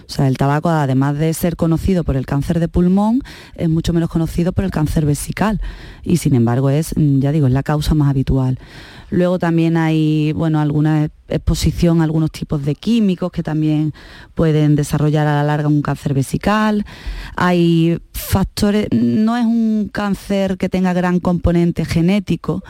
O 0.07 0.11
sea, 0.11 0.27
el 0.27 0.37
tabaco, 0.37 0.69
además 0.69 1.17
de 1.17 1.33
ser 1.33 1.55
conocido 1.55 2.03
por 2.03 2.17
el 2.17 2.25
cáncer 2.25 2.59
de 2.59 2.67
pulmón, 2.67 3.21
es 3.55 3.69
mucho 3.69 3.93
menos 3.93 4.09
conocido 4.09 4.51
por 4.51 4.65
el 4.65 4.71
cáncer 4.71 5.05
vesical. 5.05 5.61
Y 6.03 6.17
sin 6.17 6.35
embargo 6.35 6.69
es, 6.69 6.93
mm, 6.97 7.19
ya 7.19 7.31
digo, 7.31 7.47
es 7.47 7.53
la 7.53 7.63
causa 7.63 7.95
más 7.95 8.09
habitual. 8.09 8.59
Luego 9.13 9.37
también 9.37 9.77
hay, 9.77 10.33
bueno, 10.33 10.59
alguna 10.59 11.07
exposición 11.27 12.01
a 12.01 12.03
algunos 12.03 12.31
tipos 12.31 12.65
de 12.65 12.73
químicos 12.73 13.31
que 13.31 13.43
también 13.43 13.93
pueden 14.33 14.75
desarrollar 14.75 15.27
a 15.27 15.35
la 15.35 15.43
larga 15.43 15.67
un 15.67 15.83
cáncer 15.83 16.15
vesical. 16.15 16.83
Hay 17.35 17.99
factores, 18.11 18.87
no 18.91 19.37
es 19.37 19.45
un 19.45 19.91
cáncer 19.93 20.57
que 20.57 20.67
tenga 20.67 20.93
gran 20.93 21.19
componente 21.19 21.85
genético, 21.85 22.63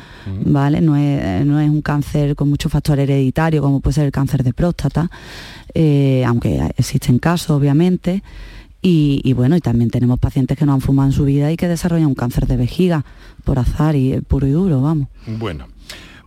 ¿vale? 0.43 0.81
No 0.81 0.97
es, 0.97 1.45
un 1.45 1.81
cáncer 1.81 2.35
con 2.35 2.49
mucho 2.49 2.67
factor 2.67 2.99
hereditario 2.99 3.61
como 3.61 3.79
puede 3.79 3.93
ser 3.93 4.05
el 4.05 4.11
cáncer 4.11 4.43
de 4.43 4.51
próstata, 4.51 5.09
eh, 5.73 6.25
aunque 6.27 6.59
existen 6.75 7.19
casos, 7.19 7.51
obviamente. 7.51 8.21
Y, 8.81 9.21
y, 9.23 9.31
bueno, 9.31 9.55
y 9.55 9.61
también 9.61 9.89
tenemos 9.89 10.19
pacientes 10.19 10.57
que 10.57 10.65
no 10.65 10.73
han 10.73 10.81
fumado 10.81 11.07
en 11.07 11.13
su 11.13 11.23
vida 11.23 11.49
y 11.53 11.55
que 11.55 11.69
desarrollan 11.69 12.07
un 12.07 12.15
cáncer 12.15 12.47
de 12.47 12.57
vejiga 12.57 13.05
por 13.45 13.57
azar 13.59 13.95
y 13.95 14.19
puro 14.19 14.45
y 14.45 14.51
duro, 14.51 14.81
vamos. 14.81 15.07
Bueno, 15.25 15.67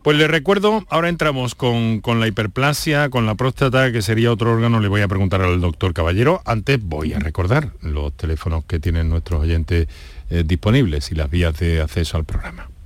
pues 0.07 0.19
le 0.19 0.29
recuerdo, 0.29 0.87
ahora 0.89 1.09
entramos 1.09 1.57
con, 1.57 2.01
la 2.05 2.29
hiperplasia, 2.29 3.11
con 3.11 3.27
la 3.27 3.35
próstata, 3.35 3.91
que 3.91 4.03
sería 4.03 4.31
otro 4.31 4.53
órgano, 4.53 4.79
le 4.79 4.87
voy 4.87 5.01
a 5.01 5.09
preguntar 5.09 5.43
al 5.43 5.61
doctor 5.61 5.95
Caballero. 5.95 6.43
Antes 6.45 6.81
voy 6.81 7.13
a 7.13 7.19
recordar 7.19 7.73
los 7.83 8.17
teléfonos 8.17 8.65
que 8.67 8.79
tienen 8.79 9.09
nuestros 9.09 9.41
oyentes 9.41 9.89
eh, 10.31 10.45
disponibles 10.47 11.11
y 11.11 11.17
las 11.17 11.29
vías 11.29 11.59
de 11.59 11.81
acceso 11.81 12.19
al 12.19 12.25
programa. 12.25 12.69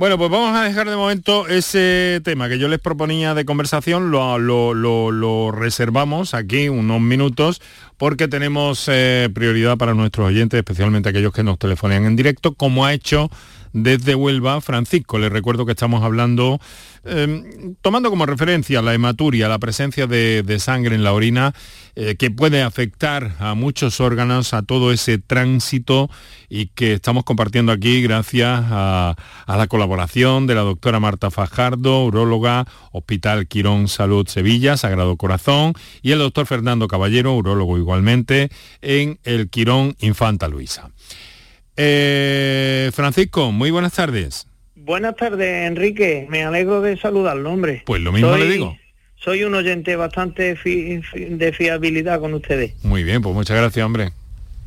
Bueno, 0.00 0.16
pues 0.16 0.30
vamos 0.30 0.56
a 0.56 0.64
dejar 0.64 0.88
de 0.88 0.96
momento 0.96 1.46
ese 1.46 2.22
tema 2.24 2.48
que 2.48 2.58
yo 2.58 2.68
les 2.68 2.78
proponía 2.78 3.34
de 3.34 3.44
conversación, 3.44 4.10
lo, 4.10 5.52
reservamos 5.52 6.32
aquí 6.32 6.70
unos 6.70 7.02
minutos 7.02 7.60
porque 7.98 8.26
tenemos 8.26 8.88
eh, 8.88 9.28
prioridad 9.34 9.76
para 9.76 9.92
nuestros 9.92 10.28
oyentes, 10.28 10.56
especialmente 10.56 11.10
aquellos 11.10 11.34
que 11.34 11.42
nos 11.42 11.58
telefonean 11.58 12.06
en 12.06 12.16
directo, 12.16 12.54
como 12.54 12.86
ha 12.86 12.94
hecho 12.94 13.28
desde 13.72 14.14
Huelva 14.14 14.60
Francisco. 14.60 15.18
Les 15.18 15.30
recuerdo 15.30 15.66
que 15.66 15.72
estamos 15.72 16.02
hablando 16.02 16.60
Em, 17.02 17.76
tomando 17.80 18.10
como 18.10 18.26
referencia 18.26 18.82
la 18.82 18.92
hematuria, 18.92 19.48
la 19.48 19.58
presencia 19.58 20.06
de, 20.06 20.58
sangre 20.58 20.94
en 20.94 21.02
la 21.02 21.14
orina, 21.14 21.54
eh, 21.96 22.16
que 22.16 22.30
puede 22.30 22.62
afectar 22.62 23.36
a 23.38 23.54
muchos 23.54 24.00
órganos, 24.00 24.52
a 24.52 24.62
todo 24.62 24.92
ese 24.92 25.16
tránsito 25.16 26.10
y 26.50 26.66
que 26.66 26.92
estamos 26.92 27.24
compartiendo 27.24 27.72
aquí 27.72 28.02
gracias 28.02 28.60
a, 28.70 29.16
la 29.46 29.66
colaboración 29.66 30.46
de 30.46 30.54
la 30.54 30.60
doctora 30.60 31.00
Marta 31.00 31.30
Fajardo, 31.30 32.04
uróloga, 32.04 32.66
Hospital 32.92 33.46
Quirón 33.46 33.88
Salud 33.88 34.28
Sevilla, 34.28 34.76
Sagrado 34.76 35.16
Corazón, 35.16 35.72
y 36.02 36.12
el 36.12 36.18
doctor 36.18 36.44
Fernando 36.44 36.86
Caballero, 36.86 37.34
urólogo 37.34 37.78
igualmente, 37.78 38.50
en 38.82 39.18
el 39.24 39.48
Quirón 39.48 39.96
Infanta 40.00 40.48
Luisa. 40.48 40.90
Eh, 41.82 42.90
Francisco, 42.92 43.52
muy 43.52 43.70
buenas 43.70 43.94
tardes. 43.94 44.46
Buenas 44.76 45.16
tardes, 45.16 45.66
Enrique. 45.66 46.26
Me 46.28 46.44
alegro 46.44 46.82
de 46.82 46.98
saludarlo, 46.98 47.50
hombre. 47.50 47.84
Pues 47.86 48.02
lo 48.02 48.12
mismo 48.12 48.36
le 48.36 48.46
digo. 48.50 48.76
Soy 49.16 49.44
un 49.44 49.54
oyente 49.54 49.96
bastante 49.96 50.58
de 50.62 51.52
fiabilidad 51.56 52.20
con 52.20 52.34
ustedes. 52.34 52.74
Muy 52.84 53.02
bien, 53.02 53.22
pues 53.22 53.34
muchas 53.34 53.56
gracias, 53.56 53.86
hombre. 53.86 54.12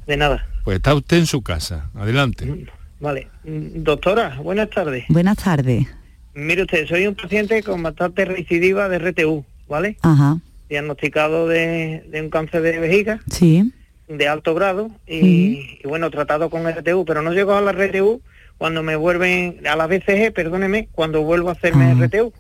De 0.08 0.18
nada. 0.18 0.48
Pues 0.64 0.78
está 0.78 0.96
usted 0.96 1.18
en 1.18 1.28
su 1.28 1.44
casa. 1.44 1.92
Adelante. 1.94 2.48
Mm, 2.48 2.66
vale. 3.00 3.28
Mm, 3.44 3.84
doctora, 3.84 4.40
buenas 4.42 4.72
tardes. 4.72 5.06
Buenas 5.10 5.38
tardes. 5.38 5.86
Mire 6.34 6.64
usted, 6.64 6.88
soy 6.88 7.06
un 7.06 7.14
paciente 7.14 7.62
con 7.62 7.84
bastante 7.84 8.26
recidiva 8.26 8.90
de 8.90 8.98
RTU, 8.98 9.46
¿vale? 9.70 9.98
Ajá. 10.02 10.40
Diagnosticado 10.68 11.48
de, 11.48 12.10
un 12.12 12.32
cáncer 12.32 12.64
de 12.64 12.80
vejiga. 12.80 13.20
Sí. 13.30 13.72
De 14.08 14.28
alto 14.28 14.54
grado 14.54 14.92
y, 15.08 15.80
y 15.82 15.88
bueno, 15.88 16.12
tratado 16.12 16.50
con 16.50 16.70
RTU, 16.70 17.06
pero 17.06 17.22
no 17.22 17.32
llegó 17.32 17.54
a 17.54 17.62
la 17.62 17.72
RTU 17.72 18.22
cuando 18.58 18.84
me 18.84 18.96
vuelven 18.96 19.60
a 19.68 19.76
la 19.76 19.88
BCG, 19.88 20.34
perdóneme, 20.34 20.88
cuando 20.92 21.24
vuelvo 21.24 21.50
a 21.50 21.54
hacerme 21.54 21.86
ah. 21.86 22.06
RTU. 22.06 22.34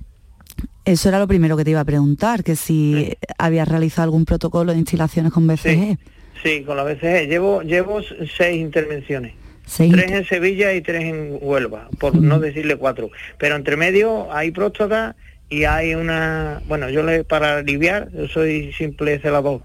Eso 0.85 1.09
era 1.09 1.19
lo 1.19 1.27
primero 1.27 1.55
que 1.55 1.63
te 1.63 1.71
iba 1.71 1.79
a 1.79 1.85
preguntar, 1.85 2.43
que 2.43 2.55
si 2.55 3.17
habías 3.37 3.67
realizado 3.67 4.03
algún 4.03 4.25
protocolo 4.25 4.73
de 4.73 4.79
instalaciones 4.79 5.31
con 5.31 5.47
BCG. 5.47 5.97
Sí, 6.43 6.63
con 6.63 6.75
la 6.75 6.83
BCG. 6.83 7.27
Llevo, 7.27 7.61
llevo 7.61 8.01
seis 8.01 8.59
intervenciones. 8.59 9.33
Tres 9.77 10.11
en 10.11 10.25
Sevilla 10.25 10.73
y 10.73 10.81
tres 10.81 11.05
en 11.05 11.37
Huelva, 11.41 11.87
por 11.99 12.15
no 12.15 12.39
decirle 12.39 12.75
cuatro. 12.75 13.09
Pero 13.37 13.55
entre 13.55 13.77
medio 13.77 14.31
hay 14.33 14.51
próstata 14.51 15.15
y 15.49 15.63
hay 15.63 15.95
una... 15.95 16.61
Bueno, 16.67 16.89
yo 16.89 17.01
le 17.01 17.23
para 17.23 17.57
aliviar, 17.57 18.11
yo 18.11 18.27
soy 18.27 18.73
simple 18.73 19.19
celador. 19.19 19.61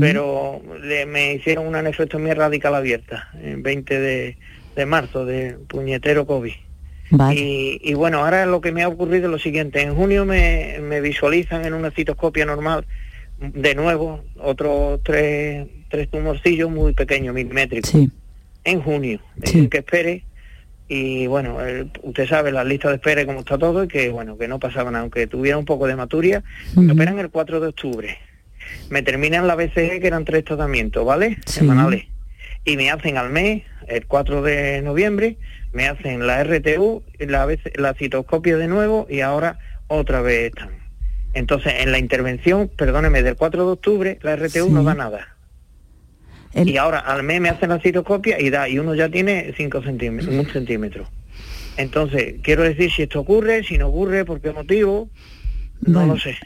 Pero 0.00 0.62
le, 0.82 1.06
me 1.06 1.34
hicieron 1.34 1.66
una 1.66 1.82
nefrectomía 1.82 2.34
radical 2.34 2.74
abierta, 2.74 3.28
en 3.42 3.62
20 3.62 4.00
de, 4.00 4.36
de 4.74 4.86
marzo, 4.86 5.24
de 5.24 5.56
puñetero 5.68 6.26
COVID. 6.26 6.52
Y, 7.32 7.94
bueno, 7.94 8.18
ahora 8.24 8.46
lo 8.46 8.60
que 8.60 8.70
me 8.70 8.82
ha 8.82 8.88
ocurrido 8.88 9.26
es 9.26 9.30
lo 9.32 9.38
siguiente, 9.38 9.82
en 9.82 9.94
junio 9.94 10.24
me, 10.24 10.78
me 10.80 11.00
visualizan 11.00 11.64
en 11.64 11.74
una 11.74 11.90
citoscopia 11.90 12.46
normal, 12.46 12.86
de 13.40 13.74
nuevo, 13.74 14.22
otros 14.38 15.00
tres, 15.02 15.66
tres 15.88 16.08
tumorcillos 16.08 16.70
muy 16.70 16.92
pequeños, 16.92 17.34
milimétricos. 17.34 17.92
En 18.62 18.80
junio, 18.82 19.20
que 19.42 19.78
espere, 19.78 20.24
y 20.86 21.26
bueno, 21.26 21.56
usted 22.02 22.28
sabe 22.28 22.52
la 22.52 22.64
lista 22.64 22.88
de 22.88 22.96
espera 22.96 23.24
cómo 23.24 23.40
está 23.40 23.56
todo 23.56 23.84
y 23.84 23.88
que 23.88 24.10
bueno, 24.10 24.36
que 24.36 24.48
no 24.48 24.58
pasaban, 24.58 24.94
aunque 24.96 25.26
tuviera 25.26 25.56
un 25.56 25.64
poco 25.64 25.86
de 25.86 25.96
maturia, 25.96 26.42
me 26.76 26.92
operan 26.92 27.18
el 27.18 27.30
4 27.30 27.60
de 27.60 27.68
octubre. 27.68 28.18
Me 28.88 29.02
terminan 29.02 29.46
la 29.46 29.54
BCG 29.54 30.00
que 30.00 30.06
eran 30.06 30.24
tres 30.24 30.44
tratamientos, 30.44 31.04
¿vale? 31.04 31.38
Semanales. 31.46 32.06
Y 32.64 32.76
me 32.76 32.90
hacen 32.90 33.16
al 33.16 33.30
mes 33.30 33.62
el 33.86 34.06
4 34.06 34.42
de 34.42 34.82
noviembre, 34.82 35.36
me 35.72 35.88
hacen 35.88 36.26
la 36.26 36.42
RTU, 36.44 37.02
la, 37.18 37.48
la 37.74 37.94
citoscopia 37.94 38.56
de 38.56 38.68
nuevo 38.68 39.06
y 39.08 39.20
ahora 39.20 39.58
otra 39.88 40.20
vez 40.20 40.48
están. 40.48 40.70
Entonces, 41.32 41.74
en 41.78 41.92
la 41.92 41.98
intervención, 41.98 42.68
perdóneme, 42.68 43.22
del 43.22 43.36
4 43.36 43.64
de 43.64 43.72
octubre, 43.72 44.18
la 44.22 44.36
RTU 44.36 44.68
no 44.70 44.82
da 44.82 44.94
nada. 44.94 45.36
Y 46.52 46.76
ahora 46.76 46.98
al 46.98 47.22
mes 47.22 47.40
me 47.40 47.48
hacen 47.48 47.68
la 47.68 47.78
citoscopia 47.78 48.40
y 48.40 48.50
da, 48.50 48.68
y 48.68 48.78
uno 48.78 48.94
ya 48.96 49.08
tiene 49.08 49.54
5 49.56 49.82
centímetros, 49.82 50.34
un 50.34 50.52
centímetro. 50.52 51.08
Entonces, 51.76 52.34
quiero 52.42 52.64
decir 52.64 52.90
si 52.90 53.02
esto 53.02 53.20
ocurre, 53.20 53.62
si 53.62 53.78
no 53.78 53.88
ocurre, 53.88 54.24
por 54.24 54.40
qué 54.40 54.52
motivo, 54.52 55.08
no 55.80 56.04
lo 56.04 56.18
sé 56.18 56.36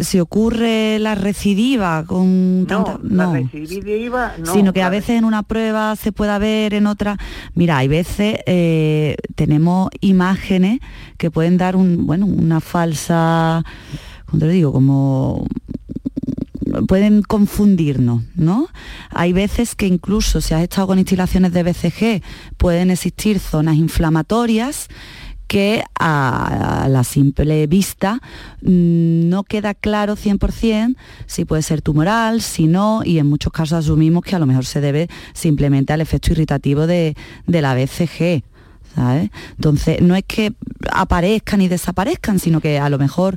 si 0.00 0.20
ocurre 0.20 0.98
la 0.98 1.14
recidiva 1.14 2.04
con 2.06 2.66
no, 2.66 3.00
la 3.02 3.32
recidiva 3.32 4.34
no, 4.38 4.52
sino 4.52 4.72
que 4.72 4.82
a 4.82 4.88
veces 4.88 5.18
en 5.18 5.24
una 5.24 5.42
prueba 5.42 5.94
se 5.96 6.12
pueda 6.12 6.38
ver 6.38 6.74
en 6.74 6.86
otra 6.86 7.16
mira 7.54 7.78
hay 7.78 7.88
veces 7.88 8.38
eh, 8.46 9.16
tenemos 9.34 9.90
imágenes 10.00 10.80
que 11.16 11.30
pueden 11.30 11.56
dar 11.56 11.76
un 11.76 12.06
bueno 12.06 12.26
una 12.26 12.60
falsa 12.60 13.64
¿cómo 14.26 14.40
te 14.40 14.46
lo 14.46 14.52
digo? 14.52 14.72
como 14.72 15.46
pueden 16.88 17.22
confundirnos, 17.22 18.22
¿no? 18.34 18.68
Hay 19.10 19.32
veces 19.32 19.74
que 19.74 19.86
incluso 19.86 20.40
si 20.40 20.54
has 20.54 20.62
estado 20.62 20.88
con 20.88 20.98
instalaciones 20.98 21.52
de 21.52 21.62
BCG 21.62 22.22
pueden 22.56 22.90
existir 22.90 23.38
zonas 23.38 23.76
inflamatorias 23.76 24.88
que 25.46 25.82
a, 25.98 26.86
la 26.88 27.04
simple 27.04 27.66
vista 27.66 28.20
mm, 28.62 29.28
no 29.28 29.44
queda 29.44 29.74
claro 29.74 30.16
100% 30.16 30.96
si 31.26 31.44
puede 31.44 31.62
ser 31.62 31.82
tumoral, 31.82 32.40
si 32.42 32.66
no, 32.66 33.02
y 33.04 33.18
en 33.18 33.28
muchos 33.28 33.52
casos 33.52 33.84
asumimos 33.84 34.24
que 34.24 34.36
a 34.36 34.38
lo 34.38 34.46
mejor 34.46 34.64
se 34.64 34.80
debe 34.80 35.08
simplemente 35.32 35.92
al 35.92 36.00
efecto 36.00 36.32
irritativo 36.32 36.86
de, 36.86 37.16
de 37.46 37.62
la 37.62 37.74
BCG. 37.74 38.42
Entonces, 38.96 40.00
no 40.00 40.14
es 40.14 40.24
que 40.26 40.54
aparezcan 40.92 41.60
y 41.60 41.68
desaparezcan, 41.68 42.38
sino 42.38 42.60
que 42.60 42.78
a 42.78 42.88
lo 42.88 42.98
mejor 42.98 43.36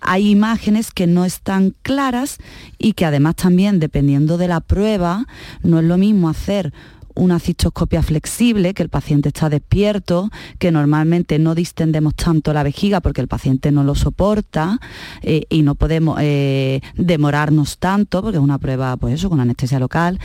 hay 0.00 0.30
imágenes 0.30 0.90
que 0.90 1.06
no 1.06 1.24
están 1.24 1.74
claras 1.82 2.38
y 2.78 2.94
que 2.94 3.04
además 3.04 3.36
también, 3.36 3.78
dependiendo 3.78 4.36
de 4.36 4.48
la 4.48 4.60
prueba, 4.60 5.26
no 5.62 5.78
es 5.78 5.84
lo 5.84 5.96
mismo 5.96 6.28
hacer 6.28 6.72
una 7.16 7.38
cistoscopia 7.40 8.02
flexible, 8.02 8.74
que 8.74 8.82
el 8.82 8.88
paciente 8.88 9.30
está 9.30 9.48
despierto, 9.48 10.30
que 10.58 10.70
normalmente 10.70 11.38
no 11.38 11.54
distendemos 11.54 12.14
tanto 12.14 12.52
la 12.52 12.62
vejiga 12.62 13.00
porque 13.00 13.20
el 13.20 13.28
paciente 13.28 13.72
no 13.72 13.82
lo 13.82 13.94
soporta 13.94 14.78
eh, 15.22 15.44
y 15.48 15.62
no 15.62 15.74
podemos 15.74 16.18
eh, 16.20 16.80
demorarnos 16.94 17.78
tanto, 17.78 18.22
porque 18.22 18.38
es 18.38 18.42
una 18.42 18.58
prueba, 18.58 18.96
pues 18.96 19.14
eso, 19.14 19.28
con 19.28 19.40
anestesia 19.40 19.78
local. 19.78 20.20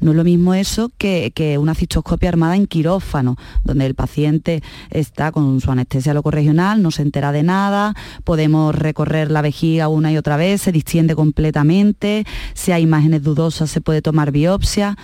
No 0.00 0.12
es 0.12 0.16
lo 0.16 0.24
mismo 0.24 0.54
eso 0.54 0.90
que, 0.96 1.32
una 1.60 1.74
cistoscopia 1.74 2.28
armada 2.28 2.56
en 2.56 2.66
quirófano, 2.66 3.36
donde 3.64 3.86
el 3.86 3.94
paciente 3.94 4.62
está 4.90 5.32
con 5.32 5.60
su 5.60 5.70
anestesia 5.70 6.14
locorregional, 6.14 6.82
no 6.82 6.90
se 6.90 7.02
entera 7.02 7.32
de 7.32 7.42
nada, 7.42 7.94
podemos 8.24 8.74
recorrer 8.74 9.30
la 9.30 9.42
vejiga 9.42 9.88
una 9.88 10.12
y 10.12 10.16
otra 10.16 10.36
vez, 10.36 10.62
se 10.62 10.72
distiende 10.72 11.14
completamente, 11.14 12.24
si 12.54 12.72
hay 12.72 12.82
imágenes 12.82 13.22
dudosas 13.22 13.70
se 13.70 13.80
puede 13.80 14.02
tomar 14.02 14.30
biopsia. 14.30 14.96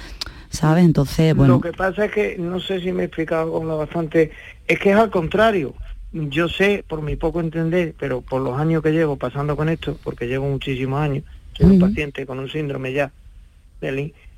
¿Sabes? 0.52 0.84
Entonces, 0.84 1.34
bueno... 1.34 1.54
Lo 1.54 1.60
que 1.60 1.72
pasa 1.72 2.04
es 2.04 2.12
que, 2.12 2.36
no 2.38 2.60
sé 2.60 2.80
si 2.80 2.92
me 2.92 3.02
he 3.02 3.06
explicado 3.06 3.52
con 3.52 3.66
lo 3.66 3.78
bastante, 3.78 4.30
es 4.68 4.78
que 4.78 4.90
es 4.90 4.96
al 4.96 5.10
contrario. 5.10 5.74
Yo 6.12 6.48
sé, 6.48 6.84
por 6.86 7.02
mi 7.02 7.16
poco 7.16 7.40
entender, 7.40 7.94
pero 7.98 8.20
por 8.20 8.40
los 8.42 8.58
años 8.58 8.82
que 8.82 8.92
llevo 8.92 9.16
pasando 9.16 9.56
con 9.56 9.68
esto, 9.68 9.98
porque 10.04 10.28
llevo 10.28 10.48
muchísimos 10.48 11.00
años, 11.00 11.24
soy 11.54 11.66
un 11.66 11.80
paciente 11.80 12.26
con 12.26 12.38
un 12.38 12.48
síndrome 12.48 12.92
ya, 12.92 13.12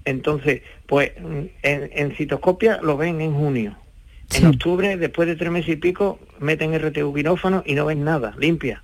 entonces, 0.04 0.62
pues 0.86 1.12
en, 1.16 1.50
en, 1.62 2.16
citoscopia 2.16 2.80
lo 2.82 2.96
ven 2.96 3.20
en 3.20 3.34
junio. 3.34 3.76
En 4.34 4.46
octubre, 4.46 4.96
después 4.96 5.28
de 5.28 5.36
tres 5.36 5.50
meses 5.50 5.70
y 5.70 5.76
pico, 5.76 6.18
meten 6.40 6.76
RTU 6.78 7.14
quirófano 7.14 7.62
y 7.66 7.74
no 7.74 7.84
ven 7.86 8.04
nada, 8.04 8.34
limpia. 8.38 8.82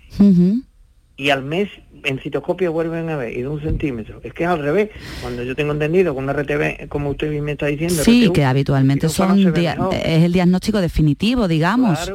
Y 1.17 1.31
al 1.31 1.43
mes 1.43 1.69
en 2.05 2.19
citoscopia 2.19 2.71
vuelven 2.71 3.09
a 3.09 3.17
ver 3.17 3.37
y 3.37 3.43
de 3.43 3.49
un 3.49 3.61
centímetro. 3.61 4.21
Es 4.23 4.33
que 4.33 4.45
es 4.45 4.49
al 4.49 4.61
revés. 4.61 4.91
Cuando 5.21 5.43
yo 5.43 5.55
tengo 5.55 5.73
entendido 5.73 6.15
con 6.15 6.25
una 6.25 6.33
RTV, 6.33 6.89
como 6.89 7.11
usted 7.11 7.31
me 7.41 7.53
está 7.53 7.67
diciendo... 7.67 8.03
Sí, 8.03 8.31
que 8.33 8.45
habitualmente 8.45 9.09
son 9.09 9.39
es 9.39 10.25
el 10.25 10.33
diagnóstico 10.33 10.81
definitivo, 10.81 11.49
digamos. 11.49 12.13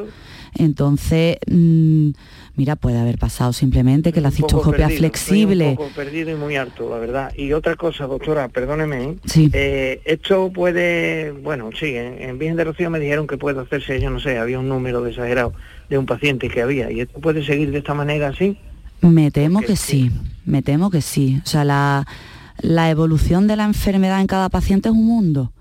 Entonces... 0.54 1.38
Mm, 1.46 2.10
mira, 2.56 2.74
puede 2.76 2.98
haber 2.98 3.18
pasado 3.18 3.52
simplemente 3.52 4.12
que 4.12 4.20
la 4.20 4.30
citoscopia 4.30 4.88
flexible. 4.88 5.70
un 5.70 5.76
poco 5.76 5.90
perdido 5.90 6.30
y 6.30 6.34
muy 6.34 6.56
alto, 6.56 6.90
la 6.90 6.98
verdad. 6.98 7.32
Y 7.36 7.52
otra 7.52 7.76
cosa, 7.76 8.06
doctora, 8.06 8.48
perdóneme, 8.48 9.04
¿eh? 9.04 9.16
sí. 9.26 9.50
Eh, 9.52 10.00
esto 10.04 10.50
puede, 10.52 11.30
bueno, 11.30 11.70
sí, 11.78 11.94
en, 11.94 12.20
en 12.20 12.38
Virgen 12.38 12.56
de 12.56 12.64
Rocío 12.64 12.90
me 12.90 12.98
dijeron 12.98 13.26
que 13.26 13.36
puede 13.36 13.60
hacerse, 13.60 14.00
yo 14.00 14.10
no 14.10 14.18
sé, 14.18 14.38
había 14.38 14.58
un 14.58 14.68
número 14.68 15.06
exagerado 15.06 15.52
de 15.88 15.98
un 15.98 16.06
paciente 16.06 16.48
que 16.48 16.62
había, 16.62 16.90
y 16.90 17.00
esto 17.00 17.20
puede 17.20 17.44
seguir 17.44 17.70
de 17.70 17.78
esta 17.78 17.94
manera 17.94 18.28
así. 18.28 18.58
Me 19.00 19.30
temo 19.30 19.60
que 19.60 19.76
sí, 19.76 20.10
me 20.44 20.62
temo 20.62 20.90
que 20.90 21.00
sí. 21.00 21.40
O 21.44 21.46
sea, 21.46 21.64
la, 21.64 22.90
evolución 22.90 23.46
de 23.46 23.56
la 23.56 23.64
enfermedad 23.64 24.20
en 24.20 24.26
cada 24.26 24.48
paciente 24.48 24.88
es 24.88 24.94
un 24.94 25.06
mundo. 25.06 25.52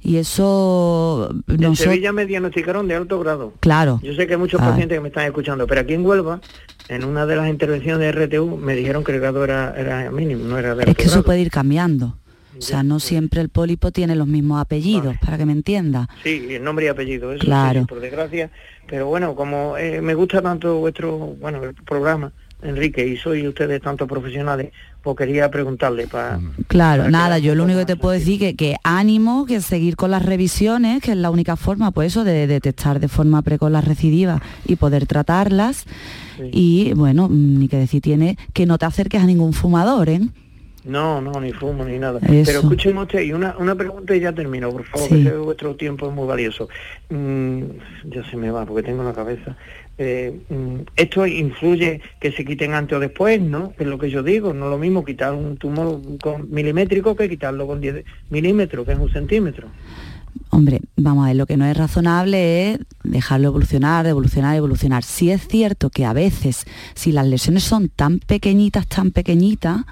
Y 0.00 0.16
eso... 0.16 1.32
En 1.46 1.76
Sevilla 1.76 2.12
me 2.12 2.26
diagnosticaron 2.26 2.88
de 2.88 2.96
alto 2.96 3.20
grado. 3.20 3.52
Claro. 3.60 4.00
Yo 4.02 4.14
sé 4.14 4.26
que 4.26 4.32
hay 4.32 4.38
muchos 4.38 4.60
ah. 4.60 4.70
pacientes 4.70 4.96
que 4.96 5.00
me 5.00 5.08
están 5.08 5.26
escuchando, 5.26 5.66
pero 5.68 5.82
aquí 5.82 5.94
en 5.94 6.04
Huelva, 6.04 6.40
en 6.88 7.04
una 7.04 7.24
de 7.24 7.36
las 7.36 7.48
intervenciones 7.48 8.00
de 8.00 8.26
RTU, 8.26 8.56
me 8.56 8.74
dijeron 8.74 9.04
que 9.04 9.12
el 9.12 9.20
grado 9.20 9.44
era, 9.44 9.74
era 9.76 10.10
mínimo, 10.10 10.44
no 10.44 10.58
era 10.58 10.74
de 10.74 10.90
Es 10.90 10.96
que 10.96 11.04
eso 11.04 11.22
puede 11.22 11.40
ir 11.40 11.50
cambiando. 11.50 12.16
O 12.58 12.60
sea, 12.60 12.82
no 12.82 13.00
siempre 13.00 13.40
el 13.40 13.48
pólipo 13.48 13.90
tiene 13.90 14.14
los 14.14 14.26
mismos 14.26 14.60
apellidos, 14.60 15.16
para 15.20 15.38
que 15.38 15.46
me 15.46 15.52
entienda. 15.52 16.08
Sí, 16.22 16.46
el 16.50 16.62
nombre 16.62 16.86
y 16.86 16.88
apellido, 16.88 17.32
eso 17.32 17.44
claro. 17.44 17.86
por 17.86 18.00
desgracia. 18.00 18.50
Pero 18.86 19.06
bueno, 19.06 19.34
como 19.34 19.76
eh, 19.76 20.00
me 20.00 20.14
gusta 20.14 20.42
tanto 20.42 20.76
vuestro, 20.78 21.16
bueno, 21.40 21.62
el 21.64 21.74
programa, 21.74 22.32
Enrique, 22.62 23.06
y 23.06 23.16
soy 23.16 23.46
ustedes 23.46 23.80
tanto 23.82 24.06
profesionales, 24.06 24.72
pues 25.02 25.16
quería 25.16 25.50
preguntarle 25.50 26.06
para... 26.06 26.40
Claro, 26.68 27.10
nada, 27.10 27.38
yo 27.38 27.54
lo 27.54 27.64
único 27.64 27.80
que 27.80 27.86
te 27.86 27.96
puedo 27.96 28.12
decir 28.12 28.38
que, 28.38 28.54
que 28.54 28.76
ánimo, 28.84 29.46
que 29.46 29.60
seguir 29.60 29.96
con 29.96 30.12
las 30.12 30.24
revisiones, 30.24 31.02
que 31.02 31.12
es 31.12 31.16
la 31.16 31.30
única 31.30 31.56
forma, 31.56 31.90
pues 31.90 32.12
eso, 32.12 32.24
de 32.24 32.46
detectar 32.46 33.00
de 33.00 33.08
forma 33.08 33.42
precoz 33.42 33.70
las 33.70 33.84
recidivas 33.84 34.40
y 34.64 34.76
poder 34.76 35.06
tratarlas. 35.06 35.86
Y 36.52 36.92
bueno, 36.94 37.28
ni 37.30 37.68
que 37.68 37.76
decir 37.76 38.00
tiene 38.00 38.36
que 38.52 38.66
no 38.66 38.78
te 38.78 38.86
acerques 38.86 39.22
a 39.22 39.26
ningún 39.26 39.52
fumador, 39.52 40.08
¿eh? 40.08 40.20
No, 40.84 41.20
no, 41.20 41.40
ni 41.40 41.52
fumo 41.52 41.84
ni 41.84 41.98
nada. 41.98 42.18
Pero 42.20 42.58
escuchen 42.58 42.98
usted, 42.98 43.20
y 43.20 43.32
una, 43.32 43.56
una 43.56 43.76
pregunta 43.76 44.16
y 44.16 44.20
ya 44.20 44.32
termino, 44.32 44.68
por 44.70 44.84
favor, 44.84 45.08
que 45.08 45.30
vuestro 45.36 45.76
tiempo 45.76 46.08
es 46.08 46.14
muy 46.14 46.26
valioso. 46.26 46.68
Mm, 47.08 47.62
ya 48.06 48.28
se 48.28 48.36
me 48.36 48.50
va 48.50 48.66
porque 48.66 48.82
tengo 48.82 49.04
la 49.04 49.12
cabeza. 49.12 49.56
Eh, 49.98 50.40
mm, 50.48 50.76
esto 50.96 51.26
influye 51.26 52.00
que 52.20 52.32
se 52.32 52.44
quiten 52.44 52.74
antes 52.74 52.96
o 52.96 53.00
después, 53.00 53.40
¿no? 53.40 53.72
es 53.78 53.86
lo 53.86 53.98
que 53.98 54.10
yo 54.10 54.22
digo, 54.22 54.54
no 54.54 54.66
es 54.66 54.70
lo 54.70 54.78
mismo 54.78 55.04
quitar 55.04 55.34
un 55.34 55.58
tumor 55.58 56.00
con 56.22 56.50
milimétrico 56.50 57.14
que 57.14 57.28
quitarlo 57.28 57.66
con 57.66 57.80
10 57.80 58.04
milímetros, 58.30 58.86
que 58.86 58.92
es 58.92 58.98
un 58.98 59.10
centímetro. 59.10 59.68
Hombre, 60.48 60.80
vamos 60.96 61.24
a 61.24 61.28
ver, 61.28 61.36
lo 61.36 61.46
que 61.46 61.56
no 61.56 61.64
es 61.66 61.76
razonable 61.76 62.72
es 62.72 62.78
dejarlo 63.04 63.48
evolucionar, 63.48 64.06
evolucionar, 64.06 64.56
evolucionar. 64.56 65.02
Si 65.02 65.30
es 65.30 65.46
cierto 65.46 65.88
que 65.88 66.04
a 66.04 66.12
veces, 66.12 66.64
si 66.94 67.12
las 67.12 67.26
lesiones 67.26 67.62
son 67.62 67.88
tan 67.88 68.18
pequeñitas, 68.18 68.86
tan 68.86 69.12
pequeñitas, 69.12 69.82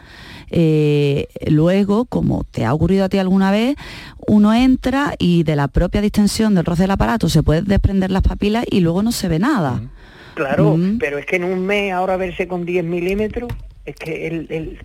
eh, 0.51 1.29
luego, 1.47 2.05
como 2.05 2.45
te 2.45 2.65
ha 2.65 2.75
ocurrido 2.75 3.05
a 3.05 3.09
ti 3.09 3.19
alguna 3.19 3.51
vez, 3.51 3.77
uno 4.27 4.53
entra 4.53 5.15
y 5.19 5.43
de 5.43 5.57
la 5.57 5.69
propia 5.69 6.01
distensión 6.01 6.55
del 6.55 6.65
roce 6.65 6.83
del 6.83 6.91
aparato 6.93 7.29
se 7.29 7.43
puede 7.43 7.63
desprender 7.63 8.11
las 8.11 8.23
papilas 8.23 8.65
y 8.71 8.81
luego 8.81 9.03
no 9.03 9.13
se 9.13 9.29
ve 9.29 9.39
nada. 9.39 9.83
Claro, 10.35 10.79
pero 10.99 11.19
es 11.19 11.27
que 11.27 11.37
en 11.37 11.45
un 11.45 11.67
mes 11.67 11.93
ahora 11.93 12.17
verse 12.17 12.49
con 12.49 12.65
10 12.65 12.85
milímetros 12.85 13.53
es 13.87 13.97
que 13.97 14.27
el, 14.27 14.79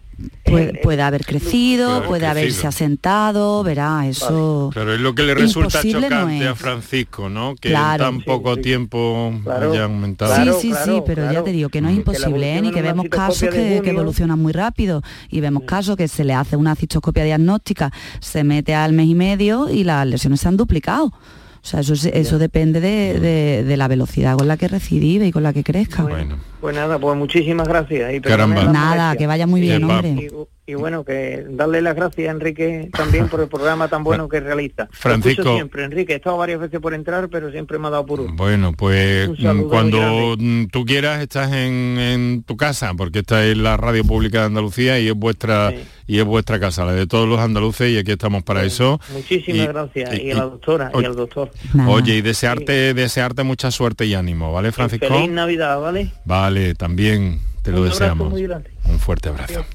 puede, 0.81 1.01
haber 1.01 1.25
crecido, 1.25 2.03
puede, 2.05 2.25
haberse 2.25 2.65
asentado, 2.65 3.61
verá, 3.63 4.07
eso... 4.07 4.71
Pero 4.73 4.93
es 4.93 4.99
lo 4.99 5.13
que 5.13 5.23
le 5.23 5.35
resulta 5.35 5.81
chocante 5.83 6.47
a 6.47 6.55
Francisco, 6.55 7.29
¿no? 7.29 7.55
Que 7.55 7.69
en 7.69 7.97
tan 7.97 8.21
poco 8.21 8.55
tiempo 8.57 9.33
haya 9.45 9.83
aumentado. 9.83 10.35
Sí, 10.35 10.69
sí, 10.69 10.73
sí, 10.85 11.01
pero 11.05 11.31
ya 11.31 11.43
te 11.43 11.51
digo 11.51 11.69
que 11.69 11.81
no 11.81 11.89
es 11.89 11.97
imposible, 11.97 12.57
¿eh? 12.57 12.61
ni 12.61 12.71
que 12.71 12.81
vemos 12.81 13.07
casos 13.09 13.49
que, 13.49 13.77
evolucionan 13.77 14.39
muy 14.39 14.53
rápido. 14.53 15.01
Y 15.29 15.41
vemos 15.41 15.63
casos 15.63 15.97
que 15.97 16.07
se 16.07 16.23
le 16.23 16.33
hace 16.33 16.55
una 16.55 16.75
cistoscopia 16.75 17.23
diagnóstica, 17.23 17.91
se 18.19 18.43
mete 18.43 18.73
al 18.73 18.93
mes 18.93 19.07
y 19.07 19.15
medio 19.15 19.69
y 19.69 19.83
las 19.83 20.07
lesiones 20.07 20.39
se 20.39 20.47
han 20.47 20.57
duplicado. 20.57 21.05
O 21.65 21.67
sea, 21.67 21.79
eso, 21.79 21.93
eso 21.93 22.37
depende 22.37 22.79
de, 22.79 23.77
la 23.77 23.87
velocidad 23.87 24.37
con 24.37 24.47
la 24.47 24.55
que 24.55 24.67
recibe 24.67 25.27
y 25.27 25.31
con 25.31 25.43
la 25.43 25.51
que 25.51 25.63
crezca. 25.63 26.03
Bueno, 26.03 26.37
pues 26.59 26.75
nada, 26.75 26.99
pues 26.99 27.17
muchísimas 27.17 27.67
gracias. 27.67 28.13
Y 28.13 28.19
Nada, 28.19 29.15
que 29.15 29.27
vaya 29.27 29.47
muy 29.47 29.61
bien, 29.61 29.83
hombre 29.83 30.29
y 30.67 30.73
bueno, 30.73 31.03
que 31.03 31.45
darle 31.47 31.81
las 31.83 31.95
gracias 31.95 32.27
a 32.27 32.31
Enrique 32.31 32.89
también 32.91 33.27
por 33.27 33.39
el 33.39 33.47
programa 33.47 33.87
tan 33.87 34.03
bueno 34.03 34.27
que 34.27 34.39
realiza. 34.39 34.87
Francisco. 34.91 35.53
siempre, 35.53 35.83
Enrique, 35.83 36.13
he 36.13 36.15
estado 36.15 36.37
varias 36.37 36.59
veces 36.59 36.79
por 36.79 36.95
entrar, 36.95 37.29
pero 37.29 37.51
siempre 37.51 37.77
me 37.77 37.87
ha 37.87 37.91
dado 37.91 38.05
por 38.07 38.19
uno. 38.19 38.33
Bueno, 38.35 38.73
pues 38.75 39.29
cuando 39.69 40.35
tú 40.71 40.85
quieras 40.85 41.21
estás 41.21 41.51
en, 41.53 42.43
tu 42.47 42.57
casa, 42.57 42.93
porque 42.95 43.19
esta 43.19 43.45
es 43.45 43.57
la 43.57 43.77
radio 43.77 44.03
pública 44.03 44.39
de 44.39 44.45
Andalucía 44.45 44.99
y 44.99 45.07
es 45.07 45.13
vuestra 45.13 45.71
y 46.07 46.19
es 46.19 46.25
vuestra 46.25 46.59
casa, 46.59 46.85
la 46.85 46.93
de 46.93 47.07
todos 47.07 47.27
los 47.27 47.39
andaluces 47.39 47.91
y 47.91 47.97
aquí 47.97 48.11
estamos 48.11 48.43
para 48.43 48.63
eso. 48.63 48.99
Muchísimas 49.11 49.67
gracias 49.67 50.19
y, 50.19 50.31
a 50.31 50.35
la 50.35 50.43
doctora 50.43 50.91
y 50.93 51.03
al 51.03 51.15
doctor. 51.15 51.51
Oye, 51.87 52.15
y 52.15 52.21
desearte 52.21 52.93
desearte 52.93 53.43
mucha 53.43 53.69
suerte 53.69 54.05
y 54.05 54.15
ánimo, 54.15 54.51
¿vale, 54.51 54.71
Francisco? 54.71 55.07
Feliz 55.07 55.29
Navidad, 55.29 55.79
¿vale? 55.79 56.11
Vale, 56.25 56.54
también 56.77 57.39
te 57.61 57.71
lo 57.71 57.83
deseamos. 57.83 58.33
Un 58.33 58.99
fuerte 58.99 59.29
abrazo. 59.29 59.65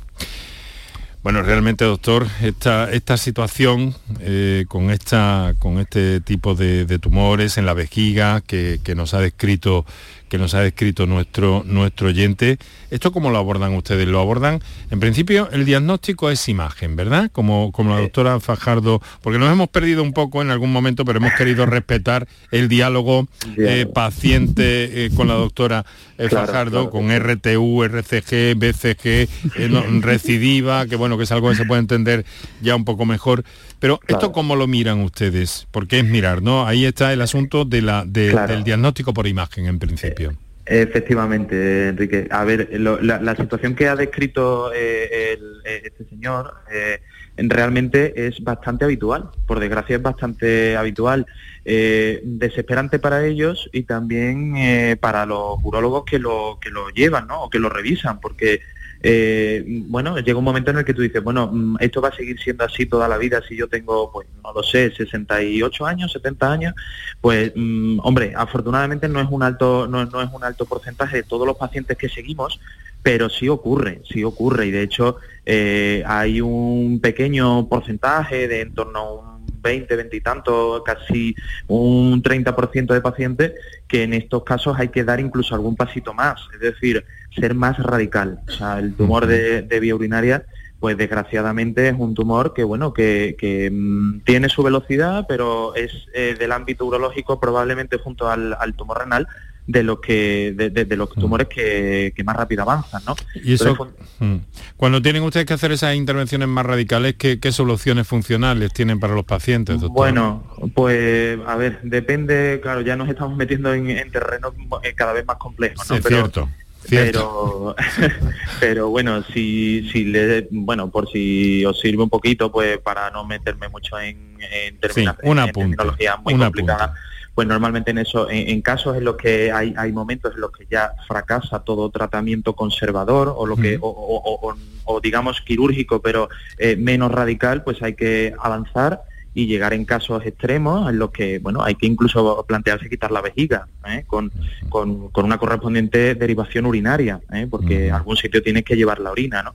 Bueno, 1.23 1.43
realmente, 1.43 1.85
doctor, 1.85 2.27
esta, 2.41 2.91
esta 2.91 3.19
situación 3.19 3.95
eh, 4.21 4.65
con, 4.69 4.91
esta, 4.91 5.55
con 5.59 5.79
este 5.79 6.23
tipo 6.23 6.55
de, 6.55 6.99
tumores 6.99 7.59
en 7.59 7.67
la 7.67 7.75
vejiga 7.75 8.41
que, 8.41 8.81
nos 8.97 9.13
ha 9.13 9.21
descrito 9.21 9.85
que 10.31 10.39
nos 10.39 10.55
ha 10.55 10.61
descrito 10.61 11.07
nuestro, 11.07 11.63
nuestro 11.67 12.09
oyente. 12.09 12.57
¿Esto 12.91 13.13
cómo 13.13 13.31
lo 13.31 13.39
abordan 13.39 13.75
ustedes? 13.75 14.07
Lo 14.09 14.21
abordan, 14.21 14.61
en 14.91 15.01
principio, 15.01 15.51
el 15.51 15.65
diagnóstico 15.65 16.31
es 16.31 16.49
imagen, 16.49 16.97
¿verdad? 16.97 17.31
Como, 17.33 17.73
como 17.73 17.91
la 17.91 18.01
doctora 18.01 18.41
Fajardo, 18.41 19.03
porque 19.23 19.39
nos 19.39 19.53
hemos 19.53 19.69
perdido 19.69 20.03
un 20.03 20.13
poco 20.13 20.41
en 20.41 20.51
algún 20.51 20.73
momento, 20.73 21.05
pero 21.05 21.19
hemos 21.19 21.35
querido 21.35 21.67
respetar 21.67 22.29
el 22.53 22.69
diálogo 22.69 23.27
eh, 23.59 23.87
paciente 23.93 25.05
eh, 25.05 25.11
con 25.15 25.27
la 25.27 25.35
doctora 25.35 25.85
eh, 26.17 26.29
Fajardo, 26.29 26.91
con 26.91 27.11
RTU, 27.11 27.83
RCG, 27.83 28.55
BCG, 28.57 30.01
recidiva, 30.01 30.87
que 30.87 30.95
bueno, 30.95 31.19
que 31.19 31.25
es 31.25 31.33
algo 31.33 31.51
que 31.51 31.57
se 31.57 31.65
puede 31.65 31.81
entender 31.81 32.25
ya 32.63 32.77
un 32.77 32.85
poco 32.85 33.05
mejor. 33.05 33.45
Pero 33.81 33.99
esto 34.07 34.31
cómo 34.31 34.57
lo 34.57 34.67
miran 34.67 35.01
ustedes, 35.01 35.67
porque 35.71 35.99
es 35.99 36.05
mirar, 36.05 36.43
¿no? 36.43 36.67
Ahí 36.67 36.85
está 36.85 37.13
el 37.13 37.23
asunto 37.23 37.65
de 37.65 37.83
la, 37.83 38.05
del 38.05 38.63
diagnóstico 38.63 39.15
por 39.15 39.27
imagen 39.27 39.67
en 39.67 39.79
principio. 39.79 40.35
Efectivamente, 40.67 41.89
Enrique. 41.89 42.29
A 42.31 42.45
ver, 42.45 42.69
la, 42.79 43.35
situación 43.35 43.75
que 43.75 43.89
ha 43.89 43.97
descrito 43.97 44.73
eh, 44.73 45.37
eh, 45.65 45.83
este 45.85 46.05
señor 46.05 46.55
eh, 46.71 47.01
realmente 47.39 48.29
es 48.29 48.45
bastante 48.45 48.85
habitual, 48.85 49.31
por 49.47 49.59
desgracia 49.59 49.97
es 49.97 50.03
bastante 50.03 50.77
habitual, 50.77 51.27
desesperante 51.65 53.01
para 53.01 53.27
ellos 53.27 53.69
y 53.73 53.83
también 53.83 54.99
para 55.01 55.27
los 55.27 55.59
urólogos 55.63 56.05
que 56.05 56.19
lo, 56.19 56.59
que 56.61 56.71
lo 56.71 56.91
llevan 56.91 57.27
¿no? 57.27 57.43
o 57.45 57.51
que 57.51 57.59
lo 57.59 57.69
revisan, 57.69 58.21
porque 58.21 58.61
eh, 59.03 59.65
bueno, 59.87 60.19
llega 60.19 60.39
un 60.39 60.45
momento 60.45 60.71
en 60.71 60.79
el 60.79 60.85
que 60.85 60.93
tú 60.93 61.01
dices, 61.01 61.23
bueno, 61.23 61.51
mm, 61.51 61.77
esto 61.81 62.03
va 62.03 62.09
a 62.09 62.15
seguir 62.15 62.39
siendo 62.39 62.65
así 62.65 62.87
toda 62.87 63.09
la 63.09 63.17
vida 63.17 63.41
si 63.49 63.57
yo 63.57 63.69
tengo, 63.69 64.13
pues, 64.13 64.29
no 64.45 64.53
lo 64.53 64.63
sé, 64.63 64.91
68 64.95 65.87
años, 65.87 66.13
70 66.13 66.53
años, 66.53 66.75
pues, 67.21 67.53
mm, 67.55 68.01
hombre, 68.03 68.35
afortunadamente 68.37 69.09
no 69.09 69.21
es 69.21 69.29
un 69.31 69.43
alto, 69.43 69.87
no, 69.87 70.03
es 70.03 70.31
un 70.33 70.45
alto 70.45 70.67
porcentaje 70.67 71.19
de 71.19 71.23
todos 71.23 71.47
los 71.47 71.57
pacientes 71.57 71.97
que 71.97 72.09
seguimos, 72.09 72.61
pero 73.03 73.31
sí 73.31 73.49
ocurre, 73.49 74.03
sí 74.11 74.23
ocurre, 74.23 74.67
y 74.67 74.71
de 74.71 74.83
hecho 74.83 75.17
eh, 75.47 76.03
hay 76.07 76.43
un 76.43 77.01
pequeño 77.01 77.67
porcentaje 77.69 78.47
de 78.47 78.61
en 78.61 78.75
torno 78.75 78.99
a 78.99 79.13
un 79.13 79.40
20, 79.61 79.97
20 79.97 80.17
y 80.17 80.21
tanto, 80.21 80.83
casi 80.85 81.35
un 81.69 82.23
30% 82.23 82.93
de 82.93 83.01
pacientes 83.01 83.53
que 83.87 84.05
en 84.05 84.15
estos 84.15 84.45
casos 84.45 84.77
hay 84.79 84.89
que 84.89 85.05
dar 85.05 85.21
incluso 85.21 85.55
algún 85.55 85.77
pasito 85.77 86.15
más, 86.15 86.41
es 86.55 86.61
decir, 86.61 87.05
ser 87.39 87.55
más 87.55 87.79
radical. 87.79 88.41
O 88.49 88.51
sea, 88.53 88.79
el 88.79 88.95
tumor 88.95 89.27
de, 89.27 89.81
vía 89.81 89.95
urinaria 89.95 90.45
pues 90.79 90.97
desgraciadamente 90.97 91.89
es 91.89 91.95
un 91.99 92.15
tumor 92.15 92.55
que 92.55 92.65
bueno 92.65 92.95
que, 92.95 93.71
mm, 93.71 94.21
tiene 94.21 94.49
su 94.49 94.63
velocidad 94.63 95.27
pero 95.29 95.75
es 95.75 96.07
eh, 96.15 96.35
del 96.39 96.53
ámbito 96.53 96.87
urológico 96.87 97.39
probablemente 97.39 97.99
junto 97.99 98.31
al, 98.31 98.57
tumor 98.77 99.01
renal 99.01 99.29
de 99.67 99.83
los 99.83 100.01
que 100.01 100.53
de, 100.55 100.97
los 100.97 101.17
mm. 101.17 101.21
tumores 101.21 101.49
que, 101.49 102.13
más 102.25 102.37
rápido 102.37 102.63
avanzan 102.63 103.03
¿no? 103.07 103.15
y 103.35 103.55
eso 103.55 103.77
mm. 104.19 104.37
cuando 104.77 105.01
tienen 105.01 105.23
ustedes 105.23 105.47
que 105.47 105.55
hacer 105.55 105.73
esas 105.73 105.95
intervenciones 105.95 106.49
más 106.49 106.67
radicales 106.67 107.15
¿qué, 107.17 107.53
soluciones 107.53 108.07
funcionales 108.07 108.73
tienen 108.73 109.01
para 109.01 109.15
los 109.15 109.25
pacientes 109.25 109.81
bueno 109.81 110.45
pues 110.75 111.39
a 111.47 111.57
ver 111.57 111.81
depende 111.83 112.61
claro 112.63 112.81
ya 112.81 112.97
nos 112.97 113.09
estamos 113.09 113.37
metiendo 113.37 113.73
en, 113.73 114.11
terrenos 114.11 114.55
eh, 114.83 114.95
cada 114.95 115.13
vez 115.13 115.25
más 115.27 115.37
complejos 115.37 115.89
¿no? 115.89 115.97
es 115.97 116.05
cierto 116.05 116.49
pero, 116.89 117.77
pero 118.61 118.89
bueno, 118.89 119.23
si, 119.23 119.89
si 119.91 120.05
le, 120.05 120.49
bueno, 120.51 120.91
por 120.91 121.11
si 121.11 121.65
os 121.65 121.79
sirve 121.79 122.03
un 122.03 122.09
poquito, 122.09 122.51
pues 122.51 122.79
para 122.79 123.11
no 123.11 123.25
meterme 123.25 123.69
mucho 123.69 123.99
en, 123.99 124.39
en, 124.41 124.79
una 125.23 125.47
terminología 125.47 126.17
muy 126.17 126.37
complicada, 126.37 126.95
pues 127.41 127.49
normalmente 127.49 127.91
en 127.91 127.97
eso, 127.97 128.29
en, 128.29 128.61
casos 128.61 128.99
en 128.99 129.05
los 129.05 129.17
que 129.17 129.51
hay, 129.51 129.73
hay 129.79 129.93
momentos 129.93 130.35
en 130.35 130.43
los 130.43 130.53
que 130.53 130.67
ya 130.71 130.93
fracasa 131.09 131.61
todo 131.61 131.89
tratamiento 131.89 132.53
conservador 132.53 133.33
o 133.35 133.47
lo 133.47 133.57
que, 133.57 133.79
o, 133.81 135.01
digamos 135.03 135.41
quirúrgico, 135.41 136.03
pero 136.03 136.29
eh, 136.59 136.77
menos 136.77 137.11
radical, 137.11 137.65
pues 137.65 137.83
hay 137.83 137.95
que 137.95 138.35
avanzar 138.39 139.05
y 139.33 139.47
llegar 139.47 139.73
en 139.73 139.87
casos 139.87 140.27
extremos 140.27 140.91
en 140.91 140.99
los 140.99 141.13
que 141.13 141.39
bueno 141.39 141.63
hay 141.63 141.77
que 141.77 141.87
incluso 141.87 142.45
plantearse 142.47 142.91
quitar 142.91 143.11
la 143.11 143.23
vejiga 143.23 143.69
¿eh? 143.87 144.05
con, 144.07 144.31
con, 144.69 145.11
una 145.15 145.39
correspondiente 145.39 146.17
derivación 146.17 146.67
urinaria 146.67 147.21
¿eh? 147.33 147.47
porque 147.49 147.91
algún 147.91 148.17
sitio 148.17 148.43
tienes 148.43 148.65
que 148.65 148.77
llevar 148.77 148.99
la 148.99 149.13
orina 149.13 149.45
¿no? 149.45 149.55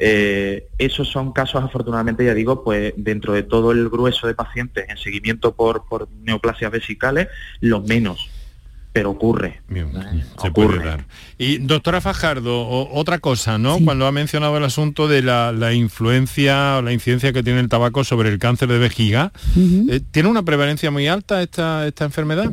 Eh, 0.00 0.68
esos 0.78 1.08
son 1.08 1.32
casos 1.32 1.62
afortunadamente 1.62 2.24
ya 2.24 2.32
digo 2.32 2.62
pues 2.62 2.92
dentro 2.96 3.32
de 3.32 3.42
todo 3.42 3.72
el 3.72 3.88
grueso 3.88 4.28
de 4.28 4.34
pacientes 4.34 4.88
en 4.88 4.96
seguimiento 4.96 5.56
por, 5.56 5.88
por 5.88 6.08
neoplasias 6.22 6.70
vesicales 6.70 7.26
los 7.60 7.84
menos 7.84 8.30
pero 8.98 9.10
ocurre. 9.10 9.60
se 10.42 10.50
puede 10.50 10.84
dar. 10.84 11.06
Y 11.36 11.58
doctora 11.58 12.00
Fajardo, 12.00 12.66
otra 12.68 13.18
cosa, 13.20 13.56
¿no? 13.56 13.78
Cuando 13.84 14.06
ha 14.08 14.12
mencionado 14.12 14.56
el 14.56 14.64
asunto 14.64 15.06
de 15.06 15.22
la, 15.22 15.72
influencia 15.72 16.78
o 16.78 16.82
la 16.82 16.92
incidencia 16.92 17.32
que 17.32 17.44
tiene 17.44 17.60
el 17.60 17.68
tabaco 17.68 18.02
sobre 18.02 18.28
el 18.30 18.40
cáncer 18.40 18.68
de 18.68 18.78
vejiga, 18.78 19.32
eh, 19.56 20.00
¿tiene 20.10 20.28
una 20.28 20.42
prevalencia 20.42 20.90
muy 20.90 21.06
alta 21.06 21.42
esta, 21.42 21.86
esta 21.86 22.06
enfermedad? 22.06 22.50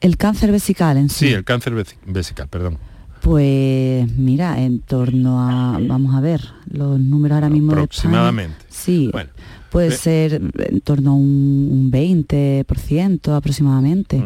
El 0.00 0.16
cáncer 0.16 0.52
vesical 0.52 0.96
en 0.96 1.10
sí. 1.10 1.26
Sí, 1.26 1.32
el 1.34 1.44
cáncer 1.44 1.74
vesical, 2.06 2.48
perdón. 2.48 2.78
Pues 3.28 4.10
mira, 4.16 4.58
en 4.58 4.78
torno 4.78 5.38
a, 5.42 5.78
vamos 5.82 6.14
a 6.14 6.20
ver, 6.22 6.40
los 6.70 6.98
números 6.98 7.34
ahora 7.34 7.50
mismo 7.50 7.72
Aproximadamente. 7.72 8.56
sí, 8.70 9.10
puede 9.68 9.90
ser 9.90 10.40
en 10.56 10.80
torno 10.80 11.10
a 11.10 11.14
un, 11.14 11.90
20% 11.92 13.36
aproximadamente. 13.36 14.24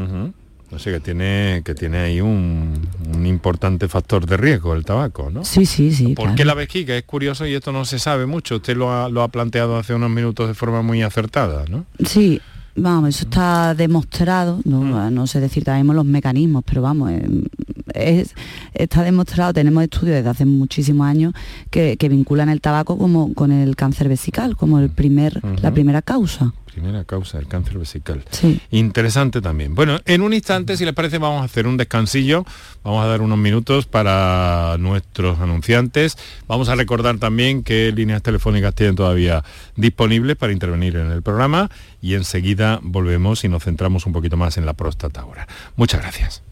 O 0.70 0.78
sea 0.78 0.92
que 0.92 1.00
tiene, 1.00 1.62
que 1.64 1.74
tiene 1.74 1.98
ahí 1.98 2.20
un, 2.20 2.80
importante 3.24 3.88
factor 3.88 4.24
de 4.24 4.36
riesgo 4.36 4.72
el 4.72 4.84
tabaco, 4.84 5.30
¿no? 5.30 5.44
Sí, 5.44 5.66
sí, 5.66 5.92
sí. 5.92 6.14
¿Por 6.14 6.36
qué 6.36 6.44
la 6.44 6.54
vejiga? 6.54 6.96
Es 6.96 7.02
curioso 7.02 7.44
y 7.44 7.54
esto 7.54 7.72
no 7.72 7.84
se 7.84 7.98
sabe 7.98 8.26
mucho. 8.26 8.54
Usted 8.56 8.76
lo 8.76 8.92
ha, 8.92 9.08
lo 9.08 9.22
ha 9.22 9.28
planteado 9.28 9.78
hace 9.78 9.94
unos 9.94 10.10
minutos 10.10 10.46
de 10.46 10.54
forma 10.54 10.80
muy 10.82 11.02
acertada, 11.02 11.64
¿no? 11.68 11.86
Sí, 12.06 12.40
vamos, 12.76 13.08
eso 13.08 13.24
está 13.24 13.74
demostrado, 13.74 14.60
no, 14.64 15.10
no 15.10 15.26
sé 15.26 15.40
decir 15.40 15.64
también 15.64 15.94
los 15.96 16.04
mecanismos, 16.04 16.62
pero 16.64 16.82
vamos, 16.82 17.10
eh, 17.10 17.28
está 17.94 19.02
demostrado, 19.02 19.52
tenemos 19.52 19.82
estudios 19.82 20.16
desde 20.16 20.30
hace 20.30 20.44
muchísimos 20.44 21.06
años 21.06 21.34
que, 21.70 21.96
vinculan 22.12 22.48
el 22.48 22.60
tabaco 22.60 22.98
como 22.98 23.32
con 23.32 23.52
el 23.52 23.74
cáncer 23.76 24.08
vesical, 24.08 24.56
como 24.56 24.78
el 24.78 24.90
primer, 24.90 25.40
la 25.62 25.70
primera 25.70 26.02
causa 26.02 26.52
primera 26.72 27.04
causa 27.04 27.38
del 27.38 27.48
cáncer 27.48 27.78
vesical. 27.78 28.24
Sí. 28.30 28.60
Interesante 28.70 29.40
también. 29.40 29.74
Bueno, 29.74 29.98
en 30.06 30.22
un 30.22 30.32
instante, 30.32 30.76
si 30.76 30.84
les 30.84 30.94
parece, 30.94 31.18
vamos 31.18 31.42
a 31.42 31.44
hacer 31.44 31.66
un 31.66 31.76
descansillo. 31.76 32.44
Vamos 32.82 33.04
a 33.04 33.06
dar 33.06 33.20
unos 33.20 33.38
minutos 33.38 33.86
para 33.86 34.76
nuestros 34.78 35.38
anunciantes. 35.38 36.16
Vamos 36.48 36.68
a 36.68 36.74
recordar 36.74 37.18
también 37.18 37.62
qué 37.62 37.92
líneas 37.94 38.22
telefónicas 38.22 38.74
tienen 38.74 38.96
todavía 38.96 39.44
disponibles 39.76 40.36
para 40.36 40.52
intervenir 40.52 40.96
en 40.96 41.10
el 41.10 41.22
programa 41.22 41.70
y 42.00 42.14
enseguida 42.14 42.80
volvemos 42.82 43.44
y 43.44 43.48
nos 43.48 43.64
centramos 43.64 44.06
un 44.06 44.12
poquito 44.12 44.36
más 44.36 44.56
en 44.56 44.66
la 44.66 44.72
próstata 44.72 45.20
ahora. 45.20 45.46
Muchas 45.76 46.00
gracias. 46.00 46.51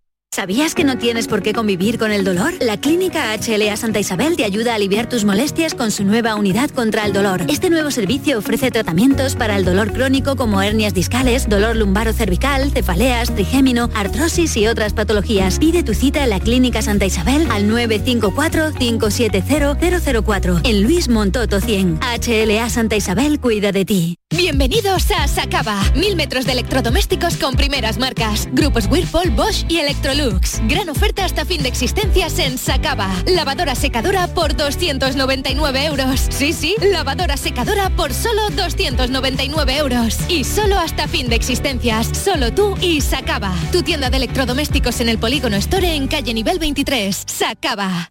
¿Sabías 0.33 0.75
que 0.75 0.85
no 0.85 0.97
tienes 0.97 1.27
por 1.27 1.43
qué 1.43 1.51
convivir 1.51 1.99
con 1.99 2.13
el 2.13 2.23
dolor? 2.23 2.53
La 2.61 2.79
Clínica 2.79 3.35
HLA 3.35 3.75
Santa 3.75 3.99
Isabel 3.99 4.37
te 4.37 4.45
ayuda 4.45 4.71
a 4.71 4.75
aliviar 4.75 5.09
tus 5.09 5.25
molestias 5.25 5.75
con 5.75 5.91
su 5.91 6.05
nueva 6.05 6.35
unidad 6.35 6.69
contra 6.69 7.05
el 7.05 7.11
dolor. 7.11 7.41
Este 7.49 7.69
nuevo 7.69 7.91
servicio 7.91 8.37
ofrece 8.37 8.71
tratamientos 8.71 9.35
para 9.35 9.57
el 9.57 9.65
dolor 9.65 9.91
crónico 9.91 10.37
como 10.37 10.61
hernias 10.61 10.93
discales, 10.93 11.49
dolor 11.49 11.75
lumbaro 11.75 12.13
cervical, 12.13 12.71
cefaleas, 12.71 13.35
trigémino, 13.35 13.89
artrosis 13.93 14.55
y 14.55 14.67
otras 14.67 14.93
patologías. 14.93 15.59
Pide 15.59 15.83
tu 15.83 15.93
cita 15.93 16.23
en 16.23 16.29
la 16.29 16.39
Clínica 16.39 16.81
Santa 16.81 17.03
Isabel 17.03 17.45
al 17.51 17.69
954-570-004 17.69 20.61
en 20.63 20.81
Luis 20.81 21.09
Montoto 21.09 21.59
100. 21.59 21.99
HLA 21.99 22.69
Santa 22.69 22.95
Isabel 22.95 23.41
cuida 23.41 23.73
de 23.73 23.83
ti. 23.83 24.15
Bienvenidos 24.29 25.11
a 25.11 25.27
Sacaba. 25.27 25.83
Mil 25.93 26.15
metros 26.15 26.45
de 26.45 26.53
electrodomésticos 26.53 27.35
con 27.35 27.55
primeras 27.55 27.97
marcas. 27.97 28.47
Grupos 28.53 28.87
Whirlpool, 28.89 29.31
Bosch 29.31 29.65
y 29.67 29.79
Electrolux. 29.79 30.20
Gran 30.67 30.87
oferta 30.89 31.25
hasta 31.25 31.45
fin 31.45 31.63
de 31.63 31.69
existencias 31.69 32.37
en 32.37 32.59
Sacaba. 32.59 33.09
Lavadora 33.25 33.73
secadora 33.73 34.27
por 34.27 34.55
299 34.55 35.85
euros. 35.85 36.27
Sí, 36.29 36.53
sí, 36.53 36.75
lavadora 36.79 37.37
secadora 37.37 37.89
por 37.89 38.13
solo 38.13 38.49
299 38.51 39.77
euros. 39.77 40.19
Y 40.29 40.43
solo 40.43 40.77
hasta 40.77 41.07
fin 41.07 41.27
de 41.27 41.35
existencias. 41.37 42.07
Solo 42.15 42.53
tú 42.53 42.77
y 42.81 43.01
Sacaba. 43.01 43.51
Tu 43.71 43.81
tienda 43.81 44.11
de 44.11 44.17
electrodomésticos 44.17 45.01
en 45.01 45.09
el 45.09 45.17
Polígono 45.17 45.55
Store 45.55 45.95
en 45.95 46.07
calle 46.07 46.35
nivel 46.35 46.59
23. 46.59 47.23
Sacaba. 47.25 48.10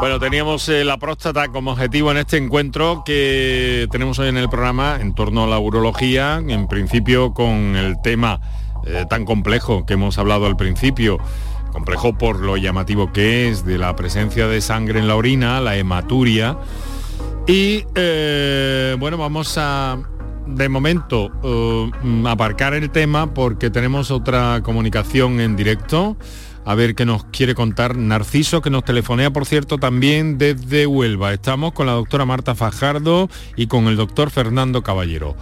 Bueno, 0.00 0.18
teníamos 0.18 0.66
eh, 0.70 0.82
la 0.82 0.96
próstata 0.96 1.48
como 1.48 1.72
objetivo 1.72 2.10
en 2.10 2.16
este 2.16 2.38
encuentro 2.38 3.02
que 3.04 3.86
tenemos 3.90 4.18
hoy 4.18 4.28
en 4.28 4.38
el 4.38 4.48
programa 4.48 4.96
en 4.98 5.14
torno 5.14 5.44
a 5.44 5.46
la 5.46 5.58
urología, 5.58 6.38
en 6.38 6.68
principio 6.68 7.34
con 7.34 7.76
el 7.76 8.00
tema 8.00 8.40
eh, 8.86 9.04
tan 9.10 9.26
complejo 9.26 9.84
que 9.84 9.92
hemos 9.92 10.16
hablado 10.16 10.46
al 10.46 10.56
principio, 10.56 11.18
complejo 11.70 12.16
por 12.16 12.40
lo 12.40 12.56
llamativo 12.56 13.12
que 13.12 13.50
es 13.50 13.66
de 13.66 13.76
la 13.76 13.94
presencia 13.94 14.48
de 14.48 14.62
sangre 14.62 15.00
en 15.00 15.06
la 15.06 15.16
orina, 15.16 15.60
la 15.60 15.76
hematuria. 15.76 16.56
Y 17.46 17.84
eh, 17.94 18.96
bueno, 18.98 19.18
vamos 19.18 19.58
a 19.58 19.98
de 20.46 20.68
momento 20.70 21.30
aparcar 22.26 22.72
el 22.72 22.88
tema 22.88 23.34
porque 23.34 23.68
tenemos 23.68 24.10
otra 24.10 24.62
comunicación 24.62 25.40
en 25.40 25.56
directo 25.56 26.16
a 26.64 26.74
ver 26.74 26.94
qué 26.94 27.04
nos 27.04 27.24
quiere 27.24 27.54
contar 27.54 27.96
Narciso, 27.96 28.60
que 28.60 28.70
nos 28.70 28.84
telefonea, 28.84 29.30
por 29.30 29.46
cierto, 29.46 29.78
también 29.78 30.38
desde 30.38 30.86
Huelva. 30.86 31.32
Estamos 31.32 31.72
con 31.72 31.86
la 31.86 31.92
doctora 31.92 32.24
Marta 32.24 32.54
Fajardo 32.54 33.28
y 33.56 33.66
con 33.66 33.86
el 33.86 33.96
doctor 33.96 34.30
Fernando 34.30 34.82
Caballero. 34.82 35.36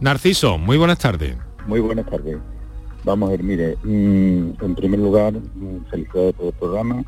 Narciso, 0.00 0.58
muy 0.58 0.76
buenas 0.76 0.98
tardes. 0.98 1.36
Muy 1.66 1.80
buenas 1.80 2.06
tardes. 2.06 2.38
Vamos 3.04 3.28
a 3.28 3.32
ver, 3.32 3.42
mire, 3.42 3.76
mm, 3.82 4.62
en 4.62 4.74
primer 4.74 5.00
lugar, 5.00 5.34
mm, 5.34 5.90
felicidades 5.90 6.34
por 6.34 6.46
el 6.46 6.52
programa 6.52 7.04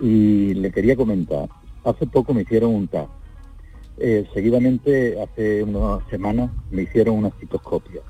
y 0.00 0.54
le 0.54 0.70
quería 0.70 0.96
comentar, 0.96 1.48
hace 1.84 2.06
poco 2.06 2.32
me 2.34 2.42
hicieron 2.42 2.74
un 2.74 2.88
TAC. 2.88 3.08
Eh, 3.98 4.26
seguidamente, 4.32 5.20
hace 5.20 5.62
unas 5.62 6.00
semanas, 6.08 6.50
me 6.70 6.82
hicieron 6.82 7.16
una 7.16 7.30
citoscopia 7.38 8.00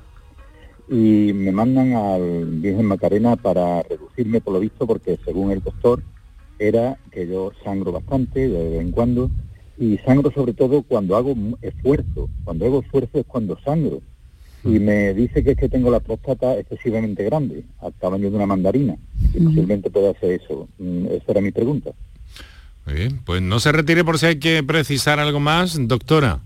y 0.89 1.31
me 1.33 1.51
mandan 1.51 1.93
al 1.93 2.45
Virgen 2.45 2.85
Macarena 2.85 3.35
para 3.35 3.83
reducirme 3.83 4.41
por 4.41 4.53
lo 4.53 4.59
visto 4.59 4.85
porque 4.85 5.17
según 5.23 5.51
el 5.51 5.63
doctor 5.63 6.03
era 6.59 6.97
que 7.11 7.27
yo 7.27 7.51
sangro 7.63 7.91
bastante 7.91 8.47
de 8.47 8.69
vez 8.69 8.81
en 8.81 8.91
cuando 8.91 9.29
y 9.77 9.97
sangro 9.99 10.31
sobre 10.31 10.53
todo 10.53 10.83
cuando 10.83 11.15
hago 11.15 11.35
esfuerzo, 11.61 12.29
cuando 12.43 12.65
hago 12.65 12.81
esfuerzo 12.81 13.19
es 13.19 13.25
cuando 13.25 13.57
sangro 13.59 14.01
y 14.65 14.79
me 14.79 15.13
dice 15.13 15.43
que 15.43 15.51
es 15.51 15.57
que 15.57 15.67
tengo 15.67 15.91
la 15.91 15.99
próstata 15.99 16.57
excesivamente 16.57 17.23
grande, 17.23 17.65
al 17.81 17.93
tamaño 17.93 18.29
de 18.29 18.35
una 18.37 18.45
mandarina 18.45 18.95
y 19.33 19.39
posiblemente 19.39 19.89
pueda 19.89 20.11
hacer 20.11 20.41
eso. 20.41 20.69
Mm, 20.77 21.07
esa 21.07 21.25
era 21.27 21.41
mi 21.41 21.51
pregunta. 21.51 21.91
Muy 22.85 22.95
bien, 22.95 23.19
pues 23.25 23.41
no 23.41 23.59
se 23.59 23.71
retire 23.71 24.03
por 24.03 24.19
si 24.19 24.27
hay 24.27 24.35
que 24.37 24.63
precisar 24.63 25.19
algo 25.19 25.39
más, 25.39 25.77
doctora. 25.87 26.41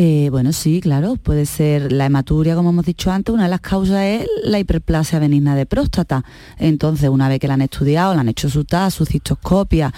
Eh, 0.00 0.28
bueno, 0.30 0.52
sí, 0.52 0.80
claro, 0.80 1.16
puede 1.16 1.44
ser 1.44 1.90
la 1.90 2.06
hematuria, 2.06 2.54
como 2.54 2.70
hemos 2.70 2.86
dicho 2.86 3.10
antes, 3.10 3.34
una 3.34 3.42
de 3.42 3.48
las 3.48 3.60
causas 3.60 4.04
es 4.04 4.28
la 4.44 4.60
hiperplasia 4.60 5.18
benigna 5.18 5.56
de 5.56 5.66
próstata. 5.66 6.24
Entonces, 6.56 7.08
una 7.08 7.28
vez 7.28 7.40
que 7.40 7.48
la 7.48 7.54
han 7.54 7.62
estudiado, 7.62 8.14
la 8.14 8.20
han 8.20 8.28
hecho 8.28 8.48
su 8.48 8.64
TAS, 8.64 8.94
su 8.94 9.04
cistoscopia 9.06 9.92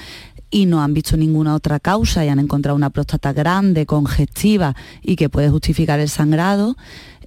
y 0.50 0.64
no 0.64 0.82
han 0.82 0.94
visto 0.94 1.18
ninguna 1.18 1.54
otra 1.54 1.80
causa 1.80 2.24
y 2.24 2.28
han 2.28 2.38
encontrado 2.38 2.76
una 2.76 2.88
próstata 2.88 3.34
grande, 3.34 3.84
congestiva 3.84 4.74
y 5.02 5.16
que 5.16 5.28
puede 5.28 5.50
justificar 5.50 6.00
el 6.00 6.08
sangrado, 6.08 6.76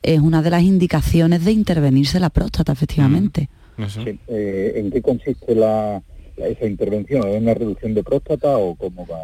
es 0.02 0.20
una 0.20 0.42
de 0.42 0.50
las 0.50 0.64
indicaciones 0.64 1.46
de 1.46 1.52
intervenirse 1.52 2.20
la 2.20 2.32
próstata, 2.32 2.72
efectivamente. 2.72 3.50
Mm, 3.78 3.84
eh, 4.30 4.74
¿En 4.78 4.90
qué 4.90 5.00
consiste 5.04 5.54
la, 5.54 6.02
esa 6.38 6.66
intervención? 6.66 7.28
¿Es 7.28 7.42
una 7.42 7.54
reducción 7.54 7.94
de 7.94 8.04
próstata 8.04 8.58
o 8.58 8.76
cómo 8.76 9.06
va? 9.06 9.20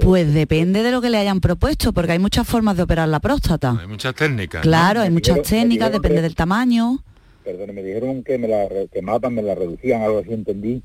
Pues 0.00 0.32
depende 0.34 0.82
de 0.82 0.90
lo 0.90 1.00
que 1.00 1.10
le 1.10 1.18
hayan 1.18 1.40
propuesto, 1.40 1.92
porque 1.92 2.12
hay 2.12 2.18
muchas 2.18 2.46
formas 2.46 2.76
de 2.76 2.82
operar 2.82 3.08
la 3.08 3.20
próstata. 3.20 3.76
Hay 3.80 3.86
muchas 3.86 4.14
técnicas. 4.14 4.62
Claro, 4.62 5.00
hay 5.00 5.10
muchas 5.10 5.42
técnicas, 5.42 5.92
depende 5.92 6.22
del 6.22 6.34
tamaño. 6.34 6.98
Perdón, 7.44 7.74
me 7.74 7.82
dijeron 7.82 8.22
que 8.24 8.38
me 8.38 8.48
la 8.48 8.66
quemaban, 8.92 9.34
me 9.34 9.42
la 9.42 9.54
reducían, 9.54 10.02
algo 10.02 10.20
así 10.20 10.32
entendí. 10.32 10.82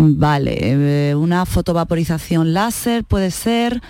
Vale, 0.00 1.10
eh, 1.10 1.14
una 1.16 1.44
fotovaporización 1.44 2.54
láser 2.54 3.04
puede 3.04 3.30
ser. 3.30 3.82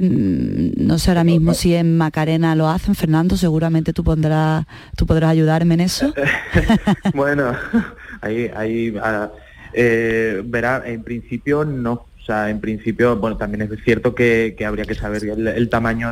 Mm, 0.00 0.70
no 0.78 0.98
sé 0.98 1.10
ahora 1.10 1.24
mismo 1.24 1.52
si 1.52 1.74
en 1.74 1.98
Macarena 1.98 2.56
lo 2.56 2.68
hacen, 2.68 2.94
Fernando, 2.94 3.36
seguramente 3.36 3.92
tú 3.92 4.02
pondrás, 4.02 4.64
tú 4.96 5.06
podrás 5.06 5.30
ayudarme 5.30 5.74
en 5.74 5.80
eso. 5.80 6.14
bueno, 7.14 7.52
ahí, 8.22 8.50
ahí 8.56 8.94
ah, 9.02 9.30
eh, 9.74 10.42
verá, 10.44 10.82
en 10.86 11.02
principio 11.02 11.64
no. 11.64 11.92
O 11.92 12.26
sea, 12.26 12.48
en 12.48 12.60
principio, 12.60 13.16
bueno, 13.16 13.36
también 13.36 13.70
es 13.70 13.84
cierto 13.84 14.14
que, 14.14 14.56
habría 14.66 14.84
que 14.86 14.94
saber 14.94 15.22
el, 15.24 15.68
tamaño 15.68 16.10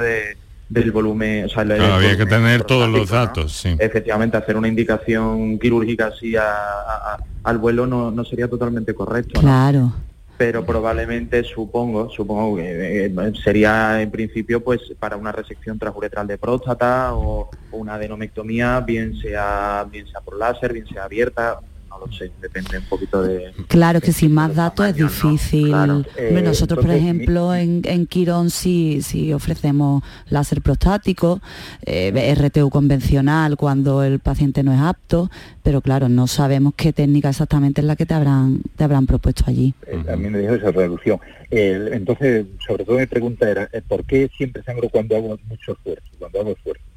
del 0.68 0.92
volumen. 0.92 1.46
O 1.46 1.48
sea, 1.48 1.62
había 1.62 2.16
que 2.18 2.26
tener 2.26 2.64
todos 2.64 2.90
los 2.90 3.08
datos, 3.08 3.52
sí. 3.52 3.74
Efectivamente, 3.78 4.36
hacer 4.36 4.56
una 4.56 4.68
indicación 4.68 5.58
quirúrgica 5.58 6.08
así 6.08 6.34
al 6.36 7.58
vuelo 7.58 7.86
no, 7.86 8.24
sería 8.24 8.48
totalmente 8.48 8.94
correcto. 8.94 9.40
Claro. 9.40 9.92
Pero 10.36 10.66
probablemente 10.66 11.44
supongo, 11.44 12.10
supongo 12.10 12.56
que 12.56 13.06
eh, 13.06 13.32
sería 13.44 14.02
en 14.02 14.10
principio 14.10 14.62
pues 14.62 14.80
para 14.98 15.16
una 15.16 15.30
resección 15.30 15.78
transuretral 15.78 16.26
de 16.26 16.36
próstata 16.36 17.14
o, 17.14 17.48
o 17.70 17.76
una 17.76 17.94
adenomectomía, 17.94 18.80
bien 18.80 19.14
sea 19.20 19.86
bien 19.90 20.06
sea 20.08 20.20
por 20.20 20.36
láser, 20.36 20.72
bien 20.72 20.86
sea 20.88 21.04
abierta, 21.04 21.58
no 21.60 21.71
lo 22.06 22.12
sé, 22.12 22.30
depende 22.40 22.78
un 22.78 22.84
poquito 22.84 23.22
de... 23.22 23.52
Claro 23.68 24.00
que 24.00 24.12
sin 24.12 24.32
más 24.32 24.54
datos 24.54 24.86
es 24.86 24.96
difícil. 24.96 25.72
Eh, 26.16 26.40
nosotros, 26.42 26.84
por 26.84 26.94
ejemplo, 26.94 27.54
en, 27.54 27.82
en 27.84 28.06
Quirón 28.06 28.50
sí, 28.50 29.00
sí 29.02 29.32
ofrecemos 29.32 30.02
láser 30.28 30.62
prostático, 30.62 31.40
eh, 31.84 32.34
RTU 32.34 32.70
convencional 32.70 33.56
cuando 33.56 34.02
el 34.02 34.18
paciente 34.18 34.62
no 34.62 34.72
es 34.72 34.80
apto, 34.80 35.30
pero 35.62 35.80
claro, 35.80 36.08
no 36.08 36.26
sabemos 36.26 36.74
qué 36.76 36.92
técnica 36.92 37.30
exactamente 37.30 37.80
es 37.80 37.86
la 37.86 37.96
que 37.96 38.06
te 38.06 38.14
habrán, 38.14 38.62
te 38.76 38.84
habrán 38.84 39.06
propuesto 39.06 39.44
allí. 39.46 39.74
Eh, 39.86 40.02
a 40.10 40.16
mí 40.16 40.28
me 40.28 40.38
dijo 40.38 40.54
esa 40.54 40.70
reducción. 40.70 41.20
entonces, 41.50 42.46
sobre 42.66 42.84
todo 42.84 42.98
mi 42.98 43.06
pregunta 43.06 43.50
era, 43.50 43.68
¿por 43.88 44.04
qué 44.04 44.30
siempre 44.36 44.62
sangro 44.62 44.88
cuando 44.88 45.16
hago 45.16 45.38
mucho 45.48 45.72
esfuerzo, 45.72 46.06
cuando 46.18 46.40
hago 46.40 46.50
esfuerzo? 46.52 46.91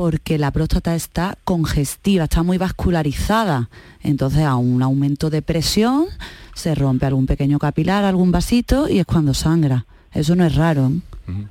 Porque 0.00 0.38
la 0.38 0.50
próstata 0.50 0.94
está 0.94 1.36
congestiva, 1.44 2.24
está 2.24 2.42
muy 2.42 2.56
vascularizada. 2.56 3.68
Entonces 4.02 4.44
a 4.44 4.56
un 4.56 4.82
aumento 4.82 5.28
de 5.28 5.42
presión 5.42 6.06
se 6.54 6.74
rompe 6.74 7.04
algún 7.04 7.26
pequeño 7.26 7.58
capilar, 7.58 8.04
algún 8.04 8.32
vasito 8.32 8.88
y 8.88 8.98
es 8.98 9.04
cuando 9.04 9.34
sangra. 9.34 9.84
Eso 10.14 10.34
no 10.36 10.46
es 10.46 10.54
raro. 10.54 10.90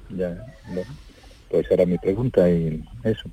Ya, 0.09 0.35
pues 1.51 1.67
era 1.69 1.85
mi 1.85 1.99
pregunta 1.99 2.49
y 2.49 2.83
eso. 3.03 3.29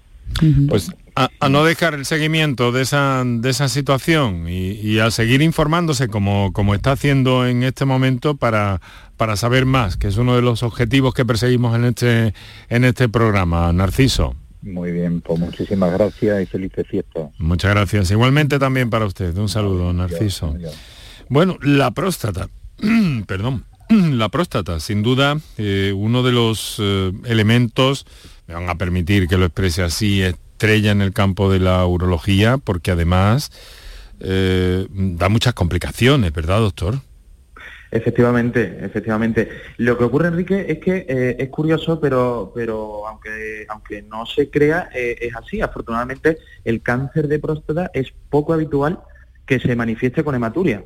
Pues 0.68 0.90
a, 1.14 1.48
no 1.48 1.64
dejar 1.64 1.94
el 1.94 2.04
seguimiento 2.04 2.70
de 2.70 2.82
esa, 2.82 3.22
de 3.24 3.48
esa 3.48 3.70
situación 3.70 4.46
y, 4.50 4.98
a 4.98 5.10
seguir 5.10 5.40
informándose 5.40 6.08
como, 6.08 6.52
como 6.52 6.74
está 6.74 6.92
haciendo 6.92 7.46
en 7.46 7.62
este 7.62 7.86
momento 7.86 8.36
para, 8.36 8.82
para 9.16 9.36
saber 9.36 9.64
más, 9.64 9.96
que 9.96 10.08
es 10.08 10.18
uno 10.18 10.36
de 10.36 10.42
los 10.42 10.62
objetivos 10.62 11.14
que 11.14 11.24
perseguimos 11.24 11.74
en 11.74 11.86
este, 11.86 12.34
en 12.68 12.84
este 12.84 13.08
programa. 13.08 13.72
Narciso. 13.72 14.36
Muy 14.66 14.90
bien, 14.90 15.20
pues 15.20 15.38
muchísimas 15.38 15.92
gracias 15.92 16.42
y 16.42 16.46
felices 16.46 16.86
fiestas. 16.88 17.30
Muchas 17.38 17.70
gracias. 17.70 18.10
Igualmente 18.10 18.58
también 18.58 18.90
para 18.90 19.06
usted. 19.06 19.36
Un 19.38 19.48
saludo, 19.48 19.92
Narciso. 19.92 20.56
Bueno, 21.28 21.56
la 21.62 21.92
próstata. 21.92 22.48
Perdón. 23.26 23.64
La 23.88 24.28
próstata, 24.30 24.80
sin 24.80 25.04
duda, 25.04 25.38
eh, 25.58 25.92
uno 25.94 26.24
de 26.24 26.32
los 26.32 26.78
eh, 26.80 27.12
elementos, 27.24 28.04
me 28.48 28.54
van 28.54 28.68
a 28.68 28.74
permitir 28.74 29.28
que 29.28 29.38
lo 29.38 29.44
exprese 29.44 29.84
así, 29.84 30.22
estrella 30.22 30.90
en 30.90 31.02
el 31.02 31.12
campo 31.12 31.52
de 31.52 31.60
la 31.60 31.86
urología, 31.86 32.58
porque 32.58 32.90
además 32.90 33.52
eh, 34.18 34.88
da 34.90 35.28
muchas 35.28 35.54
complicaciones, 35.54 36.32
¿verdad, 36.32 36.58
doctor? 36.58 36.98
Efectivamente, 37.96 38.78
efectivamente. 38.82 39.48
Lo 39.78 39.96
que 39.96 40.04
ocurre, 40.04 40.28
Enrique, 40.28 40.66
es 40.68 40.78
que 40.78 41.06
eh, 41.08 41.36
es 41.38 41.48
curioso, 41.48 41.98
pero, 41.98 42.52
pero 42.54 43.06
aunque, 43.08 43.64
aunque 43.68 44.02
no 44.02 44.26
se 44.26 44.50
crea, 44.50 44.90
eh, 44.94 45.16
es 45.20 45.34
así. 45.34 45.62
Afortunadamente, 45.62 46.38
el 46.64 46.82
cáncer 46.82 47.26
de 47.26 47.38
próstata 47.38 47.90
es 47.94 48.12
poco 48.28 48.52
habitual 48.52 49.00
que 49.46 49.58
se 49.60 49.74
manifieste 49.74 50.22
con 50.22 50.34
hematuria. 50.34 50.84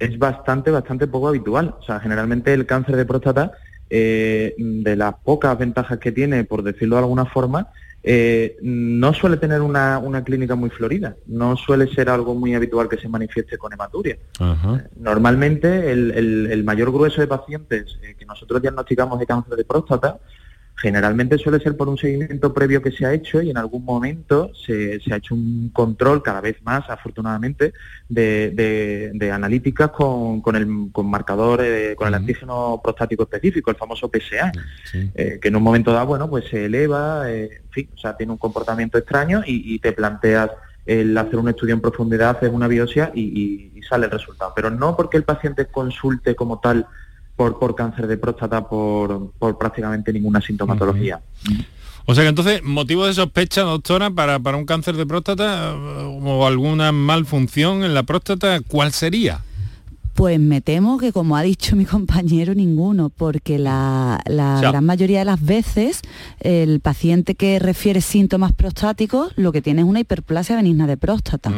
Es 0.00 0.18
bastante, 0.18 0.72
bastante 0.72 1.06
poco 1.06 1.28
habitual. 1.28 1.76
O 1.78 1.82
sea, 1.84 2.00
generalmente 2.00 2.52
el 2.52 2.66
cáncer 2.66 2.96
de 2.96 3.06
próstata, 3.06 3.52
eh, 3.88 4.54
de 4.58 4.96
las 4.96 5.14
pocas 5.14 5.56
ventajas 5.56 5.98
que 5.98 6.10
tiene, 6.10 6.42
por 6.42 6.64
decirlo 6.64 6.96
de 6.96 7.02
alguna 7.02 7.26
forma, 7.26 7.68
eh, 8.10 8.56
no 8.62 9.12
suele 9.12 9.36
tener 9.36 9.60
una, 9.60 10.24
clínica 10.24 10.54
muy 10.54 10.70
florida, 10.70 11.14
no 11.26 11.58
suele 11.58 11.92
ser 11.92 12.08
algo 12.08 12.34
muy 12.34 12.54
habitual 12.54 12.88
que 12.88 12.96
se 12.96 13.06
manifieste 13.06 13.58
con 13.58 13.70
hematuria. 13.70 14.16
Eh, 14.40 14.88
normalmente 14.96 15.92
el, 15.92 16.64
mayor 16.64 16.90
grueso 16.90 17.20
de 17.20 17.26
pacientes 17.26 17.98
eh, 18.00 18.14
que 18.18 18.24
nosotros 18.24 18.62
diagnosticamos 18.62 19.18
de 19.18 19.26
cáncer 19.26 19.56
de 19.56 19.64
próstata 19.66 20.18
Generalmente 20.80 21.38
suele 21.38 21.58
ser 21.58 21.76
por 21.76 21.88
un 21.88 21.98
seguimiento 21.98 22.54
previo 22.54 22.80
que 22.80 22.92
se 22.92 23.04
ha 23.04 23.12
hecho 23.12 23.42
y 23.42 23.50
en 23.50 23.56
algún 23.56 23.84
momento 23.84 24.52
se, 24.54 25.00
ha 25.10 25.16
hecho 25.16 25.34
un 25.34 25.70
control 25.70 26.22
cada 26.22 26.40
vez 26.40 26.62
más, 26.62 26.88
afortunadamente, 26.88 27.72
de, 28.08 29.30
analíticas 29.32 29.90
con, 29.90 30.40
el 30.54 30.92
con 30.92 31.10
marcador, 31.10 31.62
eh, 31.64 31.96
con 31.96 32.06
el 32.06 32.14
antígeno 32.14 32.80
prostático 32.82 33.24
específico, 33.24 33.72
el 33.72 33.76
famoso 33.76 34.08
PSA, 34.08 34.52
eh, 35.16 35.40
que 35.42 35.48
en 35.48 35.56
un 35.56 35.64
momento 35.64 35.92
dado, 35.92 36.06
bueno, 36.06 36.30
pues 36.30 36.44
se 36.48 36.66
eleva, 36.66 37.28
eh, 37.28 37.60
en 37.64 37.70
fin, 37.70 37.88
o 37.96 37.98
sea, 37.98 38.16
tiene 38.16 38.30
un 38.30 38.38
comportamiento 38.38 38.98
extraño 38.98 39.42
y, 39.44 39.80
te 39.80 39.92
planteas 39.92 40.50
el 40.86 41.16
hacer 41.18 41.36
un 41.36 41.48
estudio 41.48 41.74
en 41.74 41.80
profundidad, 41.80 42.36
hacer 42.36 42.50
una 42.50 42.68
biopsia 42.68 43.10
y, 43.14 43.72
y 43.74 43.82
sale 43.82 44.06
el 44.06 44.12
resultado. 44.12 44.52
Pero 44.54 44.70
no 44.70 44.96
porque 44.96 45.16
el 45.16 45.24
paciente 45.24 45.66
consulte 45.66 46.36
como 46.36 46.60
tal 46.60 46.86
por, 47.38 47.74
cáncer 47.76 48.08
de 48.08 48.18
próstata 48.18 48.68
por, 48.68 49.30
prácticamente 49.58 50.12
ninguna 50.12 50.40
sintomatología. 50.40 51.20
O 52.04 52.14
sea 52.14 52.24
que 52.24 52.28
entonces, 52.28 52.62
motivo 52.64 53.06
de 53.06 53.14
sospecha, 53.14 53.62
doctora, 53.62 54.10
para, 54.10 54.40
para 54.40 54.56
un 54.56 54.64
cáncer 54.64 54.96
de 54.96 55.06
próstata 55.06 55.72
eh, 55.72 56.20
o 56.24 56.46
alguna 56.46 56.90
malfunción 56.90 57.84
en 57.84 57.94
la 57.94 58.02
próstata, 58.02 58.60
¿cuál 58.66 58.92
sería? 58.92 59.42
Pues 60.14 60.40
me 60.40 60.60
temo 60.60 60.98
que, 60.98 61.12
como 61.12 61.36
ha 61.36 61.42
dicho 61.42 61.76
mi 61.76 61.84
compañero, 61.84 62.54
ninguno, 62.54 63.08
porque 63.08 63.58
la, 63.58 64.20
gran 64.26 64.84
mayoría 64.84 65.20
de 65.20 65.26
las 65.26 65.40
veces 65.40 66.00
el 66.40 66.80
paciente 66.80 67.36
que 67.36 67.60
refiere 67.60 68.00
síntomas 68.00 68.52
prostáticos 68.52 69.32
lo 69.36 69.52
que 69.52 69.62
tiene 69.62 69.82
es 69.82 69.86
una 69.86 70.00
hiperplasia 70.00 70.56
benigna 70.56 70.88
de 70.88 70.96
próstata. 70.96 71.52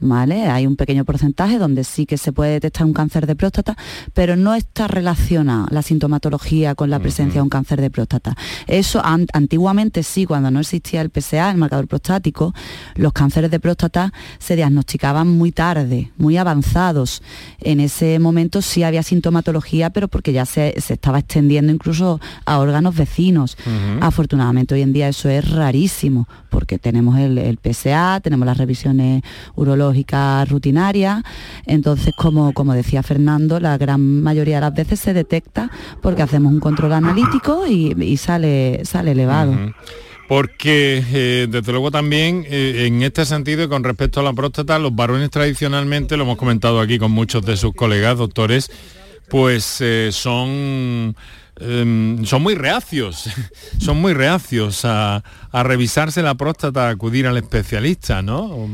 Hay 0.00 0.66
un 0.66 0.76
pequeño 0.76 1.04
porcentaje 1.04 1.58
donde 1.58 1.82
sí 1.82 2.04
que 2.04 2.18
se 2.18 2.32
puede 2.32 2.52
detectar 2.52 2.86
un 2.86 2.92
cáncer 2.92 3.26
de 3.26 3.34
próstata, 3.34 3.76
pero 4.12 4.36
no 4.36 4.54
está 4.54 4.88
relacionada 4.88 5.66
la 5.70 5.82
sintomatología 5.82 6.74
con 6.74 6.90
la 6.90 6.98
presencia 6.98 7.40
de 7.40 7.42
un 7.42 7.48
cáncer 7.48 7.80
de 7.80 7.90
próstata. 7.90 8.36
Eso 8.66 9.00
antiguamente 9.04 10.02
sí, 10.02 10.26
cuando 10.26 10.50
no 10.50 10.60
existía 10.60 11.00
el 11.00 11.10
PSA, 11.10 11.50
el 11.50 11.56
marcador 11.56 11.88
prostático, 11.88 12.54
los 12.94 13.12
cánceres 13.12 13.50
de 13.50 13.58
próstata 13.58 14.12
se 14.38 14.54
diagnosticaban 14.54 15.28
muy 15.28 15.50
tarde, 15.50 16.12
muy 16.18 16.36
avanzados. 16.36 17.22
En 17.60 17.80
ese 17.80 18.18
momento 18.18 18.60
sí 18.60 18.82
había 18.82 19.02
sintomatología, 19.02 19.90
pero 19.90 20.08
porque 20.08 20.32
ya 20.32 20.44
se, 20.44 20.74
estaba 20.76 21.20
extendiendo 21.20 21.72
incluso 21.72 22.20
a 22.44 22.58
órganos 22.58 22.94
vecinos. 22.94 23.56
Afortunadamente 24.00 24.74
hoy 24.74 24.82
en 24.82 24.92
día 24.92 25.08
eso 25.08 25.28
es 25.28 25.50
rarísimo, 25.50 26.28
porque 26.50 26.78
tenemos 26.78 27.18
el, 27.18 27.38
el 27.38 27.58
PSA, 27.58 28.20
tenemos 28.22 28.46
las 28.46 28.58
revisiones 28.58 29.22
urológicas, 29.54 29.85
rutinaria. 30.48 31.22
Entonces, 31.66 32.14
como, 32.16 32.52
como 32.52 32.74
decía 32.74 33.02
Fernando, 33.02 33.60
la 33.60 33.78
gran 33.78 34.22
mayoría 34.22 34.56
de 34.56 34.60
las 34.62 34.74
veces 34.74 35.00
se 35.00 35.12
detecta 35.12 35.70
porque 36.02 36.22
hacemos 36.22 36.52
un 36.52 36.60
control 36.60 36.92
analítico 36.92 37.66
y, 37.66 38.16
sale, 38.16 38.80
sale 38.84 39.12
elevado. 39.12 39.54
porque 40.28 41.04
eh, 41.12 41.46
desde 41.48 41.72
luego 41.72 41.90
también 41.90 42.44
eh, 42.48 42.86
en 42.86 43.02
este 43.02 43.24
sentido 43.24 43.64
y 43.64 43.68
con 43.68 43.84
respecto 43.84 44.20
a 44.20 44.22
la 44.22 44.32
próstata, 44.32 44.78
los 44.78 44.94
varones 44.94 45.30
tradicionalmente, 45.30 46.16
lo 46.16 46.24
hemos 46.24 46.36
comentado 46.36 46.80
aquí 46.80 46.98
con 46.98 47.12
muchos 47.12 47.44
de 47.44 47.56
sus 47.56 47.74
colegas 47.74 48.18
doctores, 48.18 48.70
pues 49.28 49.78
eh, 49.80 50.10
son 50.12 51.14
Em, 51.58 52.24
son 52.24 52.42
muy 52.42 52.54
reacios, 52.54 53.30
son 53.78 53.98
muy 53.98 54.12
reacios 54.12 54.82
a, 54.84 55.22
revisarse 55.52 56.22
la 56.22 56.34
próstata, 56.34 56.88
a 56.88 56.90
acudir 56.90 57.26
al 57.26 57.36
especialista, 57.38 58.20
¿no? 58.20 58.68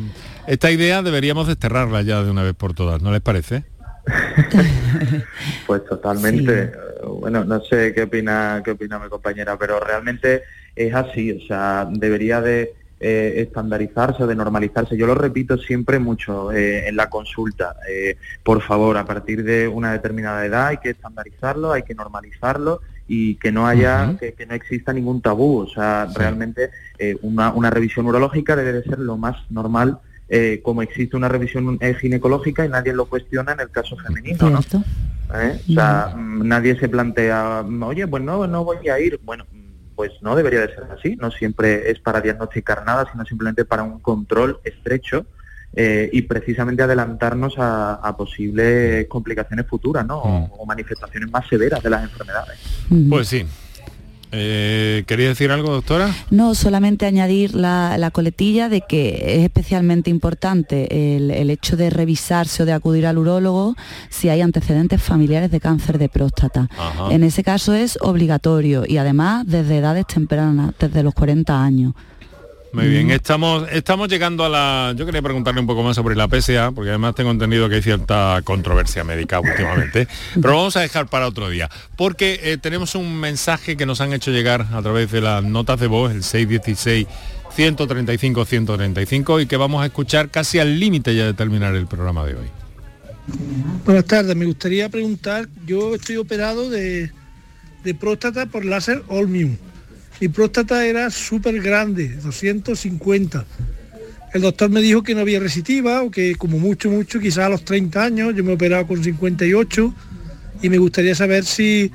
Esta 0.48 0.70
idea 0.70 1.02
deberíamos 1.02 1.46
desterrarla 1.46 2.02
ya 2.02 2.24
de 2.24 2.30
una 2.30 2.42
vez 2.42 2.54
por 2.54 2.74
todas, 2.74 3.00
¿no 3.00 3.12
les 3.12 3.20
parece? 3.20 3.64
pues 5.66 5.84
totalmente. 5.84 6.72
Bueno, 7.20 7.44
no 7.44 7.62
sé 7.64 7.94
qué 7.94 8.02
opina, 8.02 8.60
qué 8.64 8.72
opina 8.72 8.98
mi 8.98 9.08
compañera, 9.08 9.56
pero 9.56 9.78
realmente 9.78 10.42
es 10.74 10.92
así, 10.92 11.32
o 11.32 11.46
sea, 11.46 11.86
debería 11.88 12.40
de 12.40 12.74
eh, 13.04 13.42
estandarizarse 13.42 14.22
o 14.22 14.28
de 14.28 14.36
normalizarse. 14.36 14.96
Yo 14.96 15.08
lo 15.08 15.16
repito 15.16 15.58
siempre 15.58 15.98
mucho 15.98 16.52
eh, 16.52 16.86
en 16.86 16.94
la 16.94 17.10
consulta. 17.10 17.74
Eh, 17.90 18.16
por 18.44 18.62
favor, 18.62 18.96
a 18.96 19.04
partir 19.04 19.42
de 19.42 19.66
una 19.66 19.90
determinada 19.90 20.46
edad 20.46 20.68
hay 20.68 20.76
que 20.76 20.90
estandarizarlo, 20.90 21.72
hay 21.72 21.82
que 21.82 21.96
normalizarlo 21.96 22.80
y 23.08 23.34
que 23.34 23.50
no 23.50 23.66
haya, 23.66 24.16
que, 24.20 24.46
no 24.46 24.54
exista 24.54 24.92
ningún 24.92 25.20
tabú. 25.20 25.58
O 25.58 25.68
sea, 25.68 26.06
realmente 26.14 26.70
una, 27.22 27.52
una, 27.52 27.70
revisión 27.70 28.06
urológica 28.06 28.54
debe 28.54 28.72
de 28.72 28.84
ser 28.84 29.00
lo 29.00 29.16
más 29.16 29.50
normal. 29.50 29.98
como 30.62 30.82
existe 30.82 31.16
una 31.16 31.28
revisión 31.28 31.80
ginecológica 32.00 32.64
y 32.64 32.68
nadie 32.68 32.92
lo 32.92 33.06
cuestiona 33.06 33.50
en 33.50 33.60
el 33.60 33.70
caso 33.70 33.96
femenino, 33.96 34.48
¿no? 34.48 34.60
O 34.60 35.72
sea, 35.74 36.14
nadie 36.16 36.78
se 36.78 36.88
plantea, 36.88 37.64
oye, 37.84 38.06
pues 38.06 38.22
no, 38.22 38.46
no 38.46 38.62
voy 38.64 38.88
a 38.88 39.00
ir. 39.00 39.18
Bueno, 39.24 39.44
pues 39.94 40.12
no 40.20 40.34
debería 40.36 40.60
de 40.60 40.68
ser 40.68 40.84
así, 40.96 41.16
no 41.16 41.30
siempre 41.30 41.90
es 41.90 41.98
para 41.98 42.20
diagnosticar 42.20 42.84
nada, 42.84 43.08
sino 43.10 43.24
simplemente 43.24 43.64
para 43.64 43.82
un 43.82 44.00
control 44.00 44.60
estrecho 44.64 45.26
eh, 45.74 46.10
y 46.12 46.22
precisamente 46.22 46.82
adelantarnos 46.82 47.54
a, 47.56 48.14
posibles 48.16 49.06
complicaciones 49.08 49.66
futuras 49.66 50.06
¿no? 50.06 50.18
Mm. 50.22 50.50
o, 50.58 50.66
manifestaciones 50.66 51.30
más 51.30 51.48
severas 51.48 51.82
de 51.82 51.90
las 51.90 52.02
enfermedades. 52.02 52.58
Pues 53.08 53.28
sí, 53.28 53.46
eh, 54.34 55.04
¿Quería 55.06 55.28
decir 55.28 55.50
algo, 55.50 55.72
doctora? 55.72 56.10
No, 56.30 56.54
solamente 56.54 57.04
añadir 57.04 57.54
la, 57.54 58.10
coletilla 58.12 58.70
de 58.70 58.80
que 58.80 59.36
es 59.36 59.44
especialmente 59.44 60.08
importante 60.08 61.16
el, 61.16 61.50
hecho 61.50 61.76
de 61.76 61.90
revisarse 61.90 62.62
o 62.62 62.66
de 62.66 62.72
acudir 62.72 63.06
al 63.06 63.18
urólogo 63.18 63.76
si 64.08 64.30
hay 64.30 64.40
antecedentes 64.40 65.02
familiares 65.02 65.50
de 65.50 65.60
cáncer 65.60 65.98
de 65.98 66.08
próstata. 66.08 66.68
En 67.10 67.24
ese 67.24 67.44
caso 67.44 67.74
es 67.74 67.98
obligatorio 68.00 68.84
y 68.88 68.96
además 68.96 69.44
desde 69.46 69.78
edades 69.78 70.06
tempranas, 70.06 70.72
desde 70.78 71.02
los 71.02 71.12
40 71.14 71.62
años. 71.62 71.92
Muy 72.72 72.88
bien, 72.88 73.10
estamos, 73.10 73.68
estamos 73.70 74.08
llegando 74.08 74.46
a 74.46 74.48
la... 74.48 74.94
Yo 74.96 75.04
quería 75.04 75.20
preguntarle 75.20 75.60
un 75.60 75.66
poco 75.66 75.82
más 75.82 75.94
sobre 75.94 76.16
la 76.16 76.26
PSA, 76.26 76.72
porque 76.72 76.88
además 76.88 77.14
tengo 77.14 77.30
entendido 77.30 77.68
que 77.68 77.74
hay 77.74 77.82
cierta 77.82 78.40
controversia 78.44 79.04
médica 79.04 79.40
últimamente, 79.40 80.08
pero 80.40 80.56
vamos 80.56 80.74
a 80.78 80.80
dejar 80.80 81.06
para 81.06 81.26
otro 81.26 81.50
día, 81.50 81.68
porque 81.96 82.40
eh, 82.42 82.56
tenemos 82.56 82.94
un 82.94 83.20
mensaje 83.20 83.76
que 83.76 83.84
nos 83.84 84.00
han 84.00 84.14
hecho 84.14 84.30
llegar 84.30 84.68
a 84.72 84.80
través 84.80 85.10
de 85.12 85.20
las 85.20 85.44
notas 85.44 85.80
de 85.80 85.86
voz, 85.86 86.12
el 86.12 86.22
616 86.22 87.06
135 87.54 88.44
135 88.46 89.40
y 89.40 89.46
que 89.46 89.58
vamos 89.58 89.82
a 89.82 89.86
escuchar 89.86 90.30
casi 90.30 90.58
al 90.58 90.80
límite 90.80 91.14
ya 91.14 91.26
de 91.26 91.34
terminar 91.34 91.74
el 91.74 91.86
programa 91.86 92.24
de 92.24 92.36
hoy. 92.36 92.46
Buenas 93.84 94.06
tardes, 94.06 94.34
me 94.34 94.46
gustaría 94.46 94.88
preguntar, 94.88 95.46
yo 95.66 95.94
estoy 95.94 96.16
operado 96.16 96.70
de, 96.70 97.12
de 97.84 97.94
próstata 97.94 98.46
por 98.46 98.64
láser 98.64 99.02
Olmium 99.08 99.58
Mi 100.22 100.28
próstata 100.28 100.86
era 100.86 101.10
súper 101.10 101.60
grande, 101.60 102.06
250. 102.22 103.44
El 104.32 104.42
doctor 104.42 104.70
me 104.70 104.80
dijo 104.80 105.02
que 105.02 105.16
no 105.16 105.20
había 105.22 105.40
resitiva 105.40 106.00
o 106.02 106.12
que 106.12 106.36
como 106.36 106.60
mucho, 106.60 106.88
mucho, 106.92 107.18
quizás 107.18 107.46
a 107.46 107.48
los 107.48 107.64
30 107.64 108.04
años, 108.04 108.32
yo 108.36 108.44
me 108.44 108.52
he 108.52 108.54
operado 108.54 108.86
con 108.86 109.02
58 109.02 109.92
y 110.62 110.68
me 110.68 110.78
gustaría 110.78 111.16
saber 111.16 111.44
si 111.44 111.90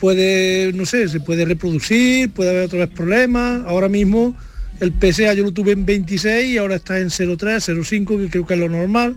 puede, 0.00 0.72
no 0.72 0.84
sé, 0.84 1.08
se 1.08 1.20
puede 1.20 1.44
reproducir, 1.44 2.32
puede 2.32 2.50
haber 2.50 2.64
otra 2.64 2.80
vez 2.80 2.88
problemas. 2.88 3.62
Ahora 3.68 3.88
mismo 3.88 4.36
el 4.80 4.92
PSA 4.92 5.34
yo 5.34 5.44
lo 5.44 5.52
tuve 5.52 5.70
en 5.70 5.86
26 5.86 6.54
y 6.54 6.58
ahora 6.58 6.74
está 6.74 6.98
en 6.98 7.06
0,3, 7.06 7.36
0,5, 7.38 8.24
que 8.24 8.30
creo 8.30 8.46
que 8.48 8.54
es 8.54 8.60
lo 8.60 8.68
normal. 8.68 9.16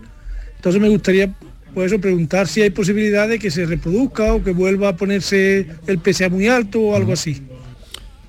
Entonces 0.58 0.80
me 0.80 0.90
gustaría 0.90 1.34
por 1.74 1.88
eso 1.88 2.00
preguntar 2.00 2.48
si 2.48 2.62
hay 2.62 2.70
posibilidad 2.70 3.28
de 3.28 3.40
que 3.40 3.50
se 3.50 3.66
reproduzca 3.66 4.36
o 4.36 4.44
que 4.44 4.52
vuelva 4.52 4.90
a 4.90 4.96
ponerse 4.96 5.66
el 5.88 6.00
PSA 6.06 6.30
muy 6.30 6.48
alto 6.48 6.80
o 6.82 6.96
algo 6.96 7.14
así. 7.14 7.42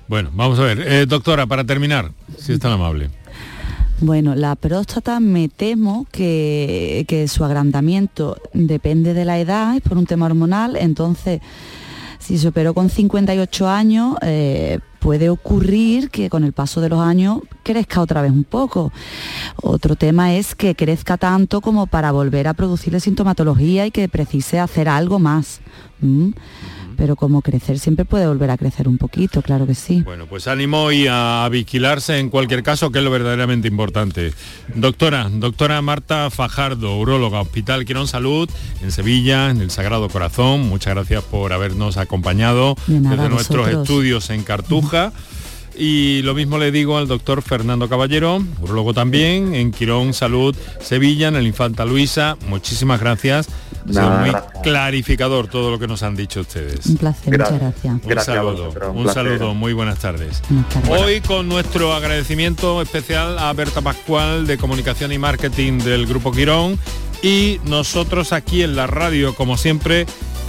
Bueno, 0.09 0.31
vamos 0.33 0.57
a 0.57 0.63
ver. 0.63 0.79
Eh, 0.81 1.05
doctora, 1.05 1.45
para 1.45 1.63
terminar, 1.63 2.11
si 2.39 2.51
es 2.51 2.59
tan 2.59 2.71
amable. 2.71 3.11
Bueno, 4.01 4.33
la 4.33 4.55
próstata 4.55 5.19
me 5.19 5.49
temo 5.49 6.07
que, 6.11 7.25
su 7.29 7.45
agrandamiento 7.45 8.37
depende 8.53 9.13
de 9.13 9.23
la 9.23 9.39
edad, 9.39 9.75
es 9.75 9.81
por 9.81 9.99
un 9.99 10.07
tema 10.07 10.25
hormonal, 10.25 10.77
entonces 10.77 11.41
si 12.17 12.39
se 12.39 12.47
operó 12.47 12.73
con 12.73 12.89
58 12.89 13.69
años, 13.69 14.15
eh, 14.23 14.79
puede 14.99 15.29
ocurrir 15.29 16.09
que 16.09 16.29
con 16.29 16.43
el 16.43 16.53
paso 16.53 16.81
de 16.81 16.89
los 16.89 16.99
años 16.99 17.41
crezca 17.61 18.01
otra 18.01 18.23
vez 18.23 18.31
un 18.31 18.45
poco. 18.45 18.91
Otro 19.61 19.95
tema 19.95 20.33
es 20.33 20.55
que 20.55 20.75
crezca 20.75 21.17
tanto 21.17 21.61
como 21.61 21.85
para 21.85 22.11
volver 22.11 22.47
a 22.47 22.55
producirle 22.55 22.99
sintomatología 22.99 23.85
y 23.85 23.91
que 23.91 24.09
precise 24.09 24.59
hacer 24.59 24.89
algo 24.89 25.19
más 25.19 25.61
pero 26.97 27.15
como 27.15 27.41
crecer 27.41 27.79
siempre 27.79 28.05
puede 28.05 28.27
volver 28.27 28.51
a 28.51 28.57
crecer 28.57 28.87
un 28.87 28.97
poquito, 28.97 29.41
claro 29.41 29.65
que 29.65 29.75
sí. 29.75 30.01
Bueno, 30.01 30.25
pues 30.27 30.47
ánimo 30.47 30.91
y 30.91 31.07
a 31.09 31.47
vigilarse 31.49 32.19
en 32.19 32.29
cualquier 32.29 32.61
caso, 32.61 32.91
que 32.91 32.99
es 32.99 33.05
lo 33.05 33.11
verdaderamente 33.11 33.67
importante. 33.67 34.33
Doctora, 34.75 35.29
doctora 35.31 35.81
Marta 35.81 36.29
Fajardo, 36.29 36.97
uróloga, 36.97 37.41
Hospital 37.41 37.85
Quirón 37.85 38.07
Salud, 38.07 38.49
en 38.81 38.91
Sevilla, 38.91 39.49
en 39.49 39.61
el 39.61 39.71
Sagrado 39.71 40.09
Corazón, 40.09 40.67
muchas 40.67 40.93
gracias 40.93 41.23
por 41.23 41.53
habernos 41.53 41.97
acompañado 41.97 42.75
desde 42.87 43.29
nuestros 43.29 43.67
estudios 43.69 44.29
en 44.29 44.43
Cartuja. 44.43 45.13
Y 45.77 46.21
lo 46.23 46.33
mismo 46.33 46.57
le 46.57 46.71
digo 46.73 46.97
al 46.97 47.07
doctor 47.07 47.41
Fernando 47.41 47.87
Caballero, 47.87 48.43
urologo 48.61 48.93
también, 48.93 49.55
en 49.55 49.71
Quirón 49.71 50.13
Salud 50.13 50.53
Sevilla, 50.81 51.29
en 51.29 51.37
el 51.37 51.47
Infanta 51.47 51.85
Luisa. 51.85 52.37
Muchísimas 52.49 52.99
gracias. 52.99 53.47
Ha 53.95 54.09
muy 54.19 54.31
clarificador 54.63 55.47
todo 55.47 55.71
lo 55.71 55.79
que 55.79 55.87
nos 55.87 56.03
han 56.03 56.15
dicho 56.15 56.41
ustedes. 56.41 56.85
Un 56.85 56.97
placer, 56.97 57.37
muchas 57.37 57.59
gracias. 57.59 57.93
Un 58.03 58.19
saludo, 58.19 58.91
un, 58.93 59.13
saludo, 59.13 59.53
muy 59.53 59.73
buenas 59.73 59.99
tardes. 59.99 60.41
Hoy 60.89 61.21
con 61.21 61.47
nuestro 61.47 61.93
agradecimiento 61.93 62.81
especial 62.81 63.39
a 63.39 63.51
Berta 63.53 63.81
Pascual 63.81 64.47
de 64.47 64.57
Comunicación 64.57 65.11
y 65.11 65.17
Marketing 65.17 65.79
del 65.79 66.05
Grupo 66.05 66.31
Quirón 66.31 66.77
y 67.21 67.59
nosotros 67.65 68.33
aquí 68.33 68.63
en 68.63 68.75
la 68.75 68.87
radio, 68.87 69.35
como 69.35 69.57
siempre, 69.57 70.05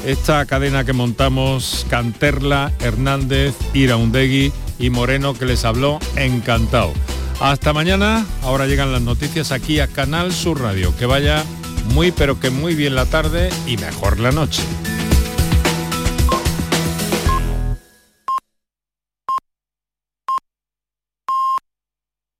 esta 0.06 0.44
cadena 0.46 0.84
que 0.84 0.92
montamos, 0.92 1.86
Canterla, 1.90 2.72
Hernández, 2.80 3.54
Iraundegui 3.74 4.52
y 4.78 4.90
Moreno 4.90 5.34
que 5.34 5.46
les 5.46 5.64
habló, 5.64 5.98
encantado. 6.16 6.92
Hasta 7.40 7.72
mañana, 7.72 8.26
ahora 8.42 8.66
llegan 8.66 8.92
las 8.92 9.02
noticias 9.02 9.50
aquí 9.50 9.80
a 9.80 9.88
Canal 9.88 10.32
Sur 10.32 10.60
Radio. 10.60 10.94
Que 10.96 11.06
vaya 11.06 11.42
muy 11.86 12.12
pero 12.12 12.38
que 12.38 12.50
muy 12.50 12.74
bien 12.74 12.94
la 12.94 13.06
tarde 13.06 13.50
y 13.66 13.76
mejor 13.76 14.18
la 14.20 14.32
noche. 14.32 14.62